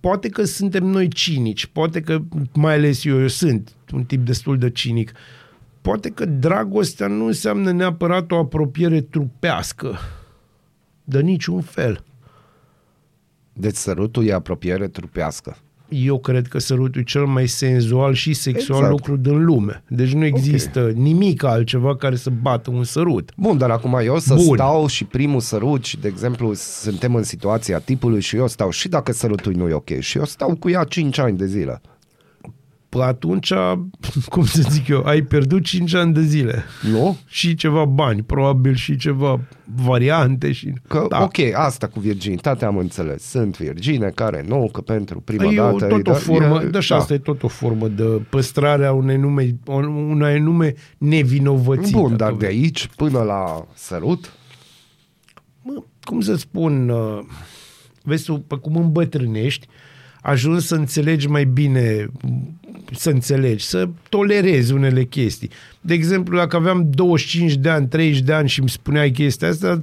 poate 0.00 0.28
că 0.28 0.44
suntem 0.44 0.84
noi 0.84 1.08
cinici, 1.08 1.66
poate 1.66 2.00
că, 2.00 2.18
mai 2.54 2.74
ales 2.74 3.04
eu, 3.04 3.20
eu 3.20 3.28
sunt 3.28 3.72
un 3.92 4.04
tip 4.04 4.24
destul 4.26 4.58
de 4.58 4.70
cinic, 4.70 5.12
poate 5.80 6.08
că 6.10 6.24
dragostea 6.24 7.06
nu 7.06 7.26
înseamnă 7.26 7.70
neapărat 7.72 8.30
o 8.30 8.36
apropiere 8.38 9.00
trupească. 9.00 9.98
De 11.04 11.20
niciun 11.20 11.60
fel. 11.60 12.04
Deci 13.58 13.74
sărutul 13.74 14.26
e 14.26 14.32
apropiere 14.32 14.88
trupească. 14.88 15.56
Eu 15.88 16.18
cred 16.18 16.46
că 16.46 16.58
sărutul 16.58 17.00
e 17.00 17.04
cel 17.04 17.26
mai 17.26 17.46
senzual 17.46 18.14
și 18.14 18.34
sexual 18.34 18.78
Exact. 18.78 18.90
lucru 18.90 19.16
din 19.16 19.44
lume. 19.44 19.82
Deci 19.88 20.12
nu 20.12 20.24
există 20.24 20.80
okay. 20.80 20.92
nimic 20.92 21.42
altceva 21.42 21.96
care 21.96 22.16
să 22.16 22.30
bată 22.42 22.70
un 22.70 22.84
sărut. 22.84 23.32
Bun, 23.36 23.58
dar 23.58 23.70
acum 23.70 24.00
eu 24.04 24.18
să 24.18 24.34
Bun. 24.34 24.56
stau 24.56 24.86
și 24.86 25.04
primul 25.04 25.40
sărut 25.40 25.84
și, 25.84 25.98
de 26.00 26.08
exemplu, 26.08 26.52
suntem 26.54 27.14
în 27.14 27.22
situația 27.22 27.78
tipului 27.78 28.20
și 28.20 28.36
eu 28.36 28.46
stau 28.46 28.70
și 28.70 28.88
dacă 28.88 29.12
sărutul 29.12 29.52
nu 29.52 29.68
e 29.68 29.72
ok 29.72 29.98
și 29.98 30.18
eu 30.18 30.24
stau 30.24 30.56
cu 30.56 30.70
ea 30.70 30.84
5 30.84 31.18
ani 31.18 31.36
de 31.36 31.46
zile. 31.46 31.80
Păi 32.88 33.02
atunci, 33.02 33.52
cum 34.32 34.44
să 34.44 34.62
zic 34.70 34.88
eu, 34.88 35.02
ai 35.02 35.22
pierdut 35.22 35.64
5 35.64 35.94
ani 35.94 36.14
de 36.14 36.22
zile. 36.22 36.64
Nu? 36.90 37.16
Și 37.26 37.54
ceva 37.54 37.84
bani, 37.84 38.22
probabil 38.22 38.74
și 38.74 38.96
ceva 38.96 39.40
variante. 39.74 40.52
Și... 40.52 40.72
Că, 40.88 41.06
da. 41.08 41.18
da. 41.18 41.22
ok, 41.22 41.38
asta 41.54 41.86
cu 41.86 42.00
virginitatea 42.00 42.68
am 42.68 42.76
înțeles. 42.76 43.22
Sunt 43.22 43.58
virgine 43.58 44.12
care 44.14 44.44
nu, 44.48 44.68
că 44.72 44.80
pentru 44.80 45.20
prima 45.20 45.52
E 45.52 45.60
o, 45.60 45.78
dată... 45.78 45.86
tot 45.86 46.06
o 46.06 46.10
da, 46.10 46.14
formă, 46.14 46.60
e- 46.62 46.66
da, 46.66 46.80
și 46.80 46.92
asta 46.92 47.14
e 47.14 47.18
tot 47.18 47.42
o 47.42 47.48
formă 47.48 47.88
de 47.88 48.02
păstrare 48.02 48.86
a 48.86 48.92
unei 48.92 49.16
nume, 49.16 49.56
unei 50.08 50.40
nume 50.40 50.74
nevinovățită. 50.98 51.98
Bun, 51.98 52.16
dar 52.16 52.30
că 52.30 52.36
de 52.36 52.46
aici 52.46 52.88
până 52.96 53.22
la 53.22 53.66
sărut, 53.74 54.32
mă, 55.62 55.82
cum 56.02 56.20
să 56.20 56.36
spun, 56.36 56.88
uh, 56.88 57.18
vezi 58.02 58.24
tu, 58.24 58.38
pe 58.38 58.56
cum 58.56 58.76
îmbătrânești, 58.76 59.66
ajungi 60.22 60.66
să 60.66 60.74
înțelegi 60.74 61.28
mai 61.28 61.44
bine, 61.44 62.06
să 62.92 63.10
înțelegi, 63.10 63.64
să 63.64 63.88
tolerezi 64.08 64.72
unele 64.72 65.04
chestii. 65.04 65.50
De 65.80 65.94
exemplu, 65.94 66.36
dacă 66.36 66.56
aveam 66.56 66.86
25 66.90 67.54
de 67.54 67.68
ani, 67.68 67.86
30 67.86 68.20
de 68.20 68.32
ani 68.32 68.48
și 68.48 68.60
îmi 68.60 68.68
spuneai 68.68 69.10
chestia 69.10 69.48
asta, 69.48 69.82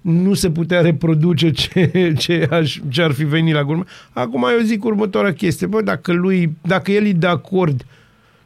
nu 0.00 0.34
se 0.34 0.50
putea 0.50 0.80
reproduce 0.80 1.50
ce, 1.60 2.12
ce, 2.18 2.48
aș, 2.50 2.78
ce 2.88 3.02
ar 3.02 3.12
fi 3.12 3.24
venit 3.24 3.54
la 3.54 3.66
urmă. 3.66 3.84
Acum 4.12 4.46
eu 4.58 4.64
zic 4.64 4.84
următoarea 4.84 5.32
chestie, 5.32 5.66
bă, 5.66 5.82
dacă, 5.82 6.12
lui, 6.12 6.56
dacă 6.62 6.90
el 6.90 7.06
e 7.06 7.12
de 7.12 7.26
acord 7.26 7.86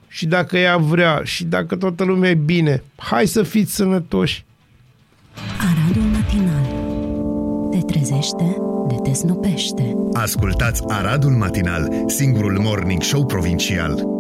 și 0.09 0.27
dacă 0.27 0.59
ea 0.59 0.77
vrea 0.77 1.21
și 1.25 1.45
dacă 1.45 1.77
toată 1.77 2.05
lumea 2.05 2.31
e 2.31 2.35
bine, 2.35 2.83
hai 2.97 3.27
să 3.27 3.43
fiți 3.43 3.75
sănătoși. 3.75 4.45
Aradul 5.59 6.03
matinal 6.03 6.67
Te 7.71 7.93
trezește, 7.93 8.45
de 8.45 8.76
te 9.07 9.13
snopește 9.13 9.97
Ascultați 10.13 10.83
Aradul 10.87 11.31
Matinal, 11.31 12.05
singurul 12.07 12.59
morning 12.59 13.03
show 13.03 13.27
provincial. 13.27 14.15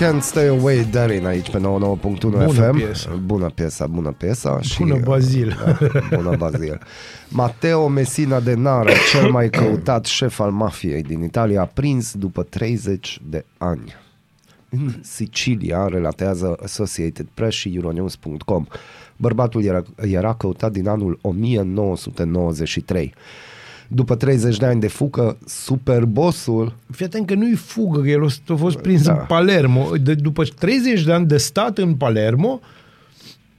Can't 0.00 0.20
Stay 0.20 0.46
Away 0.46 0.86
Darin 0.90 1.26
aici 1.26 1.50
pe 1.50 1.58
99.1 1.58 1.62
Bună 2.20 2.46
FM. 2.46 2.76
piesă. 2.76 3.20
Bună 3.24 3.50
piesa, 3.54 3.86
bună 3.86 4.10
piesa. 4.18 4.60
Și, 4.60 4.78
Bună 4.78 4.98
Bazil. 5.04 5.56
Da, 6.10 6.16
bună 6.16 6.36
Bazil. 6.36 6.80
Matteo 7.28 7.88
Messina 7.88 8.40
de 8.40 8.54
Nara, 8.54 8.90
cel 9.12 9.30
mai 9.30 9.50
căutat 9.50 10.04
șef 10.04 10.40
al 10.40 10.50
mafiei 10.50 11.02
din 11.02 11.22
Italia, 11.22 11.60
a 11.60 11.64
prins 11.64 12.14
după 12.14 12.42
30 12.42 13.20
de 13.28 13.44
ani. 13.58 13.94
În 14.76 14.94
Sicilia, 15.02 15.86
relatează 15.86 16.56
Associated 16.62 17.26
Press 17.34 17.56
și 17.56 17.72
Euronews.com. 17.74 18.66
Bărbatul 19.16 19.64
era, 19.64 19.82
era 20.00 20.34
căutat 20.34 20.72
din 20.72 20.88
anul 20.88 21.18
1993. 21.22 23.14
După 23.88 24.14
30 24.14 24.56
de 24.56 24.66
ani 24.66 24.80
de 24.80 24.88
fugă, 24.88 25.36
superbossul 25.46 26.74
Fii 26.90 27.04
atent 27.04 27.26
că 27.26 27.34
nu-i 27.34 27.54
fugă, 27.54 28.00
că 28.00 28.08
el 28.08 28.24
a 28.48 28.54
fost 28.54 28.78
prins 28.78 29.02
Da. 29.02 29.12
în 29.12 29.24
Palermo. 29.28 29.90
De, 30.02 30.14
după 30.14 30.44
30 30.44 31.02
de 31.04 31.12
ani 31.12 31.26
de 31.26 31.36
stat 31.36 31.78
în 31.78 31.94
Palermo, 31.94 32.60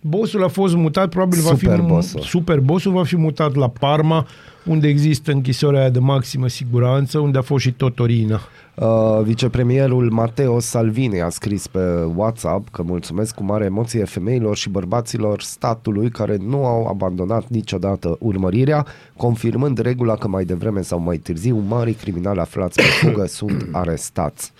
Bossul 0.08 0.44
a 0.44 0.48
fost 0.48 0.76
mutat, 0.76 1.10
probabil 1.10 1.40
va 1.42 1.50
Super 1.50 1.80
fi 1.80 1.86
bossul. 1.86 2.22
super 2.22 2.60
bossul 2.60 2.92
va 2.92 3.04
fi 3.04 3.18
mutat 3.18 3.56
la 3.56 3.70
Parma, 3.70 4.28
unde 4.66 4.88
există 4.88 5.32
închisoarea 5.32 5.80
aia 5.80 5.90
de 5.90 6.00
maximă 6.00 6.48
siguranță, 6.48 7.20
unde 7.20 7.38
a 7.38 7.42
fost 7.42 7.64
și 7.64 7.72
Totorina. 7.72 8.40
Uh, 8.76 9.22
vicepremierul 9.24 10.10
Matteo 10.12 10.60
Salvini 10.60 11.22
a 11.22 11.30
scris 11.30 11.68
pe 11.68 11.80
WhatsApp 12.16 12.70
că 12.72 12.84
mulțumesc 12.84 13.36
cu 13.36 13.44
mare 13.44 13.66
emoție 13.66 14.04
femeilor 14.04 14.56
și 14.56 14.70
bărbaților 14.70 15.42
statului 15.42 16.10
care 16.10 16.38
nu 16.48 16.66
au 16.66 16.86
abandonat 16.86 17.48
niciodată 17.48 18.18
urmărirea, 18.20 18.86
confirmând 19.18 19.78
regula 19.78 20.16
că 20.16 20.28
mai 20.28 20.46
devreme 20.46 20.82
sau 20.82 21.00
mai 21.00 21.18
târziu 21.18 21.64
mari 21.68 21.94
criminali 21.94 22.40
aflați 22.40 22.76
pe 22.76 23.08
fugă 23.08 23.26
sunt 23.38 23.68
arestați. 23.72 24.52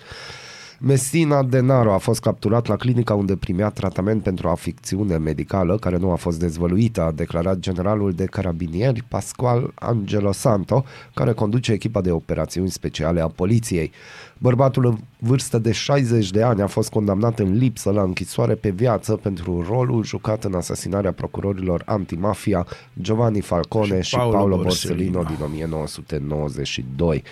Messina 0.80 1.42
Denaro 1.42 1.92
a 1.92 1.98
fost 1.98 2.20
capturat 2.20 2.66
la 2.66 2.76
clinica 2.76 3.14
unde 3.14 3.36
primea 3.36 3.70
tratament 3.70 4.22
pentru 4.22 4.46
o 4.46 4.50
afecțiune 4.50 5.16
medicală 5.16 5.76
care 5.76 5.96
nu 5.96 6.10
a 6.10 6.14
fost 6.14 6.38
dezvăluită, 6.38 7.02
a 7.02 7.12
declarat 7.12 7.58
generalul 7.58 8.12
de 8.12 8.24
carabinieri 8.24 9.02
Pascual 9.08 9.72
Angelo 9.74 10.32
Santo, 10.32 10.84
care 11.14 11.32
conduce 11.32 11.72
echipa 11.72 12.00
de 12.00 12.10
operațiuni 12.10 12.70
speciale 12.70 13.20
a 13.20 13.26
poliției. 13.28 13.92
Bărbatul 14.38 14.84
în 14.84 14.96
vârstă 15.18 15.58
de 15.58 15.72
60 15.72 16.30
de 16.30 16.42
ani 16.42 16.62
a 16.62 16.66
fost 16.66 16.90
condamnat 16.90 17.38
în 17.38 17.52
lipsă 17.56 17.90
la 17.90 18.02
închisoare 18.02 18.54
pe 18.54 18.70
viață 18.70 19.16
pentru 19.16 19.64
rolul 19.68 20.04
jucat 20.04 20.44
în 20.44 20.54
asasinarea 20.54 21.12
procurorilor 21.12 21.82
antimafia 21.86 22.66
Giovanni 23.00 23.40
Falcone 23.40 24.00
și, 24.00 24.08
Și 24.08 24.16
Paolo, 24.16 24.32
Paolo 24.36 24.56
Borsellino 24.56 25.18
Borsellino. 25.18 25.36
din 25.36 25.44
1992. 25.44 27.22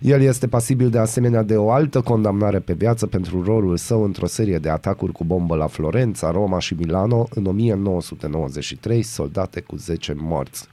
El 0.00 0.20
este 0.20 0.48
pasibil 0.48 0.90
de 0.90 0.98
asemenea 0.98 1.42
de 1.42 1.56
o 1.56 1.70
altă 1.70 2.00
condamnare 2.00 2.58
pe 2.58 2.72
viață 2.72 3.06
pentru 3.06 3.42
rolul 3.42 3.76
său 3.76 4.04
într-o 4.04 4.26
serie 4.26 4.58
de 4.58 4.68
atacuri 4.68 5.12
cu 5.12 5.24
bombă 5.24 5.56
la 5.56 5.66
Florența, 5.66 6.30
Roma 6.30 6.58
și 6.58 6.74
Milano 6.74 7.28
în 7.30 7.46
1993, 7.46 9.02
soldate 9.02 9.60
cu 9.60 9.76
10 9.76 10.14
morți. 10.16 10.68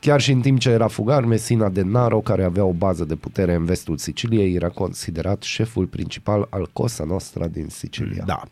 Chiar 0.00 0.20
și 0.20 0.32
în 0.32 0.40
timp 0.40 0.58
ce 0.58 0.70
era 0.70 0.86
fugar, 0.86 1.24
Messina 1.24 1.68
Denaro, 1.68 2.20
care 2.20 2.44
avea 2.44 2.64
o 2.64 2.72
bază 2.72 3.04
de 3.04 3.14
putere 3.14 3.54
în 3.54 3.64
vestul 3.64 3.96
Siciliei, 3.96 4.54
era 4.54 4.68
considerat 4.68 5.42
șeful 5.42 5.84
principal 5.84 6.46
al 6.50 6.68
Cosa 6.72 7.04
Nostra 7.04 7.46
din 7.46 7.66
Sicilia. 7.68 8.24
Da. 8.26 8.42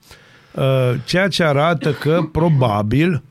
Uh, 0.55 1.01
ceea 1.05 1.29
ce 1.29 1.45
arată 1.45 1.93
că 1.93 2.29
probabil 2.33 3.23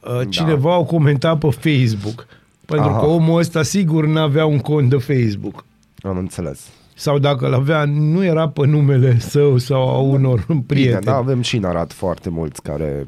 uh, 0.00 0.20
cineva 0.28 0.74
a 0.74 0.82
comentat 0.82 1.38
pe 1.38 1.50
Facebook. 1.50 2.26
Pentru 2.66 2.88
Aha. 2.88 2.98
că 2.98 3.06
omul 3.06 3.38
ăsta 3.38 3.62
sigur 3.62 4.06
n-avea 4.06 4.46
un 4.46 4.58
cont 4.58 4.88
de 4.88 4.96
Facebook. 4.96 5.64
Am 6.04 6.16
înțeles. 6.16 6.68
Sau 6.94 7.18
dacă 7.18 7.46
l-avea, 7.46 7.84
nu 7.84 8.24
era 8.24 8.48
pe 8.48 8.66
numele 8.66 9.18
său 9.18 9.58
sau 9.58 9.88
a 9.88 9.98
unor 9.98 10.44
Bine, 10.48 10.62
prieteni. 10.66 11.04
da, 11.04 11.14
avem 11.14 11.40
și 11.40 11.56
în 11.56 11.64
Arad 11.64 11.92
foarte 11.92 12.30
mulți 12.30 12.62
care 12.62 13.06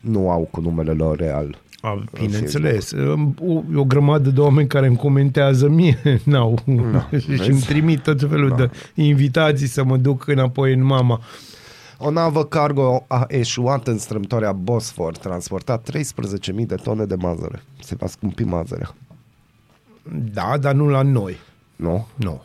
nu 0.00 0.30
au 0.30 0.48
cu 0.50 0.60
numele 0.60 0.92
lor 0.92 1.16
real. 1.16 1.58
A, 1.80 2.04
bineînțeles. 2.20 2.92
O, 2.92 3.62
o 3.74 3.84
grămadă 3.84 4.30
de 4.30 4.40
oameni 4.40 4.68
care 4.68 4.86
îmi 4.86 4.96
comentează 4.96 5.68
mie 5.68 5.98
n-au 6.24 6.58
și 7.20 7.26
vezi? 7.26 7.50
îmi 7.50 7.60
trimit 7.60 8.02
tot 8.02 8.20
felul 8.20 8.54
de 8.56 8.70
invitații 9.02 9.66
să 9.66 9.84
mă 9.84 9.96
duc 9.96 10.26
înapoi 10.26 10.72
în 10.72 10.84
mama. 10.84 11.20
O 11.98 12.10
navă 12.10 12.44
cargo 12.44 13.04
a 13.08 13.24
eșuat 13.28 13.86
în 13.86 13.98
strâmtoarea 13.98 14.52
Bosfor, 14.52 15.16
transportat 15.16 15.90
13.000 15.96 16.66
de 16.66 16.74
tone 16.74 17.04
de 17.04 17.14
mazăre. 17.14 17.62
Se 17.80 17.94
va 17.94 18.06
scumpi 18.06 18.42
mazărea. 18.42 18.94
Da, 20.32 20.56
dar 20.60 20.74
nu 20.74 20.88
la 20.88 21.02
noi. 21.02 21.36
Nu? 21.78 22.06
Nu. 22.16 22.42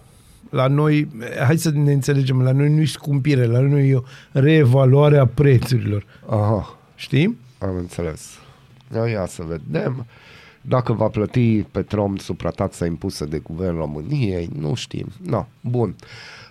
La 0.50 0.68
noi, 0.68 1.08
hai 1.46 1.58
să 1.58 1.72
ne 1.74 1.92
înțelegem, 1.92 2.42
la 2.42 2.52
noi 2.52 2.70
nu-i 2.70 2.86
scumpire, 2.86 3.46
la 3.46 3.60
noi 3.60 3.90
e 3.90 3.96
o 3.96 4.02
reevaluare 4.32 5.18
a 5.18 5.26
prețurilor. 5.26 6.06
Aha, 6.30 6.78
Știi? 6.96 7.38
am 7.60 7.76
înțeles. 7.78 8.30
Ia, 8.96 9.08
ia 9.08 9.26
să 9.26 9.44
vedem. 9.48 10.06
Dacă 10.62 10.94
va 10.94 11.08
plăti 11.08 11.62
Petrom 11.62 12.16
suprataxa 12.18 12.86
impusă 12.86 13.26
de 13.26 13.38
Guvernul 13.38 13.80
României, 13.80 14.50
nu 14.60 14.74
știm. 14.74 15.08
No, 15.26 15.46
bun. 15.62 15.96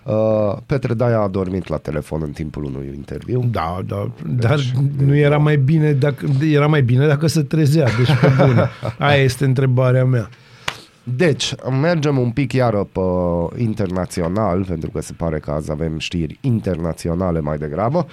Uh, 0.03 0.57
Petre 0.65 0.93
Daia 0.93 1.19
a 1.19 1.27
dormit 1.27 1.67
la 1.67 1.77
telefon 1.77 2.21
în 2.21 2.31
timpul 2.31 2.63
unui 2.63 2.91
interviu. 2.95 3.47
Da, 3.51 3.79
da, 3.87 4.11
dar 4.25 4.59
nu 4.97 5.15
era 5.15 5.37
mai 5.37 5.57
bine 5.57 5.93
dacă 5.93 6.25
era 6.41 6.67
mai 6.67 6.81
bine 6.81 7.07
dacă 7.07 7.27
se 7.27 7.43
trezea, 7.43 7.87
deci 7.97 8.17
pe 8.21 8.27
bune. 8.45 8.69
Aia 8.97 9.23
este 9.23 9.45
întrebarea 9.45 10.05
mea. 10.05 10.29
Deci, 11.03 11.55
mergem 11.81 12.17
un 12.17 12.31
pic 12.31 12.53
iară 12.53 12.83
pe 12.91 12.99
internațional, 13.61 14.65
pentru 14.65 14.89
că 14.91 15.01
se 15.01 15.13
pare 15.17 15.39
că 15.39 15.51
azi 15.51 15.71
avem 15.71 15.97
știri 15.99 16.37
internaționale 16.41 17.39
mai 17.39 17.57
degrabă. 17.57 18.07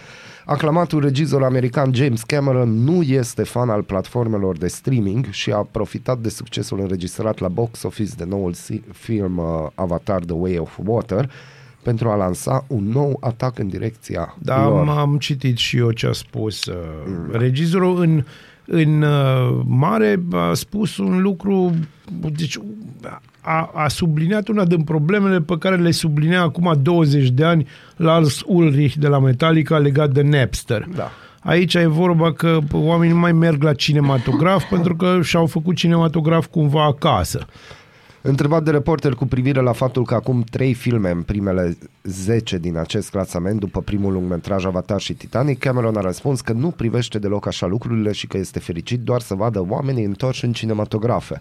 Aclamatul 0.44 1.00
regizor 1.00 1.42
american 1.42 1.94
James 1.94 2.22
Cameron 2.22 2.84
nu 2.84 3.02
este 3.02 3.42
fan 3.42 3.68
al 3.70 3.82
platformelor 3.82 4.56
de 4.58 4.66
streaming 4.66 5.26
și 5.30 5.50
a 5.52 5.66
profitat 5.70 6.18
de 6.18 6.28
succesul 6.28 6.80
înregistrat 6.80 7.38
la 7.38 7.48
box 7.48 7.82
office 7.82 8.14
de 8.16 8.24
noul 8.24 8.52
si- 8.52 8.82
film 8.92 9.38
uh, 9.38 9.66
Avatar 9.74 10.20
The 10.24 10.34
Way 10.34 10.58
of 10.58 10.78
Water 10.84 11.30
pentru 11.82 12.08
a 12.08 12.14
lansa 12.14 12.64
un 12.68 12.84
nou 12.88 13.16
atac 13.20 13.58
în 13.58 13.68
direcția 13.68 14.36
Da, 14.38 14.68
lor. 14.68 14.78
am, 14.78 14.88
am 14.88 15.16
citit 15.18 15.56
și 15.56 15.76
eu 15.76 15.90
ce 15.90 16.06
a 16.06 16.12
spus. 16.12 16.64
Uh, 16.64 16.74
regizorul 17.32 18.00
în, 18.00 18.24
în 18.72 19.02
uh, 19.02 19.60
mare 19.66 20.22
a 20.32 20.54
spus 20.54 20.96
un 20.96 21.20
lucru, 21.20 21.74
deci 22.30 22.58
a, 23.40 23.70
a 23.74 23.88
subliniat 23.88 24.48
una 24.48 24.64
din 24.64 24.82
problemele 24.82 25.40
pe 25.40 25.58
care 25.58 25.76
le 25.76 25.90
sublinea 25.90 26.42
acum 26.42 26.72
20 26.82 27.30
de 27.30 27.44
ani 27.44 27.66
Lars 27.96 28.42
Ulrich 28.46 28.94
de 28.94 29.08
la 29.08 29.18
Metallica 29.18 29.78
legat 29.78 30.10
de 30.10 30.22
Napster. 30.22 30.86
Da. 30.94 31.10
Aici 31.40 31.74
e 31.74 31.86
vorba 31.86 32.32
că 32.32 32.58
oamenii 32.72 33.14
nu 33.14 33.20
mai 33.20 33.32
merg 33.32 33.62
la 33.62 33.72
cinematograf 33.72 34.64
pentru 34.74 34.96
că 34.96 35.18
și-au 35.22 35.46
făcut 35.46 35.76
cinematograf 35.76 36.46
cumva 36.46 36.84
acasă. 36.84 37.46
Întrebat 38.22 38.62
de 38.62 38.70
reporter 38.70 39.14
cu 39.14 39.26
privire 39.26 39.60
la 39.60 39.72
faptul 39.72 40.04
că 40.04 40.14
acum 40.14 40.42
trei 40.42 40.74
filme 40.74 41.10
în 41.10 41.22
primele 41.22 41.76
10 42.02 42.58
din 42.58 42.76
acest 42.76 43.10
clasament, 43.10 43.60
după 43.60 43.80
primul 43.80 44.12
lungmetraj 44.12 44.64
Avatar 44.64 45.00
și 45.00 45.14
Titanic, 45.14 45.58
Cameron 45.58 45.96
a 45.96 46.00
răspuns 46.00 46.40
că 46.40 46.52
nu 46.52 46.70
privește 46.70 47.18
deloc 47.18 47.46
așa 47.46 47.66
lucrurile 47.66 48.12
și 48.12 48.26
că 48.26 48.36
este 48.36 48.58
fericit 48.58 49.00
doar 49.00 49.20
să 49.20 49.34
vadă 49.34 49.64
oamenii 49.68 50.04
întorși 50.04 50.44
în 50.44 50.52
cinematografe. 50.52 51.40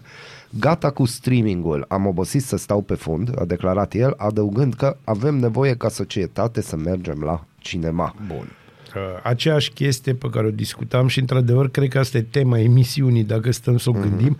Gata 0.58 0.90
cu 0.90 1.04
streamingul, 1.04 1.84
am 1.88 2.06
obosit 2.06 2.42
să 2.42 2.56
stau 2.56 2.80
pe 2.80 2.94
fund, 2.94 3.40
a 3.40 3.44
declarat 3.44 3.94
el, 3.94 4.14
adăugând 4.16 4.74
că 4.74 4.96
avem 5.04 5.34
nevoie 5.34 5.74
ca 5.74 5.88
societate 5.88 6.60
să 6.60 6.76
mergem 6.76 7.22
la 7.24 7.44
cinema. 7.58 8.14
Bun. 8.26 8.48
Uh, 8.96 9.02
aceeași 9.22 9.70
chestie 9.70 10.14
pe 10.14 10.28
care 10.30 10.46
o 10.46 10.50
discutam 10.50 11.06
și 11.06 11.18
într-adevăr 11.18 11.68
cred 11.68 11.88
că 11.88 11.98
asta 11.98 12.18
e 12.18 12.22
tema 12.22 12.58
emisiunii 12.58 13.24
dacă 13.24 13.50
stăm 13.50 13.78
să 13.78 13.88
o 13.90 13.92
gândim, 13.92 14.36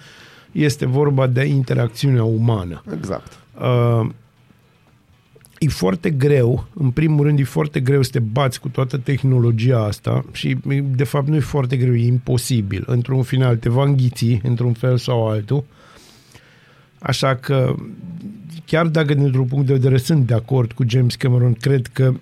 este 0.52 0.86
vorba 0.86 1.26
de 1.26 1.44
interacțiunea 1.44 2.24
umană. 2.24 2.82
Exact. 2.96 3.38
Uh, 3.60 4.08
e 5.58 5.68
foarte 5.68 6.10
greu, 6.10 6.66
în 6.74 6.90
primul 6.90 7.24
rând 7.24 7.38
e 7.38 7.44
foarte 7.44 7.80
greu 7.80 8.02
să 8.02 8.10
te 8.10 8.18
bați 8.18 8.60
cu 8.60 8.68
toată 8.68 8.96
tehnologia 8.96 9.84
asta 9.84 10.24
și 10.32 10.56
de 10.94 11.04
fapt 11.04 11.28
nu 11.28 11.36
e 11.36 11.40
foarte 11.40 11.76
greu, 11.76 11.94
e 11.94 12.06
imposibil. 12.06 12.84
Într-un 12.86 13.22
final 13.22 13.56
te 13.56 13.68
va 13.68 13.84
înghiți 13.84 14.40
într-un 14.42 14.72
fel 14.72 14.96
sau 14.96 15.28
altul. 15.28 15.64
Așa 16.98 17.34
că 17.34 17.74
chiar 18.66 18.86
dacă 18.86 19.14
dintr-un 19.14 19.46
punct 19.46 19.66
de 19.66 19.72
vedere 19.72 19.96
sunt 19.96 20.26
de 20.26 20.34
acord 20.34 20.72
cu 20.72 20.84
James 20.86 21.14
Cameron, 21.14 21.52
cred 21.52 21.86
că 21.86 22.12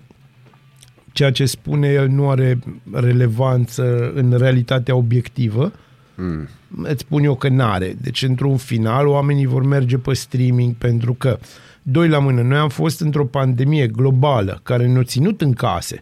ceea 1.11 1.31
ce 1.31 1.45
spune 1.45 1.87
el 1.87 2.07
nu 2.07 2.29
are 2.29 2.59
relevanță 2.91 4.11
în 4.15 4.37
realitatea 4.37 4.95
obiectivă. 4.95 5.71
Mm. 6.19 6.47
Îți 6.83 7.01
spun 7.01 7.23
eu 7.23 7.35
că 7.35 7.49
n-are. 7.49 7.95
Deci, 8.01 8.23
într-un 8.23 8.57
final, 8.57 9.07
oamenii 9.07 9.45
vor 9.45 9.63
merge 9.63 9.97
pe 9.97 10.13
streaming 10.13 10.73
pentru 10.73 11.13
că, 11.13 11.39
doi 11.81 12.07
la 12.07 12.19
mână, 12.19 12.41
noi 12.41 12.57
am 12.57 12.69
fost 12.69 13.01
într-o 13.01 13.25
pandemie 13.25 13.87
globală 13.87 14.59
care 14.63 14.87
ne-a 14.87 15.03
ținut 15.03 15.41
în 15.41 15.53
case. 15.53 15.99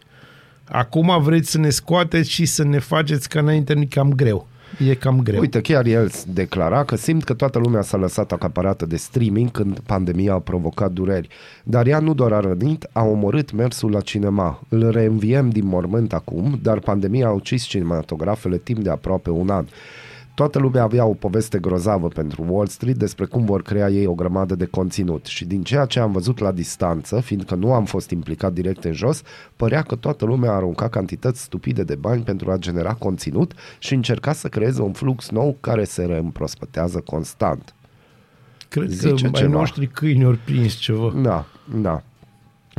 Acum 0.64 1.22
vreți 1.22 1.50
să 1.50 1.58
ne 1.58 1.70
scoateți 1.70 2.30
și 2.30 2.44
să 2.44 2.64
ne 2.64 2.78
faceți 2.78 3.28
ca 3.28 3.40
înainte, 3.40 3.74
nu 3.74 3.86
cam 3.90 4.12
greu. 4.12 4.46
E 4.88 4.94
cam 4.94 5.22
greu. 5.22 5.40
Uite, 5.40 5.60
chiar 5.60 5.86
el 5.86 6.10
declara 6.26 6.84
că 6.84 6.96
simt 6.96 7.24
că 7.24 7.34
toată 7.34 7.58
lumea 7.58 7.82
s-a 7.82 7.96
lăsat 7.96 8.32
acaparată 8.32 8.86
de 8.86 8.96
streaming 8.96 9.50
când 9.50 9.78
pandemia 9.78 10.32
a 10.32 10.38
provocat 10.38 10.92
dureri. 10.92 11.28
Dar 11.64 11.86
ea 11.86 11.98
nu 11.98 12.14
doar 12.14 12.32
a 12.32 12.40
rănit, 12.40 12.88
a 12.92 13.04
omorât 13.04 13.52
mersul 13.52 13.90
la 13.90 14.00
cinema. 14.00 14.60
Îl 14.68 14.90
reînviem 14.90 15.50
din 15.50 15.66
mormânt 15.66 16.12
acum, 16.12 16.58
dar 16.62 16.78
pandemia 16.78 17.26
a 17.26 17.30
ucis 17.30 17.64
cinematografele 17.64 18.56
timp 18.56 18.78
de 18.78 18.90
aproape 18.90 19.30
un 19.30 19.48
an. 19.48 19.66
Toată 20.38 20.58
lumea 20.58 20.82
avea 20.82 21.04
o 21.04 21.14
poveste 21.14 21.58
grozavă 21.58 22.08
pentru 22.08 22.44
Wall 22.48 22.66
Street 22.66 22.96
despre 22.96 23.24
cum 23.24 23.44
vor 23.44 23.62
crea 23.62 23.88
ei 23.88 24.06
o 24.06 24.14
grămadă 24.14 24.54
de 24.54 24.64
conținut 24.64 25.24
și 25.24 25.44
din 25.44 25.62
ceea 25.62 25.84
ce 25.84 26.00
am 26.00 26.12
văzut 26.12 26.38
la 26.38 26.52
distanță, 26.52 27.20
fiindcă 27.20 27.54
nu 27.54 27.72
am 27.72 27.84
fost 27.84 28.10
implicat 28.10 28.52
direct 28.52 28.84
în 28.84 28.92
jos, 28.92 29.22
părea 29.56 29.82
că 29.82 29.94
toată 29.94 30.24
lumea 30.24 30.52
arunca 30.52 30.88
cantități 30.88 31.42
stupide 31.42 31.82
de 31.82 31.94
bani 31.94 32.22
pentru 32.22 32.50
a 32.50 32.56
genera 32.56 32.94
conținut 32.94 33.52
și 33.78 33.94
încerca 33.94 34.32
să 34.32 34.48
creeze 34.48 34.82
un 34.82 34.92
flux 34.92 35.30
nou 35.30 35.56
care 35.60 35.84
se 35.84 36.04
reîmprospătează 36.04 37.00
constant. 37.00 37.74
Cred 38.68 38.88
zice 38.88 39.08
că 39.08 39.26
ai 39.26 39.32
ceva. 39.32 39.58
noștri 39.58 39.86
câini 39.86 40.24
ori 40.24 40.38
prins 40.38 40.74
ceva. 40.74 41.12
Da, 41.22 41.46
da. 41.80 42.02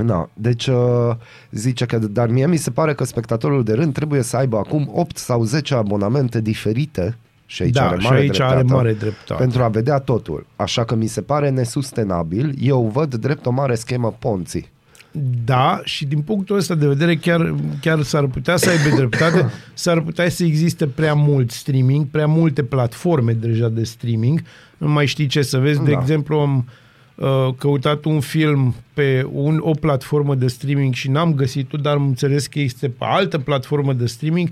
Da, 0.06 0.30
deci 0.34 0.68
uh, 0.68 1.16
zice 1.52 1.86
că, 1.86 1.98
dar 1.98 2.30
mie 2.30 2.48
mi 2.48 2.58
se 2.58 2.72
pare 2.72 2.94
că 2.94 3.04
spectatorul 3.04 3.64
de 3.64 3.74
rând 3.74 3.94
trebuie 3.94 4.22
să 4.22 4.38
aibă 4.38 4.58
acum 4.58 4.92
8 4.94 5.18
sau 5.18 5.44
10 5.44 5.76
abonamente 5.76 6.42
diferite 6.42 7.18
și 7.52 7.62
aici, 7.62 7.74
Da, 7.74 7.88
are, 7.88 8.00
și 8.00 8.06
mare 8.06 8.20
aici 8.20 8.40
are 8.40 8.54
dreptate, 8.56 8.74
mare 8.74 8.94
dreptate. 8.94 9.42
Pentru 9.42 9.64
a 9.64 9.68
vedea 9.68 10.00
totul. 10.00 10.46
Așa 10.56 10.84
că 10.84 10.96
mi 10.96 11.08
se 11.08 11.22
pare 11.22 11.50
nesustenabil. 11.50 12.54
Eu 12.62 12.92
văd 12.94 13.16
drept 13.16 13.46
o 13.46 13.52
mare 13.52 13.76
schemă 13.76 14.16
Ponzi. 14.20 14.70
Da, 15.46 15.82
și 15.84 16.06
din 16.06 16.22
punctul 16.22 16.58
ăsta 16.58 16.76
de 16.76 16.88
vedere 16.88 17.16
chiar, 17.16 17.56
chiar 17.82 18.02
s-ar 18.02 18.26
putea 18.26 18.56
să 18.56 18.70
aibă 18.70 18.96
dreptate, 18.96 19.50
s-ar 19.74 20.02
putea 20.02 20.30
să 20.30 20.44
existe 20.44 20.88
prea 20.88 21.14
mult 21.14 21.52
streaming, 21.52 22.06
prea 22.06 22.28
multe 22.28 22.64
platforme 22.64 23.32
deja 23.34 23.68
de 23.70 23.84
streaming. 23.84 24.42
Nu 24.78 24.90
mai 24.90 25.06
știi 25.06 25.28
ce 25.28 25.42
să 25.42 25.58
vezi. 25.58 25.84
De 25.84 25.92
Da. 25.92 26.00
exemplu, 26.00 26.38
am 26.38 26.68
uh, 27.16 27.54
căutat 27.58 28.06
un 28.06 28.20
film 28.20 28.76
pe 28.94 29.28
un, 29.32 29.60
o 29.64 29.72
platformă 29.72 30.36
de 30.36 30.48
streaming 30.48 30.94
și 30.94 31.10
n-am 31.10 31.34
găsit-o, 31.34 31.78
dar 31.78 31.96
am 31.96 32.06
înțeles 32.08 32.48
că 32.48 32.60
este 32.60 32.88
pe 32.90 33.06
altă 33.06 33.40
platformă 33.40 33.94
de 33.94 34.06
streaming. 34.06 34.50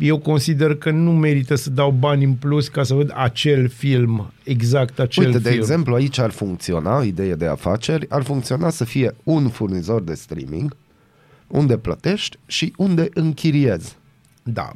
Eu 0.00 0.18
consider 0.18 0.74
că 0.74 0.90
nu 0.90 1.12
merită 1.12 1.54
să 1.54 1.70
dau 1.70 1.90
bani 1.90 2.24
în 2.24 2.34
plus 2.34 2.68
ca 2.68 2.82
să 2.82 2.94
văd 2.94 3.12
acel 3.14 3.68
film, 3.68 4.32
exact 4.44 4.98
acel 4.98 5.24
Uite, 5.26 5.38
film. 5.38 5.50
de 5.50 5.58
exemplu, 5.58 5.94
aici 5.94 6.18
ar 6.18 6.30
funcționa, 6.30 7.02
idee 7.02 7.34
de 7.34 7.46
afaceri, 7.46 8.06
ar 8.08 8.22
funcționa 8.22 8.70
să 8.70 8.84
fie 8.84 9.14
un 9.24 9.48
furnizor 9.48 10.02
de 10.02 10.14
streaming 10.14 10.76
unde 11.46 11.76
plătești 11.76 12.36
și 12.46 12.72
unde 12.76 13.08
închiriezi. 13.14 13.96
Da, 14.42 14.72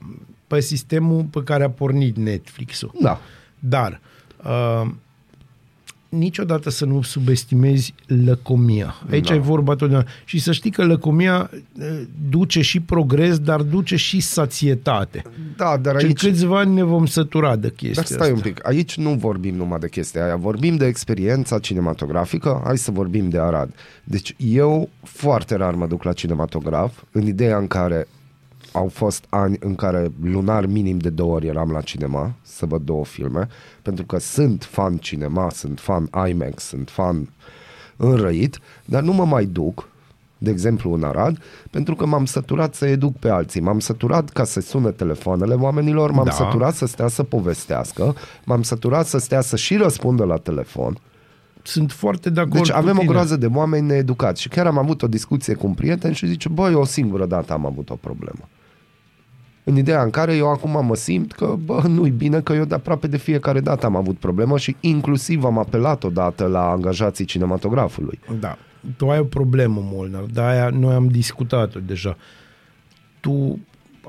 pe 0.47 0.61
sistemul 0.61 1.22
pe 1.22 1.43
care 1.43 1.64
a 1.64 1.70
pornit 1.70 2.16
Netflix-ul. 2.16 2.93
Da. 3.01 3.20
Dar 3.59 4.01
uh, 4.45 4.91
niciodată 6.19 6.71
să 6.71 6.85
nu 6.85 7.03
subestimezi 7.03 7.95
lăcomia. 8.07 8.95
Aici 9.11 9.29
Da. 9.29 9.35
e 9.35 9.39
vorba 9.39 9.75
totdeauna. 9.75 10.07
Și 10.25 10.39
să 10.39 10.53
știi 10.53 10.71
că 10.71 10.85
lăcomia 10.85 11.51
uh, 11.53 12.03
duce 12.31 12.61
și 12.61 12.81
progres, 12.81 13.39
dar 13.39 13.62
duce 13.62 13.97
și 13.97 14.21
sațietate. 14.21 15.23
Da, 15.57 15.77
dar 15.77 15.95
Și 15.99 16.03
în 16.05 16.09
aici... 16.09 16.21
câțiva 16.21 16.59
ani 16.59 16.75
ne 16.75 16.83
vom 16.83 17.07
sătura 17.07 17.57
de 17.57 17.71
chestia 17.77 17.93
Dar 17.95 18.05
stai 18.05 18.19
asta. 18.19 18.33
un 18.35 18.41
pic, 18.41 18.69
aici 18.69 18.97
nu 18.97 19.11
vorbim 19.15 19.55
numai 19.55 19.79
de 19.79 19.89
chestia 19.89 20.25
aia, 20.25 20.37
vorbim 20.37 20.77
de 20.77 20.87
experiența 20.87 21.59
cinematografică, 21.59 22.61
hai 22.65 22.79
să 22.79 22.91
vorbim 22.91 23.29
de 23.29 23.39
Arad. 23.39 23.75
Deci 24.05 24.35
eu 24.37 24.89
foarte 25.03 25.55
rar 25.55 25.75
mă 25.75 25.87
duc 25.87 26.03
la 26.03 26.12
cinematograf, 26.12 27.03
în 27.12 27.27
ideea 27.27 27.57
în 27.59 27.67
care 27.67 28.07
au 28.77 28.89
fost 28.89 29.25
ani 29.29 29.57
în 29.61 29.75
care 29.75 30.12
lunar 30.22 30.66
minim 30.66 30.99
de 30.99 31.09
două 31.11 31.35
ori 31.35 31.47
eram 31.47 31.70
la 31.70 31.81
cinema 31.81 32.33
să 32.43 32.66
văd 32.66 32.83
două 32.83 33.05
filme, 33.05 33.49
pentru 33.83 34.05
că 34.05 34.18
sunt 34.18 34.62
fan 34.70 34.97
cinema, 34.97 35.51
sunt 35.51 35.81
fan 35.81 36.09
IMAX, 36.29 36.62
sunt 36.62 36.91
fan 36.91 37.29
înrăit, 37.97 38.59
dar 38.85 39.03
nu 39.03 39.12
mă 39.12 39.25
mai 39.25 39.45
duc, 39.45 39.89
de 40.39 40.51
exemplu 40.51 40.93
în 40.93 41.03
Arad, 41.03 41.39
pentru 41.70 41.95
că 41.95 42.07
m-am 42.07 42.25
săturat 42.25 42.75
să 42.75 42.87
educ 42.87 43.16
pe 43.16 43.29
alții, 43.29 43.61
m-am 43.61 43.79
săturat 43.81 44.29
ca 44.31 44.45
să 44.45 44.61
sună 44.61 44.91
telefoanele 44.91 45.55
oamenilor, 45.55 46.11
m-am 46.11 46.25
Da. 46.25 46.31
săturat 46.31 46.75
să 46.75 46.87
stea 46.87 47.09
să 47.09 47.22
povestească, 47.22 48.14
m-am 48.45 48.62
săturat 48.62 49.07
să 49.07 49.18
stea 49.18 49.41
să 49.41 49.57
și 49.57 49.77
răspundă 49.77 50.25
la 50.25 50.37
telefon. 50.37 50.99
Sunt 51.62 51.93
foarte 51.93 52.31
de 52.31 52.41
acord 52.41 52.55
Deci 52.57 52.70
cu 52.70 52.77
avem 52.77 52.97
o 52.97 52.99
tine. 52.99 53.12
groază 53.12 53.37
de 53.37 53.47
oameni 53.47 53.87
needucați 53.87 54.41
și 54.41 54.49
chiar 54.49 54.66
am 54.66 54.79
avut 54.79 55.03
o 55.03 55.07
discuție 55.07 55.55
cu 55.55 55.66
un 55.66 55.75
prieten 55.75 56.12
și 56.12 56.27
zice, 56.27 56.49
băi, 56.49 56.75
o 56.75 56.85
singură 56.85 57.27
dată 57.27 57.53
am 57.53 57.66
avut 57.66 57.91
o 57.91 57.95
problemă. 57.95 58.49
În 59.65 59.77
ideea 59.77 60.03
în 60.03 60.11
care 60.11 60.37
eu 60.37 60.51
acum 60.51 60.87
mă 60.87 60.95
simt 60.95 61.33
că, 61.33 61.57
bă, 61.65 61.83
nu-i 61.89 62.11
bine 62.11 62.41
că 62.41 62.53
eu 62.53 62.65
de 62.65 62.75
aproape 62.75 63.07
de 63.07 63.17
fiecare 63.17 63.61
dată 63.61 63.87
am 63.87 63.97
avut 63.97 64.17
problemă 64.19 64.59
și 64.59 64.77
inclusiv 64.81 65.45
am 65.45 65.59
apelat 65.59 66.05
odată 66.05 66.47
la 66.47 66.71
angajații 66.71 67.25
cinematografului. 67.25 68.19
Da. 68.41 68.59
Tu 68.97 69.11
ai 69.11 69.19
o 69.19 69.25
problemă, 69.25 69.81
Molnar, 69.93 70.23
de 70.33 70.41
aia 70.41 70.69
noi 70.69 70.95
am 70.95 71.07
discutat-o 71.07 71.81
deja. 71.81 72.17
Tu 73.21 73.59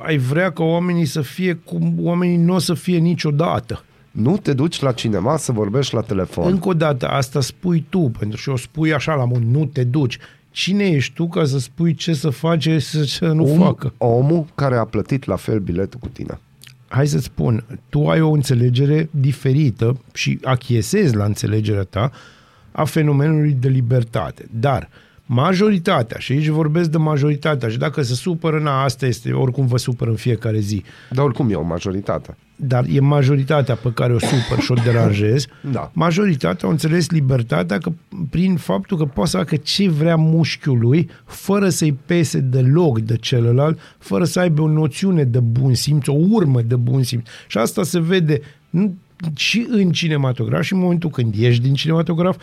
ai 0.06 0.18
vrea 0.18 0.52
ca 0.52 0.64
oamenii 0.64 1.06
să 1.06 1.22
fie 1.22 1.54
cum 1.54 1.96
oamenii 2.00 2.38
nu 2.38 2.54
o 2.54 2.60
să 2.60 2.74
fie 2.74 2.98
niciodată. 2.98 3.84
Nu 4.12 4.38
te 4.38 4.54
duci 4.54 4.82
la 4.82 4.92
cinema 4.92 5.38
să 5.38 5.52
vorbești 5.52 5.96
la 5.96 6.02
telefon. 6.02 6.52
Încă 6.52 6.68
o 6.68 6.74
dată, 6.74 7.08
asta 7.08 7.42
spui 7.42 7.86
tu, 7.90 8.12
pentru 8.20 8.42
că 8.46 8.52
o 8.52 8.56
spui 8.56 8.94
așa 8.94 9.14
la 9.14 9.26
mod, 9.26 9.44
nu 9.44 9.66
te 9.66 9.84
duci. 9.84 10.18
Cine 10.56 10.84
ești 10.84 11.14
tu 11.14 11.28
ca 11.28 11.46
să 11.46 11.60
spui 11.60 11.94
ce 11.94 12.14
să 12.14 12.30
face 12.30 12.78
și 12.78 12.90
ce 12.90 13.04
să 13.04 13.32
nu 13.32 13.52
Om, 13.52 13.58
facă? 13.60 13.94
omul 13.98 14.46
care 14.56 14.76
a 14.76 14.86
plătit 14.86 15.26
la 15.26 15.36
fel 15.36 15.60
biletul 15.60 16.00
cu 16.00 16.08
tine. 16.08 16.40
Hai 16.88 17.08
să 17.08 17.20
spun, 17.20 17.66
tu 17.90 18.08
ai 18.08 18.22
o 18.22 18.30
înțelegere 18.32 19.10
diferită 19.12 20.00
și 20.14 20.40
achiesezi 20.44 21.16
la 21.16 21.26
înțelegerea 21.26 21.84
ta 21.84 22.12
a 22.72 22.84
fenomenului 22.84 23.52
de 23.52 23.68
libertate. 23.68 24.46
Dar 24.52 24.90
majoritatea, 25.26 26.20
și 26.20 26.32
aici 26.32 26.48
vorbesc 26.48 26.90
de 26.90 26.98
majoritatea, 26.98 27.70
și 27.70 27.78
dacă 27.78 28.02
se 28.02 28.14
supără, 28.14 28.60
na, 28.60 28.84
asta 28.84 29.06
este, 29.06 29.32
oricum 29.32 29.68
vă 29.68 29.78
supără 29.78 30.10
în 30.10 30.16
fiecare 30.16 30.60
zi, 30.60 30.84
Dar 31.12 31.26
oricum 31.26 31.50
e 31.50 31.54
o 31.54 31.64
majoritate. 31.64 32.36
dar 32.56 32.86
e 32.92 33.00
majoritatea 33.00 33.76
pe 33.76 33.92
care 33.94 34.14
o 34.14 34.20
supăr 34.20 34.60
și 34.60 34.72
o 34.72 34.76
deranjez. 34.84 35.46
Da. 35.72 35.92
Majoritatea 35.94 36.66
au 36.66 36.72
înțeles 36.72 37.10
libertatea 37.10 37.78
că, 37.78 37.92
prin 38.30 38.56
faptul 38.56 38.98
că 38.98 39.06
poate 39.06 39.30
să 39.30 39.38
facă 39.38 39.56
ce 39.56 39.90
vrea 39.90 40.16
mușchiul 40.16 40.78
lui, 40.80 41.10
fără 41.26 41.70
să-i 41.70 41.98
pese 42.06 42.40
deloc 42.40 43.00
de 43.00 43.16
celălalt, 43.16 43.80
fără 43.98 44.24
să 44.24 44.40
aibă 44.40 44.62
o 44.62 44.68
noțiune 44.68 45.24
de 45.24 45.40
bun 45.40 45.74
simț, 45.74 46.08
o 46.08 46.16
urmă 46.30 46.62
de 46.62 46.76
bun 46.76 47.04
simț. 47.04 47.28
Și 47.48 47.58
asta 47.58 47.84
se 47.84 48.00
vede 48.00 48.42
nu, 48.70 48.96
și 49.36 49.68
în 49.70 49.92
cinematograf 49.92 50.62
și 50.64 50.74
în 50.74 50.80
momentul 50.80 51.10
când 51.10 51.36
ieși 51.36 51.62
din 51.62 51.74
cinematograf, 51.74 52.38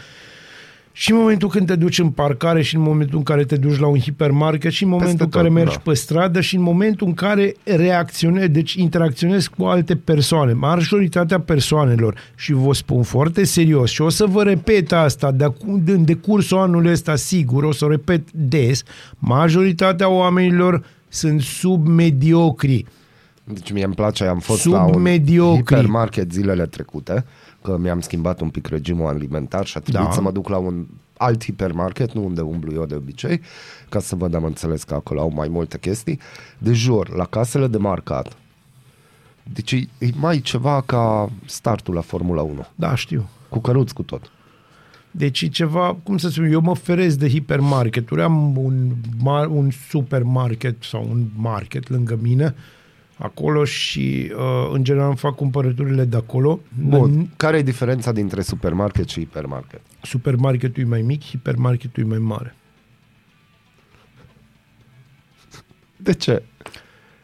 și 0.92 1.10
în 1.10 1.16
momentul 1.16 1.48
când 1.48 1.66
te 1.66 1.76
duci 1.76 1.98
în 1.98 2.10
parcare 2.10 2.62
și 2.62 2.74
în 2.76 2.82
momentul 2.82 3.16
în 3.16 3.22
care 3.22 3.44
te 3.44 3.56
duci 3.56 3.78
la 3.78 3.86
un 3.86 3.98
hipermarket 3.98 4.72
și 4.72 4.82
în 4.82 4.88
momentul 4.88 5.16
în 5.20 5.28
tot, 5.28 5.30
care 5.30 5.48
mergi 5.48 5.74
da. 5.74 5.80
pe 5.84 5.94
stradă 5.94 6.40
și 6.40 6.56
în 6.56 6.62
momentul 6.62 7.06
în 7.06 7.14
care 7.14 7.54
reacționezi, 7.64 8.48
deci 8.48 8.72
interacționezi 8.74 9.50
cu 9.50 9.64
alte 9.64 9.96
persoane, 9.96 10.52
majoritatea 10.52 11.40
persoanelor 11.40 12.18
și 12.34 12.52
vă 12.52 12.74
spun 12.74 13.02
foarte 13.02 13.44
serios 13.44 13.90
și 13.90 14.02
o 14.02 14.08
să 14.08 14.26
vă 14.26 14.42
repet 14.42 14.92
asta 14.92 15.30
de 15.30 15.44
acum, 15.44 15.82
în 15.86 16.04
decursul 16.04 16.58
anului 16.58 16.90
ăsta 16.92 17.16
sigur, 17.16 17.64
o 17.64 17.72
să 17.72 17.84
o 17.84 17.88
repet 17.88 18.32
des, 18.32 18.82
majoritatea 19.18 20.08
oamenilor 20.08 20.84
sunt 21.08 21.40
submediocri. 21.40 22.84
Deci 23.44 23.72
mie 23.72 23.84
îmi 23.84 23.94
place, 23.94 24.24
am 24.24 24.38
fost 24.38 24.60
Sub 24.60 24.72
la 24.72 24.82
un 24.82 25.02
mediocri. 25.02 25.74
hipermarket 25.76 26.32
zilele 26.32 26.66
trecute, 26.66 27.24
că 27.62 27.76
mi-am 27.78 28.00
schimbat 28.00 28.40
un 28.40 28.48
pic 28.48 28.66
regimul 28.66 29.06
alimentar 29.06 29.66
și 29.66 29.76
a 29.76 29.80
trebuit 29.80 30.04
Da. 30.04 30.12
să 30.12 30.20
mă 30.20 30.30
duc 30.30 30.48
la 30.48 30.56
un 30.56 30.86
alt 31.16 31.44
hipermarket, 31.44 32.12
nu 32.12 32.24
unde 32.24 32.40
umblu 32.40 32.72
eu 32.72 32.86
de 32.86 32.94
obicei, 32.94 33.40
ca 33.88 34.00
să 34.00 34.16
văd, 34.16 34.34
am 34.34 34.44
înțeles 34.44 34.82
că 34.82 34.94
acolo 34.94 35.20
au 35.20 35.32
mai 35.34 35.48
multe 35.48 35.78
chestii. 35.78 36.18
De 36.58 36.72
jur, 36.72 37.14
la 37.16 37.24
casele 37.24 37.66
de 37.66 37.76
marcat, 37.78 38.36
deci 39.52 39.72
e, 39.72 39.88
e 39.98 40.08
mai 40.16 40.40
ceva 40.40 40.82
ca 40.86 41.30
startul 41.46 41.94
la 41.94 42.00
Formula 42.00 42.42
1, 42.42 42.66
Da, 42.74 42.94
știu. 42.94 43.28
cu 43.48 43.58
căruți 43.60 43.94
cu 43.94 44.02
tot. 44.02 44.30
Deci 45.10 45.40
e 45.42 45.46
ceva, 45.48 45.96
cum 46.02 46.18
să 46.18 46.28
spun, 46.28 46.44
eu 46.52 46.60
mă 46.60 46.74
feresc 46.74 47.18
de 47.18 47.28
hipermarketuri, 47.28 48.22
am 48.22 48.56
un, 48.56 48.92
mar, 49.22 49.46
un 49.46 49.70
supermarket 49.88 50.82
sau 50.82 51.06
un 51.10 51.24
market 51.36 51.88
lângă 51.88 52.18
mine, 52.22 52.54
acolo 53.22 53.64
și 53.64 54.32
uh, 54.36 54.70
în 54.72 54.84
general 54.84 55.08
îmi 55.08 55.16
fac 55.16 55.34
cumpărăturile 55.34 56.04
de 56.04 56.16
acolo. 56.16 56.60
Bun, 56.88 57.30
care 57.36 57.58
e 57.58 57.62
diferența 57.62 58.12
dintre 58.12 58.42
supermarket 58.42 59.08
și 59.08 59.18
hipermarket? 59.18 59.80
Supermarketul 60.02 60.82
e 60.82 60.86
mai 60.86 61.02
mic, 61.02 61.22
hipermarketul 61.22 62.02
e 62.02 62.06
mai 62.06 62.18
mare. 62.18 62.54
De 65.96 66.12
ce? 66.14 66.42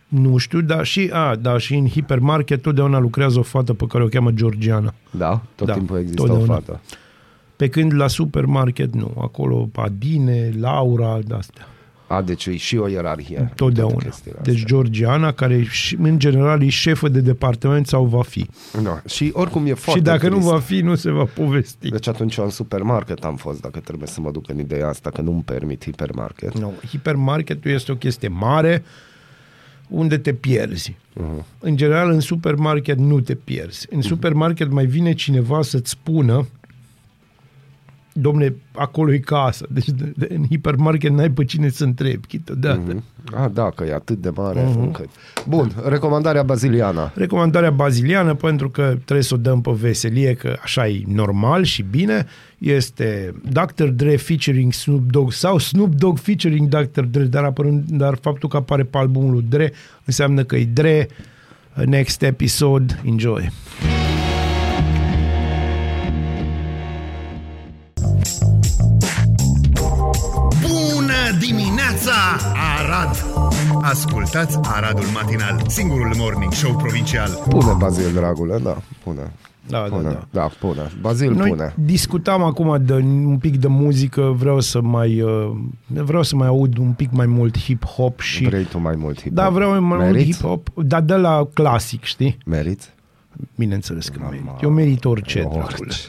Nu 0.09 0.36
știu, 0.36 0.61
dar 0.61 0.84
și, 0.84 1.11
a, 1.12 1.34
da, 1.36 1.59
și 1.59 1.74
în 1.74 1.88
hipermarket 1.88 2.62
totdeauna 2.62 2.99
lucrează 2.99 3.38
o 3.38 3.42
fată 3.42 3.74
pe 3.74 3.86
care 3.86 4.05
o 4.05 4.07
cheamă 4.09 4.30
Georgiana. 4.30 4.94
Da? 5.11 5.42
Tot 5.55 5.66
Da, 5.66 5.72
timpul 5.72 5.99
există 5.99 6.20
totdeauna. 6.20 6.53
o 6.53 6.55
fată. 6.55 6.80
Pe 7.57 7.68
când 7.68 7.94
la 7.94 8.07
supermarket 8.07 8.94
nu. 8.94 9.14
Acolo 9.20 9.68
Adine, 9.74 10.53
Laura, 10.59 11.18
de-astea. 11.24 11.66
A, 12.09 12.22
deci 12.22 12.46
e 12.46 12.56
și 12.56 12.76
o 12.76 12.88
ierarhie. 12.88 13.38
în 13.38 13.46
Totdeauna. 13.54 13.92
toate 13.92 14.09
chestiile 14.09 14.38
Deci 14.42 14.54
astea. 14.54 14.68
Georgiana, 14.68 15.32
care 15.32 15.54
e 15.54 15.64
și- 15.64 15.96
în 16.00 16.18
general 16.18 16.62
e 16.62 16.68
șefă 16.68 17.09
de 17.09 17.20
departament 17.20 17.86
sau 17.86 18.04
va 18.04 18.22
fi. 18.22 18.46
No. 18.82 18.90
Și 19.09 19.30
oricum 19.34 19.66
e 19.66 19.74
foarte 19.74 20.00
și 20.00 20.06
dacă 20.06 20.26
trist. 20.28 20.42
nu 20.44 20.50
va 20.50 20.59
fi, 20.59 20.80
nu 20.80 20.94
se 20.94 21.11
va 21.11 21.24
povesti. 21.24 21.88
Deci 21.88 22.09
atunci 22.09 22.36
eu 22.36 22.44
în 22.44 22.50
supermarket 22.50 23.24
am 23.24 23.36
fost, 23.36 23.61
dacă 23.61 23.78
trebuie 23.80 24.09
să 24.09 24.20
mă 24.20 24.30
duc 24.30 24.48
în 24.48 24.59
ideea 24.59 24.88
asta, 24.88 25.11
că 25.11 25.20
nu-mi 25.20 25.42
permit 25.42 25.84
hipermarket. 25.84 26.59
No, 26.59 26.70
hipermarketul 26.88 27.70
este 27.70 27.92
o 27.92 27.96
chestie 27.96 28.28
mare 28.28 28.82
unde 29.88 30.18
te 30.18 30.32
pierzi. 30.34 30.90
Uh-huh. 31.16 31.44
În 31.59 31.76
general, 31.76 32.11
în 32.11 32.20
supermarket 32.20 32.98
nu 32.98 33.20
te 33.20 33.34
pierzi. 33.34 33.86
În 33.90 34.02
supermarket 34.02 34.70
mai 34.70 34.86
vine 34.86 35.12
cineva 35.14 35.62
să-ți 35.62 35.90
spună 35.90 36.46
domne, 38.21 38.55
acolo 38.75 39.12
e 39.12 39.19
casa. 39.19 39.66
Deci 39.71 39.89
de, 39.89 40.12
de, 40.16 40.29
în 40.35 40.45
hipermarket 40.49 41.11
n-ai 41.11 41.31
pe 41.31 41.45
cine 41.45 41.69
să 41.69 41.85
întrebi, 41.85 42.27
câteodată. 42.27 42.95
Mm-hmm. 42.95 43.35
Ah, 43.35 43.51
da, 43.53 43.71
că 43.71 43.85
e 43.85 43.95
atât 43.95 44.21
de 44.21 44.31
mare 44.35 44.61
mm-hmm. 44.61 44.79
încât. 44.79 45.09
Bun, 45.49 45.73
recomandarea 45.85 46.43
baziliana. 46.43 47.12
Recomandarea 47.14 47.71
baziliană, 47.71 48.35
pentru 48.35 48.71
că 48.71 48.83
trebuie 48.83 49.23
să 49.23 49.35
o 49.35 49.37
dăm 49.37 49.61
pe 49.61 49.71
veselie, 49.71 50.35
că 50.35 50.57
așa 50.62 50.89
e 50.89 51.03
normal 51.07 51.64
și 51.64 51.83
bine, 51.83 52.27
este 52.59 53.35
Dr. 53.51 53.85
Dre 53.85 54.16
featuring 54.16 54.73
Snoop 54.73 55.11
Dogg 55.11 55.33
sau 55.33 55.59
Snoop 55.59 55.95
Dogg 55.95 56.19
featuring 56.19 56.69
Dr. 56.69 57.01
Dre, 57.01 57.23
dar, 57.23 57.45
apărând, 57.45 57.85
dar 57.89 58.19
faptul 58.21 58.49
că 58.49 58.57
apare 58.57 58.85
pe 58.85 58.99
albumul 58.99 59.33
lui 59.33 59.45
Dre 59.49 59.73
înseamnă 60.05 60.45
că 60.45 60.57
e 60.57 60.64
Dre. 60.64 61.09
Next 61.87 62.23
episode, 62.23 63.01
enjoy! 63.05 63.51
Dimineața, 72.29 72.53
Arad! 72.79 73.24
Ascultați 73.83 74.59
Aradul 74.62 75.05
Matinal, 75.14 75.62
singurul 75.68 76.12
morning 76.16 76.53
show 76.53 76.76
provincial. 76.76 77.31
Pune 77.49 77.72
Bazil, 77.79 78.12
dragule, 78.14 78.59
da, 78.62 78.76
pune. 79.05 79.33
Da, 79.66 79.79
da, 79.89 79.97
Pune, 79.97 80.11
da. 80.11 80.26
da, 80.31 80.51
pune. 80.61 80.91
Bazil 81.01 81.33
Noi 81.33 81.49
pune. 81.49 81.74
discutam 81.76 82.43
acum 82.43 82.85
de 82.85 82.93
un 82.95 83.39
pic 83.39 83.57
de 83.57 83.66
muzică, 83.66 84.35
vreau 84.39 84.61
să 84.61 84.81
mai 84.81 85.20
uh, 85.20 85.51
vreau 85.87 86.22
să 86.22 86.37
mai 86.37 86.47
aud 86.47 86.76
un 86.79 86.93
pic 86.93 87.09
mai 87.12 87.26
mult 87.26 87.59
hip-hop 87.59 88.18
și 88.20 88.45
Vrei 88.45 88.64
tu 88.64 88.79
mai 88.79 88.95
mult 88.97 89.20
hip 89.20 89.33
Da, 89.33 89.49
vreau 89.49 89.70
mai 89.70 89.81
mult 89.81 90.01
Meriți? 90.01 90.39
hip-hop, 90.39 90.74
dar 90.74 91.01
de 91.01 91.14
la 91.14 91.49
clasic, 91.55 92.03
știi? 92.05 92.39
Meriți? 92.47 92.91
Bineînțeles 93.57 94.09
că 94.09 94.18
merit. 94.22 94.43
Eu 94.62 94.70
merit 94.70 95.05
orice, 95.05 95.39
dragule. 95.41 95.64
Orice. 95.79 96.09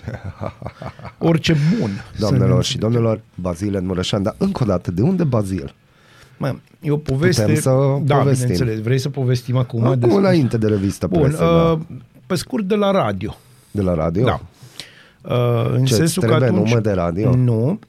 Orice 1.18 1.56
bun. 1.80 1.90
Doamnelor 2.20 2.64
Să 2.64 2.70
și 2.70 2.76
ne 2.76 2.82
domnilor, 2.82 3.22
Bazil 3.36 3.76
în 3.76 3.86
Mureșan, 3.86 4.24
dar 4.24 4.36
încă 4.38 4.64
o 4.64 4.66
dată, 4.66 4.92
de 4.92 5.02
unde 5.02 5.24
Bazil? 5.24 5.74
Mă, 6.40 6.56
e 6.82 6.92
o 6.92 6.98
poveste... 6.98 7.42
Putem 7.42 7.56
să 7.62 7.70
da, 8.04 8.16
povestim. 8.18 8.48
bineînțeles. 8.48 8.82
Vrei 8.84 8.98
să 9.00 9.10
povestim 9.10 9.58
acum? 9.58 9.84
Acum 9.84 10.00
despre- 10.00 10.18
înainte 10.18 10.58
de 10.58 10.68
revistă 10.68 11.08
Bun, 11.08 11.22
presă, 11.22 11.44
uh, 11.44 11.78
da. 11.90 11.96
pe 12.26 12.36
scurt 12.36 12.64
de 12.68 12.76
la 12.76 12.92
radio. 12.92 13.36
de 13.72 13.82
la 13.82 13.94
radio? 13.94 14.24
Da. 14.26 14.40
Uh, 15.22 15.72
în 15.74 15.86
Ce, 15.86 15.94
sensul 15.94 16.24
îți 16.24 16.32
că 16.32 16.38
trebuie 16.40 16.50
atunci... 16.50 16.68
nume 16.70 16.82
de 16.82 16.92
radio? 16.92 17.36
Nu, 17.36 17.80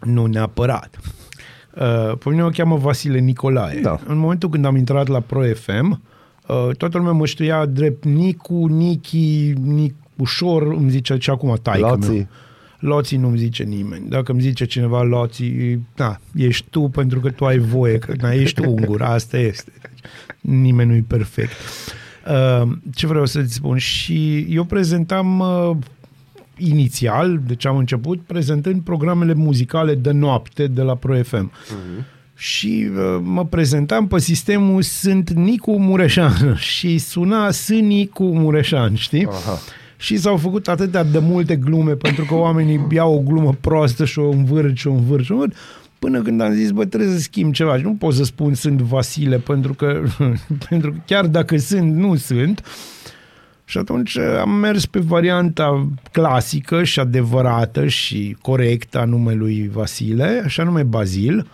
nu 0.00 0.26
neapărat. 0.26 0.98
Uh, 1.74 2.16
pe 2.18 2.28
mine 2.30 2.42
mă 2.42 2.50
cheamă 2.50 2.76
Vasile 2.76 3.18
Nicolae. 3.18 3.80
Da. 3.80 3.98
În 4.06 4.18
momentul 4.18 4.48
când 4.48 4.64
am 4.64 4.76
intrat 4.76 5.06
la 5.06 5.20
Pro 5.20 5.40
FM, 5.54 5.90
uh, 6.46 6.76
toată 6.76 6.96
lumea 6.98 7.12
mă 7.12 7.26
știa 7.26 7.66
drept 7.66 8.04
Nicu, 8.04 8.66
Nichi, 8.66 9.52
Nic, 9.62 9.94
ușor, 10.16 10.62
îmi 10.62 10.90
zice 10.90 11.18
ce 11.18 11.30
acum 11.30 11.56
taică 11.62 11.86
Loții. 11.88 12.08
meu. 12.14 12.26
Loții 12.78 13.16
nu-mi 13.16 13.38
zice 13.38 13.62
nimeni. 13.62 14.08
Dacă 14.08 14.32
îmi 14.32 14.40
zice 14.40 14.64
cineva 14.64 15.02
Loții, 15.02 15.86
da, 15.94 16.18
ești 16.34 16.66
tu 16.70 16.80
pentru 16.80 17.20
că 17.20 17.30
tu 17.30 17.44
ai 17.44 17.58
voie, 17.58 17.98
că 17.98 18.12
na, 18.20 18.32
ești 18.32 18.60
ungur, 18.60 19.02
asta 19.02 19.38
este. 19.38 19.72
Nimeni 20.40 20.90
nu-i 20.90 21.02
perfect. 21.02 21.52
Uh, 22.28 22.68
ce 22.94 23.06
vreau 23.06 23.26
să-ți 23.26 23.54
spun? 23.54 23.76
Și 23.76 24.38
eu 24.38 24.64
prezentam 24.64 25.38
uh, 25.38 25.76
inițial, 26.56 27.40
deci 27.46 27.66
am 27.66 27.76
început 27.76 28.20
prezentând 28.20 28.82
programele 28.82 29.34
muzicale 29.34 29.94
de 29.94 30.10
noapte 30.10 30.66
de 30.66 30.82
la 30.82 30.94
Pro 30.94 31.22
FM. 31.22 31.52
Și 32.34 32.88
uh, 32.96 33.20
mă 33.22 33.46
prezentam 33.46 34.06
pe 34.06 34.18
sistemul 34.18 34.82
Sunt 34.82 35.30
Nicu 35.30 35.78
Mureșan 35.78 36.56
și 36.74 36.98
suna 36.98 37.50
Sunt 37.50 37.82
Nicu 37.82 38.24
Mureșan, 38.24 38.94
știi? 38.94 39.26
Aha. 39.26 39.58
Și 39.96 40.16
s-au 40.16 40.36
făcut 40.36 40.68
atâtea 40.68 41.04
de 41.04 41.18
multe 41.18 41.56
glume 41.56 41.92
pentru 41.92 42.24
că 42.24 42.34
oamenii 42.34 42.86
iau 42.90 43.14
o 43.14 43.18
glumă 43.18 43.56
proastă 43.60 44.04
și 44.04 44.18
o 44.18 44.30
învârt 44.30 44.76
și 44.76 44.86
o 44.86 44.92
învârt 44.92 45.24
și 45.24 45.32
o 45.32 45.34
învârt 45.34 45.56
până 45.98 46.22
când 46.22 46.40
am 46.40 46.52
zis, 46.52 46.70
bă, 46.70 46.84
trebuie 46.84 47.10
să 47.10 47.18
schimb 47.18 47.52
ceva 47.52 47.76
și 47.76 47.82
nu 47.82 47.94
pot 47.94 48.14
să 48.14 48.24
spun 48.24 48.54
sunt 48.54 48.80
Vasile 48.80 49.38
pentru 49.38 49.74
că, 49.74 50.02
pentru 50.68 50.92
că 50.92 50.98
chiar 51.06 51.26
dacă 51.26 51.56
sunt, 51.56 51.94
nu 51.94 52.16
sunt. 52.16 52.64
Și 53.64 53.78
atunci 53.78 54.18
am 54.18 54.50
mers 54.50 54.86
pe 54.86 54.98
varianta 54.98 55.88
clasică 56.12 56.84
și 56.84 57.00
adevărată 57.00 57.86
și 57.86 58.36
corectă 58.40 58.98
a 58.98 59.04
numelui 59.04 59.70
Vasile, 59.72 60.42
așa 60.44 60.62
nume 60.62 60.82
Bazil. 60.82 61.46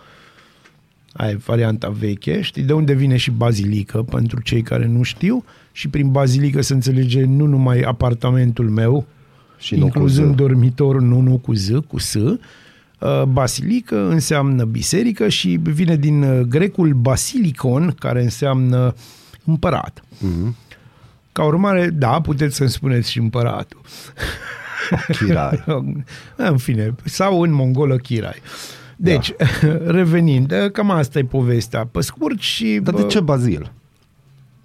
Aia 1.13 1.29
e 1.29 1.35
varianta 1.35 1.89
veche. 1.89 2.41
Știi 2.41 2.63
de 2.63 2.73
unde 2.73 2.93
vine 2.93 3.17
și 3.17 3.31
bazilică, 3.31 4.01
pentru 4.01 4.41
cei 4.41 4.61
care 4.61 4.87
nu 4.87 5.03
știu. 5.03 5.43
Și 5.71 5.87
prin 5.87 6.11
bazilică 6.11 6.61
se 6.61 6.73
înțelege 6.73 7.23
nu 7.23 7.45
numai 7.45 7.81
apartamentul 7.81 8.69
meu, 8.69 9.05
Și 9.57 9.73
nu 9.73 9.79
cu 9.79 9.85
incluzând 9.85 10.33
Z. 10.33 10.35
dormitorul, 10.35 11.01
nu, 11.01 11.19
nu 11.19 11.37
cu 11.37 11.53
Z, 11.53 11.69
cu 11.87 11.99
S. 11.99 12.13
Uh, 12.13 13.23
Basilică 13.27 14.07
înseamnă 14.09 14.63
biserică 14.63 15.27
și 15.27 15.59
vine 15.63 15.95
din 15.95 16.23
uh, 16.23 16.39
grecul 16.39 16.93
basilicon, 16.93 17.95
care 17.99 18.23
înseamnă 18.23 18.95
împărat. 19.45 20.03
Mhm. 20.19 20.55
Ca 21.31 21.43
urmare, 21.43 21.89
da, 21.89 22.21
puteți 22.21 22.55
să-mi 22.55 22.69
spuneți 22.69 23.11
și 23.11 23.19
împăratul. 23.19 23.81
Chirai. 25.07 25.63
în 26.35 26.57
fine, 26.57 26.95
sau 27.03 27.41
în 27.41 27.51
mongolă 27.51 27.97
Chirai. 27.97 28.41
Deci, 29.03 29.33
revenind, 29.97 30.51
uh, 30.51 30.71
cam 30.71 30.91
asta 30.91 31.19
e 31.19 31.23
povestea. 31.23 31.87
Pe 31.91 32.01
scurt 32.01 32.39
și... 32.39 32.79
Dar 32.83 32.93
de 32.93 33.01
bă, 33.01 33.07
ce 33.07 33.19
Bazil? 33.19 33.71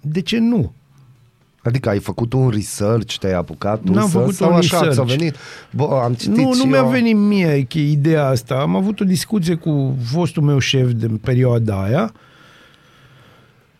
De 0.01 0.21
ce 0.21 0.37
nu? 0.39 0.73
Adică 1.63 1.89
ai 1.89 1.99
făcut 1.99 2.33
un 2.33 2.49
research, 2.49 3.15
te-ai 3.17 3.33
apucat 3.33 3.81
tu 3.81 3.93
N-am 3.93 4.09
să, 4.09 4.17
făcut 4.17 4.33
sau 4.33 4.49
un 4.49 4.55
așa 4.55 4.79
research. 4.79 4.95
ți-a 5.09 5.15
venit? 5.17 5.35
Bă, 5.71 5.99
am 6.03 6.13
citit 6.13 6.35
Nu, 6.35 6.53
și 6.53 6.59
nu 6.59 6.69
mi-a 6.69 6.77
eu. 6.79 6.89
venit 6.89 7.15
mie 7.15 7.65
că 7.69 7.77
ideea 7.77 8.25
asta. 8.27 8.55
Am 8.55 8.75
avut 8.75 8.99
o 8.99 9.03
discuție 9.05 9.55
cu 9.55 9.95
fostul 10.11 10.43
meu 10.43 10.59
șef 10.59 10.91
din 10.91 11.17
perioada 11.17 11.83
aia, 11.83 12.13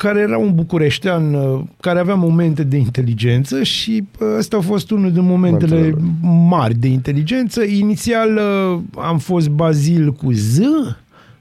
care 0.07 0.19
era 0.19 0.37
un 0.37 0.55
bucureștean 0.55 1.33
uh, 1.33 1.61
care 1.79 1.99
avea 1.99 2.15
momente 2.15 2.63
de 2.63 2.77
inteligență 2.77 3.63
și 3.63 4.03
uh, 4.19 4.27
ăsta 4.37 4.57
a 4.57 4.61
fost 4.61 4.91
unul 4.91 5.11
din 5.11 5.23
momentele 5.23 5.75
Momentele. 5.75 6.03
mari 6.49 6.73
de 6.75 6.87
inteligență. 6.87 7.63
Inițial 7.63 8.35
uh, 8.35 8.79
am 9.03 9.17
fost 9.17 9.49
Bazil 9.49 10.11
cu 10.11 10.31
Z, 10.31 10.59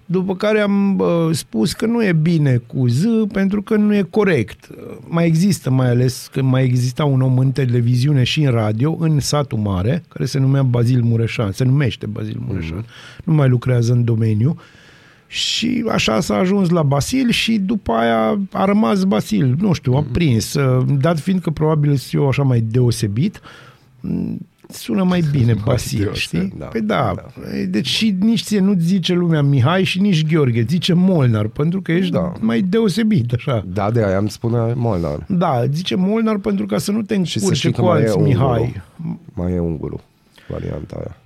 după 0.06 0.36
care 0.36 0.60
am 0.60 0.98
uh, 0.98 1.06
spus 1.30 1.72
că 1.72 1.86
nu 1.86 2.04
e 2.04 2.12
bine 2.12 2.60
cu 2.66 2.86
Z 2.86 3.02
pentru 3.32 3.62
că 3.62 3.76
nu 3.76 3.94
e 3.94 4.06
corect. 4.10 4.68
Uh, 4.70 4.96
Mai 5.08 5.26
există, 5.26 5.70
mai 5.70 5.88
ales 5.90 6.28
că 6.32 6.42
mai 6.42 6.64
exista 6.64 7.04
un 7.04 7.20
om 7.22 7.38
în 7.38 7.50
televiziune 7.50 8.22
și 8.22 8.42
în 8.42 8.50
radio, 8.50 8.96
în 9.00 9.20
satul 9.20 9.58
mare, 9.58 10.04
care 10.08 10.24
se 10.24 10.38
numea 10.38 10.62
Bazil 10.62 11.02
Mureșan, 11.02 11.52
se 11.52 11.64
numește 11.64 12.06
Bazil 12.06 12.40
Mureșan, 12.46 12.84
nu 13.24 13.32
mai 13.34 13.48
lucrează 13.48 13.92
în 13.92 14.04
domeniu. 14.04 14.56
Și 15.30 15.84
așa 15.92 16.20
s-a 16.20 16.36
ajuns 16.36 16.68
la 16.68 16.82
Basil 16.82 17.30
și 17.30 17.58
după 17.58 17.92
aia 17.92 18.38
a 18.52 18.64
rămas 18.64 19.04
Basil. 19.04 19.54
Nu 19.60 19.72
știu, 19.72 19.92
a 19.92 20.04
prins. 20.12 20.54
Uh, 20.54 20.84
Dat 21.00 21.18
fiind 21.18 21.40
că 21.40 21.50
probabil 21.50 21.96
sunt 21.96 22.22
eu 22.22 22.28
așa 22.28 22.42
mai 22.42 22.60
deosebit, 22.60 23.40
m, 24.00 24.36
sună 24.68 25.02
mai 25.02 25.22
bine 25.32 25.54
Basil, 25.64 25.98
deosebit, 25.98 26.20
știi? 26.20 26.52
da, 26.58 26.66
Păi 26.66 26.80
da, 26.80 27.12
da. 27.16 27.24
deci 27.68 27.86
și 27.86 28.14
nici 28.20 28.42
ție 28.42 28.60
nu 28.60 28.74
zice 28.78 29.14
lumea 29.14 29.42
Mihai 29.42 29.84
și 29.84 30.00
nici 30.00 30.26
Gheorghe, 30.26 30.64
zice 30.68 30.92
Molnar, 30.92 31.46
pentru 31.46 31.80
că 31.82 31.92
ești 31.92 32.12
Da. 32.12 32.32
mai 32.40 32.60
deosebit, 32.60 33.32
așa. 33.32 33.64
Da, 33.72 33.90
de 33.90 34.04
aia 34.04 34.18
îmi 34.18 34.30
spune 34.30 34.72
Molnar. 34.74 35.24
Da, 35.28 35.64
zice 35.72 35.94
Molnar 35.94 36.38
pentru 36.38 36.66
ca 36.66 36.78
să 36.78 36.92
nu 36.92 37.02
te 37.02 37.22
Și 37.24 37.30
să 37.32 37.38
încurce 37.38 37.58
știi 37.60 37.72
că 37.72 37.80
cu 37.80 37.86
mai 37.86 38.00
e 38.00 38.02
alți 38.02 38.16
ungurul. 38.16 38.38
Mihai. 38.44 38.82
Mai 39.34 39.52
e 39.52 39.58
ungurul, 39.58 40.00
varianta 40.48 40.96
aia. 40.96 41.16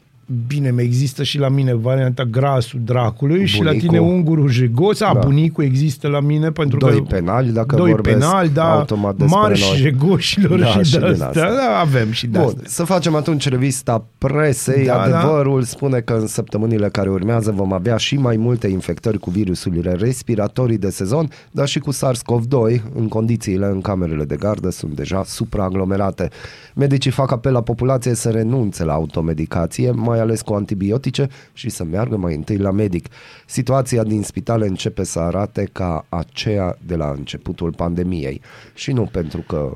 Bine, 0.47 0.71
mai 0.71 0.85
există 0.85 1.23
și 1.23 1.39
la 1.39 1.49
mine 1.49 1.75
varianta 1.75 2.25
grasul 2.25 2.81
dracului 2.85 3.47
și 3.47 3.63
la 3.63 3.71
Bunicul. 3.71 3.89
tine 3.89 4.01
ungurul 4.01 4.49
jegos. 4.49 5.01
A, 5.01 5.11
Da. 5.15 5.19
bunicul 5.19 5.65
există 5.65 6.09
la 6.09 6.21
mine 6.21 6.51
pentru 6.51 6.79
Doi 6.79 6.95
că... 6.95 7.01
penali, 7.03 7.51
dacă 7.51 7.77
doi 7.77 7.91
vorbesc 7.91 8.19
penali, 8.19 8.49
da, 8.49 8.73
automat 8.73 9.17
despre 9.17 9.39
marși 9.41 9.69
noi. 9.71 9.77
jegoșilor 9.81 10.59
Da, 10.59 10.67
și, 10.67 10.83
și 10.83 10.93
de 10.93 10.99
din 10.99 11.07
astea. 11.09 11.27
astea. 11.29 11.51
Da, 11.55 11.79
avem 11.81 12.11
și 12.11 12.27
de 12.27 12.39
Bun, 12.39 12.47
astea. 12.47 12.63
să 12.67 12.85
facem 12.85 13.15
atunci 13.15 13.49
revista 13.49 14.05
presei. 14.19 14.85
Da, 14.85 15.03
Adevărul 15.03 15.63
spune 15.63 16.01
că 16.01 16.13
în 16.13 16.27
săptămânile 16.27 16.89
care 16.89 17.11
urmează 17.11 17.51
vom 17.51 17.73
avea 17.73 17.97
și 17.97 18.17
mai 18.17 18.37
multe 18.37 18.69
infectări 18.69 19.19
cu 19.19 19.31
virusurile 19.31 19.93
respiratorii 19.93 20.79
de 20.79 20.91
sezon, 20.91 21.29
dar 21.51 21.67
și 21.69 21.79
cu 21.79 21.93
SARS-CoV-2 21.93 22.83
în 22.95 23.09
condițiile 23.09 23.67
în 23.67 23.81
camerele 23.81 24.25
de 24.25 24.37
gardă 24.37 24.71
sunt 24.71 24.93
deja 24.95 25.23
supraaglomerate. 25.27 26.29
Medicii 26.75 27.11
fac 27.11 27.31
apel 27.33 27.53
la 27.53 27.63
populație 27.63 28.15
să 28.15 28.29
renunțe 28.31 28.85
la 28.85 28.93
automedicație, 28.93 29.91
mai 29.91 30.12
ales 30.21 30.43
cu 30.43 30.55
antibiotice 30.55 31.29
și 31.53 31.69
să 31.71 31.85
meargă 31.85 32.17
mai 32.17 32.35
întâi 32.35 32.57
la 32.57 32.71
medic. 32.71 33.07
Situația 33.47 34.03
din 34.03 34.23
spitale 34.23 34.67
începe 34.67 35.05
să 35.05 35.19
arate 35.19 35.69
ca 35.73 36.05
aceea 36.09 36.79
de 36.87 36.97
la 36.97 37.11
începutul 37.11 37.73
pandemiei 37.73 38.41
și 38.75 38.93
nu 38.93 39.05
pentru 39.05 39.45
că 39.47 39.73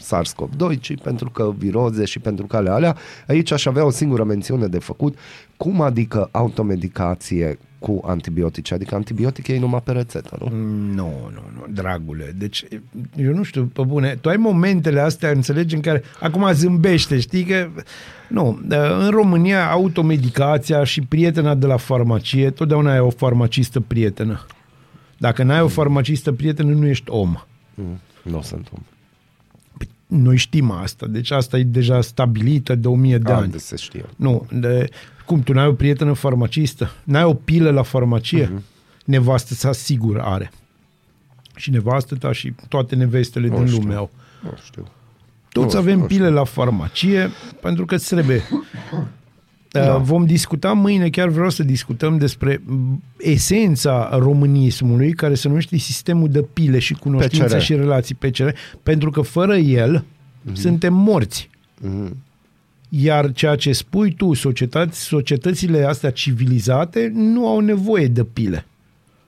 SARS-CoV-2, 0.00 0.80
ci 0.80 1.00
pentru 1.02 1.30
că 1.30 1.52
viroze 1.56 2.04
și 2.04 2.18
pentru 2.18 2.46
că 2.46 2.56
ale 2.56 2.70
alea. 2.70 2.96
Aici 3.26 3.50
aș 3.50 3.66
avea 3.66 3.84
o 3.84 3.90
singură 3.90 4.24
mențiune 4.24 4.66
de 4.66 4.78
făcut. 4.78 5.18
Cum 5.56 5.80
adică 5.80 6.28
automedicație 6.32 7.58
cu 7.78 8.00
antibiotice? 8.06 8.74
Adică 8.74 8.94
antibiotic 8.94 9.48
e 9.48 9.58
numai 9.58 9.82
pe 9.82 9.92
rețetă, 9.92 10.36
nu? 10.40 10.48
Nu, 10.94 11.30
nu, 11.32 11.42
nu, 11.54 11.66
dragule. 11.72 12.34
Deci, 12.38 12.64
eu 13.16 13.32
nu 13.34 13.42
știu, 13.42 13.64
pe 13.64 13.82
bune, 13.82 14.18
tu 14.20 14.28
ai 14.28 14.36
momentele 14.36 15.00
astea, 15.00 15.30
înțelegi, 15.30 15.74
în 15.74 15.80
care 15.80 16.02
acum 16.20 16.52
zâmbește, 16.52 17.18
știi 17.18 17.44
că... 17.44 17.68
Nu, 18.34 18.60
în 19.04 19.10
România 19.10 19.70
automedicația 19.70 20.84
și 20.84 21.00
prietena 21.00 21.54
de 21.54 21.66
la 21.66 21.76
farmacie, 21.76 22.50
totdeauna 22.50 22.92
ai 22.92 22.98
o 23.00 23.10
farmacistă 23.10 23.80
prietenă. 23.80 24.46
Dacă 25.18 25.42
n-ai 25.42 25.60
o 25.60 25.68
farmacistă 25.68 26.32
prietenă, 26.32 26.72
nu 26.72 26.86
ești 26.86 27.10
om. 27.10 27.34
Mm, 27.74 28.00
nu 28.22 28.42
sunt 28.42 28.68
om. 28.76 28.82
Noi 30.06 30.36
știm 30.36 30.70
asta, 30.70 31.06
deci 31.06 31.30
asta 31.30 31.58
e 31.58 31.62
deja 31.62 32.00
stabilită 32.00 32.74
de 32.74 32.88
o 32.88 32.94
mie 32.94 33.18
de 33.18 33.32
A, 33.32 33.36
ani. 33.36 33.50
de 33.52 33.58
se 33.58 33.76
știe. 33.76 34.04
Nu, 34.16 34.46
de, 34.52 34.88
cum, 35.26 35.40
tu 35.40 35.52
n-ai 35.52 35.66
o 35.66 35.72
prietenă 35.72 36.12
farmacistă? 36.12 36.90
N-ai 37.04 37.24
o 37.24 37.34
pilă 37.34 37.70
la 37.70 37.82
farmacie? 37.82 38.48
Mhm. 38.52 38.62
Nevastă 39.04 39.54
sa 39.54 39.72
sigur 39.72 40.20
are. 40.20 40.50
Și 41.56 41.70
nevastă 41.70 42.14
ta 42.14 42.32
și 42.32 42.52
toate 42.68 42.94
nevestele 42.94 43.46
Nu 43.46 43.56
din 43.56 43.66
știu. 43.66 43.80
lume 43.80 43.94
au. 43.94 44.10
Nu 44.42 44.50
știu. 44.64 44.86
Toți 45.54 45.74
Nu 45.74 45.80
avem 45.80 45.92
știu, 45.92 46.00
nu 46.00 46.06
pile 46.06 46.28
la 46.28 46.44
farmacie 46.44 47.30
pentru 47.60 47.84
că 47.84 47.94
îți 47.94 48.08
trebuie. 48.08 48.42
Da. 49.70 49.84
Da. 49.84 49.96
Vom 49.96 50.24
discuta 50.24 50.72
mâine, 50.72 51.10
chiar 51.10 51.28
vreau 51.28 51.50
să 51.50 51.62
discutăm 51.62 52.18
despre 52.18 52.62
m, 52.64 53.02
esența 53.18 54.18
românismului, 54.18 55.12
care 55.12 55.34
se 55.34 55.48
numește 55.48 55.76
sistemul 55.76 56.28
de 56.28 56.42
pile 56.42 56.78
și 56.78 56.94
cunoștință 56.94 57.54
PCR. 57.54 57.62
și 57.62 57.74
relații 57.74 58.14
PCR, 58.14 58.48
pentru 58.82 59.10
că 59.10 59.20
fără 59.20 59.56
el 59.56 60.04
mm-hmm. 60.04 60.52
suntem 60.52 60.94
morți. 60.94 61.50
Mhm. 61.80 62.16
Iar 62.88 63.32
ceea 63.32 63.56
ce 63.56 63.72
spui 63.72 64.14
tu, 64.14 64.32
societăți, 64.32 65.00
societățile 65.00 65.84
astea 65.84 66.10
civilizate 66.10 67.10
nu 67.14 67.48
au 67.48 67.60
nevoie 67.60 68.06
de 68.06 68.24
pile. 68.24 68.66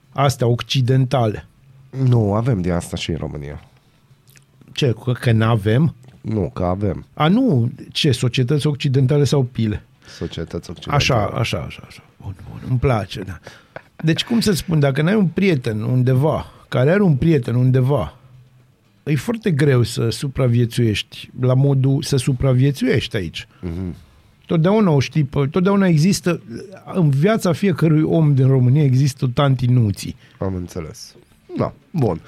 Astea 0.09 0.47
occidentale. 0.47 1.47
Nu, 1.89 2.33
avem 2.33 2.61
de 2.61 2.71
asta 2.71 2.95
și 2.95 3.09
în 3.09 3.17
România. 3.17 3.63
Ce, 4.71 4.95
că, 5.03 5.11
că 5.11 5.31
n-avem? 5.31 5.95
Nu, 6.33 6.49
că 6.53 6.63
avem 6.63 7.05
A, 7.13 7.27
nu, 7.27 7.71
ce, 7.91 8.11
societăți 8.11 8.67
occidentale 8.67 9.23
sau 9.23 9.43
pile? 9.43 9.83
societăți 10.17 10.69
occidentale. 10.69 10.95
Așa, 10.97 11.25
așa, 11.25 11.57
așa, 11.57 11.83
așa. 11.87 12.03
Bun, 12.21 12.35
bun, 12.49 12.59
îmi 12.69 12.79
place, 12.79 13.21
da. 13.21 13.39
Deci, 14.03 14.23
cum 14.23 14.39
să 14.39 14.51
spun, 14.51 14.79
dacă 14.79 15.01
n-ai 15.01 15.15
un 15.15 15.27
prieten 15.27 15.81
undeva, 15.81 16.45
care 16.67 16.91
are 16.91 17.01
un 17.01 17.15
prieten 17.15 17.55
undeva, 17.55 18.15
e 19.03 19.15
foarte 19.15 19.51
greu 19.51 19.83
să 19.83 20.09
supraviețuiești, 20.09 21.29
la 21.39 21.53
modul 21.53 22.01
să 22.01 22.17
supraviețuiești 22.17 23.15
aici. 23.15 23.47
Mhm. 23.61 23.95
Totdeauna 24.45 24.91
o 24.91 24.99
știi, 24.99 25.23
pe- 25.23 25.47
totdeauna 25.51 25.87
există, 25.87 26.41
în 26.93 27.09
viața 27.09 27.51
fiecărui 27.53 28.01
om 28.01 28.33
din 28.33 28.47
România 28.47 28.83
există 28.83 29.29
tanti 29.33 29.65
nuții. 29.65 30.15
Am 30.37 30.55
înțeles. 30.55 31.15
Da, 31.57 31.73
bun. 31.91 32.21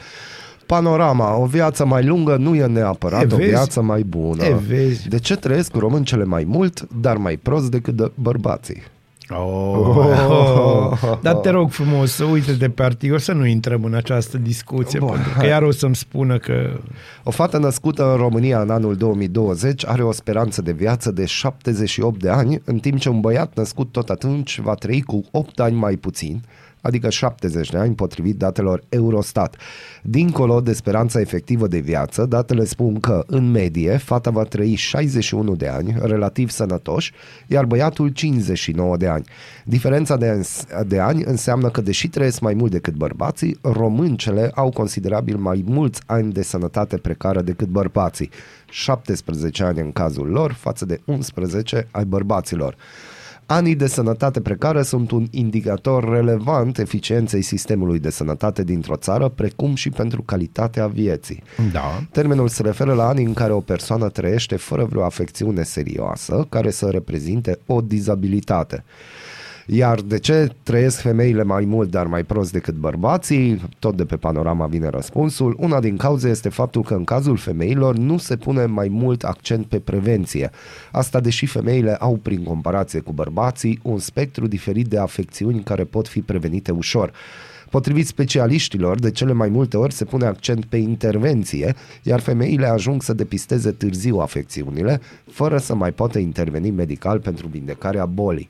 Panorama, 0.73 1.35
o 1.37 1.45
viață 1.45 1.85
mai 1.85 2.05
lungă 2.05 2.35
nu 2.35 2.55
e 2.55 2.65
neapărat 2.65 3.21
E, 3.21 3.33
o 3.33 3.35
vezi? 3.37 3.49
viață 3.49 3.81
mai 3.81 4.01
bună. 4.03 4.43
E, 4.43 4.53
vezi? 4.67 5.07
De 5.07 5.19
ce 5.19 5.35
trăiesc 5.35 5.75
româncele 5.75 6.23
mai 6.23 6.43
mult, 6.47 6.87
dar 7.01 7.17
mai 7.17 7.37
prost 7.37 7.71
decât 7.71 7.95
de 7.95 8.11
bărbații? 8.15 8.81
Oh. 9.29 10.91
Dar 11.21 11.35
te 11.35 11.49
rog 11.49 11.69
frumos 11.71 12.11
să 12.11 12.23
uite-te 12.23 12.69
pe 12.69 12.83
articol, 12.83 13.17
să 13.19 13.31
nu 13.33 13.45
intrăm 13.45 13.83
în 13.83 13.93
această 13.93 14.37
discuție, 14.37 14.99
Bun, 14.99 15.09
pentru 15.09 15.29
că 15.29 15.37
hai. 15.37 15.47
iar 15.47 15.61
o 15.61 15.71
să-mi 15.71 15.95
spună 15.95 16.37
că 16.37 16.53
O 17.23 17.31
fată 17.31 17.57
născută 17.57 18.11
în 18.11 18.17
România 18.17 18.61
în 18.61 18.69
anul 18.69 18.95
2020 18.95 19.85
are 19.87 20.03
o 20.03 20.11
speranță 20.11 20.61
de 20.61 20.71
viață 20.71 21.11
de 21.11 21.25
78 21.25 22.19
de 22.21 22.29
ani, 22.29 22.61
în 22.65 22.77
timp 22.79 22.99
ce 22.99 23.09
un 23.09 23.19
băiat 23.19 23.51
născut 23.55 23.91
tot 23.91 24.09
atunci 24.09 24.59
va 24.59 24.73
trăi 24.73 25.01
cu 25.01 25.21
8 25.31 25.59
ani 25.59 25.75
mai 25.75 25.95
puțin, 25.95 26.41
adică 26.81 27.09
70 27.09 27.69
de 27.69 27.77
ani 27.77 27.95
potrivit 27.95 28.35
datelor 28.35 28.83
Eurostat. 28.89 29.55
Dincolo 30.01 30.61
de 30.61 30.73
speranța 30.73 31.19
efectivă 31.19 31.67
de 31.67 31.79
viață, 31.79 32.25
datele 32.25 32.65
spun 32.65 32.99
că, 32.99 33.23
în 33.27 33.51
medie, 33.51 33.97
fata 33.97 34.29
va 34.29 34.43
trăi 34.43 34.75
61 34.75 35.55
de 35.55 35.67
ani, 35.67 35.95
relativ 36.01 36.49
sănătoși, 36.49 37.11
iar 37.47 37.65
băiatul 37.65 38.09
59 38.09 38.97
de 38.97 39.07
ani. 39.07 39.25
Diferența 39.65 40.17
de, 40.17 40.27
ans- 40.27 40.65
de 40.87 40.99
ani 40.99 41.23
înseamnă 41.23 41.69
că, 41.69 41.81
deși 41.81 42.07
trăiesc 42.07 42.39
mai 42.39 42.53
mult 42.53 42.71
decât 42.71 42.93
bărbații, 42.93 43.57
româncele 43.61 44.51
au 44.55 44.69
considerabil 44.69 45.37
mai 45.37 45.63
mulți 45.65 46.01
ani 46.05 46.31
de 46.31 46.41
sănătate 46.41 46.97
precară 46.97 47.41
decât 47.41 47.67
bărbații, 47.67 48.29
17 48.69 49.63
ani 49.63 49.79
în 49.79 49.91
cazul 49.91 50.27
lor 50.27 50.51
față 50.51 50.85
de 50.85 50.99
11 51.05 51.87
ai 51.91 52.05
bărbaților. 52.05 52.75
Anii 53.51 53.75
de 53.75 53.87
sănătate 53.87 54.41
precară 54.41 54.81
sunt 54.81 55.11
un 55.11 55.27
indicator 55.31 56.09
relevant 56.09 56.77
eficienței 56.77 57.41
sistemului 57.41 57.99
de 57.99 58.09
sănătate 58.09 58.63
dintr-o 58.63 58.95
țară, 58.95 59.27
precum 59.29 59.75
și 59.75 59.89
pentru 59.89 60.21
calitatea 60.21 60.87
vieții. 60.87 61.43
da, 61.71 62.03
Termenul 62.11 62.47
se 62.47 62.61
referă 62.61 62.93
la 62.93 63.07
anii 63.07 63.25
în 63.25 63.33
care 63.33 63.53
o 63.53 63.59
persoană 63.59 64.09
trăiește 64.09 64.55
fără 64.55 64.85
vreo 64.85 65.03
afecțiune 65.03 65.63
serioasă 65.63 66.45
care 66.49 66.69
să 66.69 66.85
reprezinte 66.85 67.59
o 67.65 67.81
dizabilitate. 67.81 68.83
Iar 69.71 70.01
de 70.01 70.19
ce 70.19 70.49
trăiesc 70.63 70.99
femeile 70.99 71.43
mai 71.43 71.65
mult, 71.65 71.89
dar 71.89 72.07
mai 72.07 72.23
prost 72.23 72.51
decât 72.51 72.75
bărbații? 72.75 73.61
Tot 73.79 73.95
de 73.95 74.05
pe 74.05 74.15
panorama 74.15 74.67
vine 74.67 74.87
răspunsul. 74.87 75.55
Una 75.59 75.79
din 75.79 75.97
cauze 75.97 76.29
este 76.29 76.49
faptul 76.49 76.83
că 76.83 76.93
în 76.93 77.03
cazul 77.03 77.37
femeilor 77.37 77.97
nu 77.97 78.17
se 78.17 78.35
pune 78.35 78.65
mai 78.65 78.87
mult 78.87 79.23
accent 79.23 79.65
pe 79.65 79.79
prevenție. 79.79 80.49
Asta 80.91 81.19
deși 81.19 81.45
femeile 81.45 81.95
au, 81.95 82.19
prin 82.21 82.43
comparație 82.43 82.99
cu 82.99 83.11
bărbații, 83.11 83.79
un 83.83 83.97
spectru 83.97 84.47
diferit 84.47 84.87
de 84.87 84.97
afecțiuni 84.97 85.63
care 85.63 85.83
pot 85.83 86.07
fi 86.07 86.21
prevenite 86.21 86.71
ușor. 86.71 87.11
Potrivit 87.69 88.07
specialiștilor, 88.07 88.99
de 88.99 89.11
cele 89.11 89.33
mai 89.33 89.49
multe 89.49 89.77
ori 89.77 89.93
se 89.93 90.05
pune 90.05 90.25
accent 90.25 90.65
pe 90.65 90.77
intervenție, 90.77 91.75
iar 92.03 92.19
femeile 92.19 92.67
ajung 92.67 93.01
să 93.03 93.13
depisteze 93.13 93.71
târziu 93.71 94.17
afecțiunile, 94.17 95.01
fără 95.31 95.57
să 95.57 95.75
mai 95.75 95.91
poată 95.91 96.19
interveni 96.19 96.69
medical 96.69 97.19
pentru 97.19 97.47
vindecarea 97.47 98.05
bolii. 98.05 98.49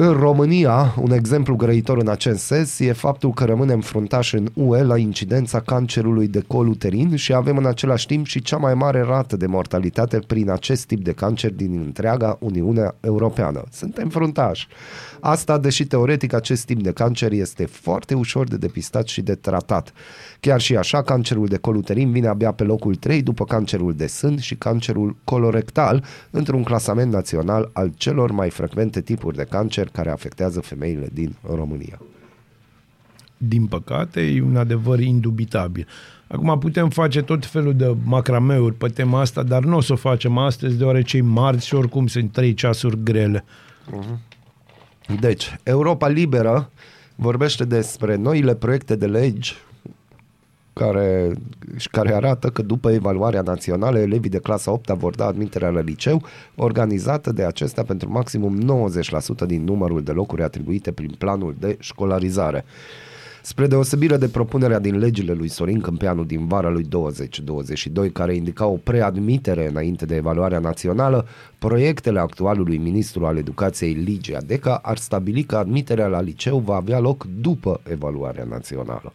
În 0.00 0.12
România, 0.12 0.94
un 1.00 1.10
exemplu 1.10 1.56
grăitor 1.56 1.98
în 1.98 2.08
acest 2.08 2.44
sens 2.44 2.78
e 2.78 2.92
faptul 2.92 3.32
că 3.32 3.44
rămânem 3.44 3.80
fruntași 3.80 4.34
în 4.34 4.48
UE 4.54 4.82
la 4.82 4.98
incidența 4.98 5.60
cancerului 5.60 6.28
de 6.28 6.44
col 6.46 6.68
uterin 6.68 7.16
și 7.16 7.34
avem 7.34 7.56
în 7.56 7.66
același 7.66 8.06
timp 8.06 8.26
și 8.26 8.42
cea 8.42 8.56
mai 8.56 8.74
mare 8.74 9.00
rată 9.00 9.36
de 9.36 9.46
mortalitate 9.46 10.18
prin 10.26 10.50
acest 10.50 10.86
tip 10.86 11.04
de 11.04 11.12
cancer 11.12 11.52
din 11.52 11.82
întreaga 11.84 12.36
Uniune 12.40 12.94
Europeană. 13.00 13.62
Suntem 13.70 14.08
fruntași. 14.08 14.68
Asta, 15.20 15.58
deși 15.58 15.86
teoretic 15.86 16.32
acest 16.32 16.64
tip 16.64 16.82
de 16.82 16.92
cancer 16.92 17.32
este 17.32 17.64
foarte 17.64 18.14
ușor 18.14 18.48
de 18.48 18.56
depistat 18.56 19.06
și 19.06 19.22
de 19.22 19.34
tratat. 19.34 19.92
Chiar 20.40 20.60
și 20.60 20.76
așa, 20.76 21.02
cancerul 21.02 21.46
de 21.46 21.56
col 21.56 21.76
uterin 21.76 22.10
vine 22.12 22.26
abia 22.26 22.52
pe 22.52 22.64
locul 22.64 22.94
3 22.94 23.22
după 23.22 23.44
cancerul 23.44 23.94
de 23.94 24.06
sân 24.06 24.38
și 24.38 24.54
cancerul 24.54 25.16
colorectal, 25.24 26.04
într-un 26.30 26.62
clasament 26.62 27.12
național 27.12 27.70
al 27.72 27.92
celor 27.96 28.30
mai 28.30 28.50
frecvente 28.50 29.00
tipuri 29.00 29.36
de 29.36 29.46
cancer 29.50 29.87
care 29.92 30.10
afectează 30.10 30.60
femeile 30.60 31.08
din 31.12 31.36
România. 31.54 32.00
din 33.40 33.66
păcate, 33.66 34.20
e 34.20 34.42
un 34.42 34.56
adevăr 34.56 35.00
indubitabil. 35.00 35.86
Acum 36.26 36.58
putem 36.58 36.88
face 36.88 37.22
tot 37.22 37.46
felul 37.46 37.74
de 37.74 37.96
macrameuri 38.04 38.74
pe 38.74 38.88
tema 38.88 39.20
asta, 39.20 39.42
dar 39.42 39.64
nu 39.64 39.76
o 39.76 39.80
să 39.80 39.92
o 39.92 39.96
facem 39.96 40.38
astăzi, 40.38 40.76
deoarece 40.76 41.16
e 41.16 41.20
marți 41.20 41.66
și 41.66 41.74
oricum 41.74 42.06
sunt 42.06 42.32
trei 42.32 42.54
ceasuri 42.54 43.02
grele. 43.02 43.44
Deci, 45.20 45.58
Europa 45.62 46.08
Liberă 46.08 46.70
vorbește 47.14 47.64
despre 47.64 48.16
noile 48.16 48.54
proiecte 48.54 48.96
de 48.96 49.06
legi 49.06 49.56
care, 50.78 51.32
și 51.76 51.88
care 51.88 52.14
arată 52.14 52.48
că 52.48 52.62
după 52.62 52.90
evaluarea 52.90 53.42
națională, 53.42 53.98
elevii 53.98 54.30
de 54.30 54.38
clasa 54.38 54.70
8 54.70 54.88
vor 54.88 55.14
da 55.14 55.26
admiterea 55.26 55.68
la 55.68 55.80
liceu, 55.80 56.22
organizată 56.56 57.32
de 57.32 57.44
acestea 57.44 57.82
pentru 57.82 58.10
maximum 58.10 58.86
90% 59.44 59.46
din 59.46 59.64
numărul 59.64 60.02
de 60.02 60.12
locuri 60.12 60.42
atribuite 60.42 60.92
prin 60.92 61.14
planul 61.18 61.54
de 61.58 61.76
școlarizare. 61.80 62.64
Spre 63.42 63.66
deosebire 63.66 64.16
de 64.16 64.28
propunerea 64.28 64.78
din 64.78 64.98
legile 64.98 65.32
lui 65.32 65.48
Sorin 65.48 65.80
Câmpeanu 65.80 66.24
din 66.24 66.46
vara 66.46 66.68
lui 66.68 66.82
2022, 66.82 68.10
care 68.10 68.34
indica 68.34 68.66
o 68.66 68.76
preadmitere 68.76 69.68
înainte 69.68 70.06
de 70.06 70.14
evaluarea 70.14 70.58
națională, 70.58 71.26
proiectele 71.58 72.20
actualului 72.20 72.76
ministru 72.76 73.26
al 73.26 73.36
educației 73.36 73.92
Ligia 73.92 74.38
Deca 74.46 74.80
ar 74.82 74.96
stabili 74.96 75.42
că 75.42 75.56
admiterea 75.56 76.06
la 76.06 76.20
liceu 76.20 76.58
va 76.58 76.74
avea 76.74 76.98
loc 76.98 77.26
după 77.40 77.80
evaluarea 77.90 78.44
națională. 78.44 79.12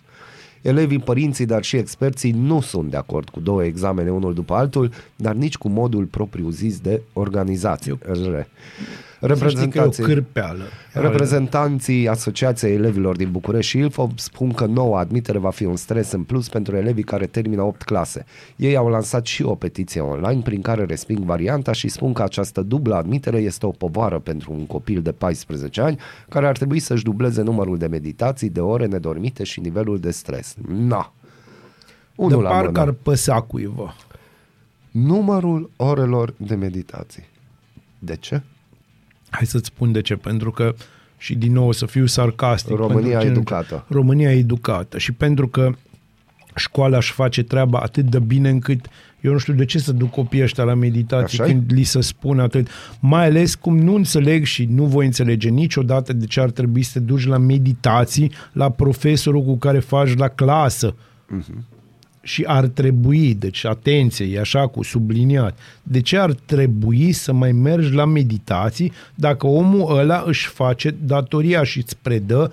Elevii, 0.64 1.00
părinții, 1.00 1.46
dar 1.46 1.64
și 1.64 1.76
experții 1.76 2.32
nu 2.32 2.62
sunt 2.62 2.90
de 2.90 2.98
acord 2.98 3.30
cu 3.30 3.40
două 3.40 3.64
examene 3.64 4.12
unul 4.12 4.34
după 4.34 4.54
altul, 4.54 4.92
dar 5.16 5.34
nici 5.34 5.58
cu 5.58 5.68
modul 5.68 6.06
propriu 6.06 6.50
zis 6.50 6.80
de 6.80 7.02
organizație. 7.14 7.98
Să 8.04 8.12
știi 8.14 8.20
că 8.20 8.42
e 8.42 8.48
o 8.48 9.13
Reprezentanții- 9.28 10.04
cârpeală. 10.04 10.64
Reprezentanții 10.94 12.08
Asociației 12.08 12.74
Elevilor 12.74 13.16
din 13.16 13.32
București 13.32 13.70
și 13.72 13.78
Ilfov 13.78 14.12
spun 14.16 14.52
că 14.52 14.66
noua 14.66 15.00
admitere 15.00 15.38
va 15.38 15.50
fi 15.50 15.66
un 15.66 15.76
stres 15.76 16.12
în 16.12 16.24
plus 16.24 16.50
pentru 16.50 16.76
elevii 16.76 17.04
care 17.04 17.26
termină 17.26 17.62
8 17.62 17.82
clase. 17.84 18.26
Ei 18.56 18.76
au 18.76 18.88
lansat 18.90 19.26
și 19.26 19.44
o 19.44 19.56
petiție 19.56 20.02
online 20.02 20.42
prin 20.42 20.62
care 20.62 20.86
resping 20.86 21.20
varianta 21.20 21.72
și 21.72 21.88
spun 21.88 22.14
că 22.14 22.24
această 22.24 22.62
dublă 22.62 22.96
admitere 22.96 23.38
este 23.38 23.66
o 23.66 23.70
povară 23.72 24.20
pentru 24.20 24.52
un 24.54 24.66
copil 24.66 25.02
de 25.02 25.12
14 25.12 25.82
ani 25.82 26.00
care 26.30 26.48
ar 26.48 26.56
trebui 26.58 26.80
să-și 26.80 27.04
dubleze 27.04 27.42
numărul 27.42 27.78
de 27.78 27.88
meditații, 27.88 28.50
de 28.50 28.60
ore 28.60 28.86
nedormite 28.86 29.44
și 29.44 29.60
nivelul 29.60 30.00
de 30.00 30.12
stres. 30.12 30.56
Na! 30.68 31.14
De 32.16 32.22
Unul 32.24 32.42
la 32.42 32.50
parcă 32.50 32.66
mână. 32.68 32.80
ar 32.80 32.92
păsa 32.92 33.42
cuiva. 33.42 33.96
Numărul 34.92 35.70
orelor 35.76 36.34
de 36.38 36.56
meditații. 36.56 37.24
De 38.00 38.16
ce? 38.16 38.42
Hai 39.34 39.46
să-ți 39.46 39.66
spun 39.66 39.92
de 39.92 40.02
ce. 40.02 40.16
Pentru 40.16 40.52
că, 40.52 40.76
și 41.18 41.36
din 41.36 41.54
nou 41.54 41.68
o 41.68 41.72
să 41.72 41.86
fiu 41.86 42.06
sarcastic. 42.06 42.76
România 42.76 43.18
pentru 43.18 43.42
că- 43.44 43.54
educată. 43.54 43.86
România 43.90 44.32
e 44.32 44.38
educată. 44.38 44.98
Și 44.98 45.12
pentru 45.12 45.48
că 45.48 45.72
școala 46.56 46.98
își 46.98 47.12
face 47.12 47.44
treaba 47.44 47.80
atât 47.80 48.06
de 48.06 48.20
bine 48.20 48.50
încât 48.50 48.86
eu 49.22 49.32
nu 49.32 49.38
știu 49.38 49.54
de 49.54 49.66
ce 49.66 49.80
să 49.80 49.92
duc 49.92 50.10
copiii 50.10 50.44
ăștia 50.44 50.64
la 50.64 50.74
meditații 50.74 51.40
Așa-i? 51.40 51.54
când 51.54 51.72
li 51.74 51.84
se 51.84 52.02
spune 52.02 52.42
atât. 52.42 52.68
Mai 53.00 53.26
ales 53.26 53.56
cum 53.56 53.78
nu 53.78 53.96
înțeleg 53.96 54.46
și 54.46 54.68
nu 54.72 54.86
voi 54.86 55.06
înțelege 55.06 55.50
niciodată 55.50 56.14
de 56.14 56.26
ce 56.26 56.40
ar 56.40 56.50
trebui 56.52 56.82
să 56.82 57.00
te 57.00 57.06
duci 57.06 57.26
la 57.26 57.38
meditații 57.38 58.32
la 58.52 58.70
profesorul 58.70 59.44
cu 59.44 59.58
care 59.58 59.80
faci 59.80 60.16
la 60.16 60.28
clasă. 60.28 60.96
Și 62.24 62.44
ar 62.48 62.68
trebui, 62.68 63.34
deci 63.34 63.66
atenție, 63.66 64.26
e 64.26 64.40
așa 64.40 64.68
cu 64.68 64.84
subliniat, 64.84 65.58
de 65.84 66.02
ce 66.02 66.18
ar 66.18 66.34
trebui 66.34 67.12
să 67.12 67.34
mai 67.34 67.52
mergi 67.52 67.94
la 67.94 68.06
meditații 68.06 68.92
dacă 69.16 69.48
omul 69.48 69.98
ăla 69.98 70.24
își 70.26 70.48
face 70.48 70.96
datoria 71.02 71.64
și 71.64 71.78
îți 71.78 71.98
predă 72.02 72.52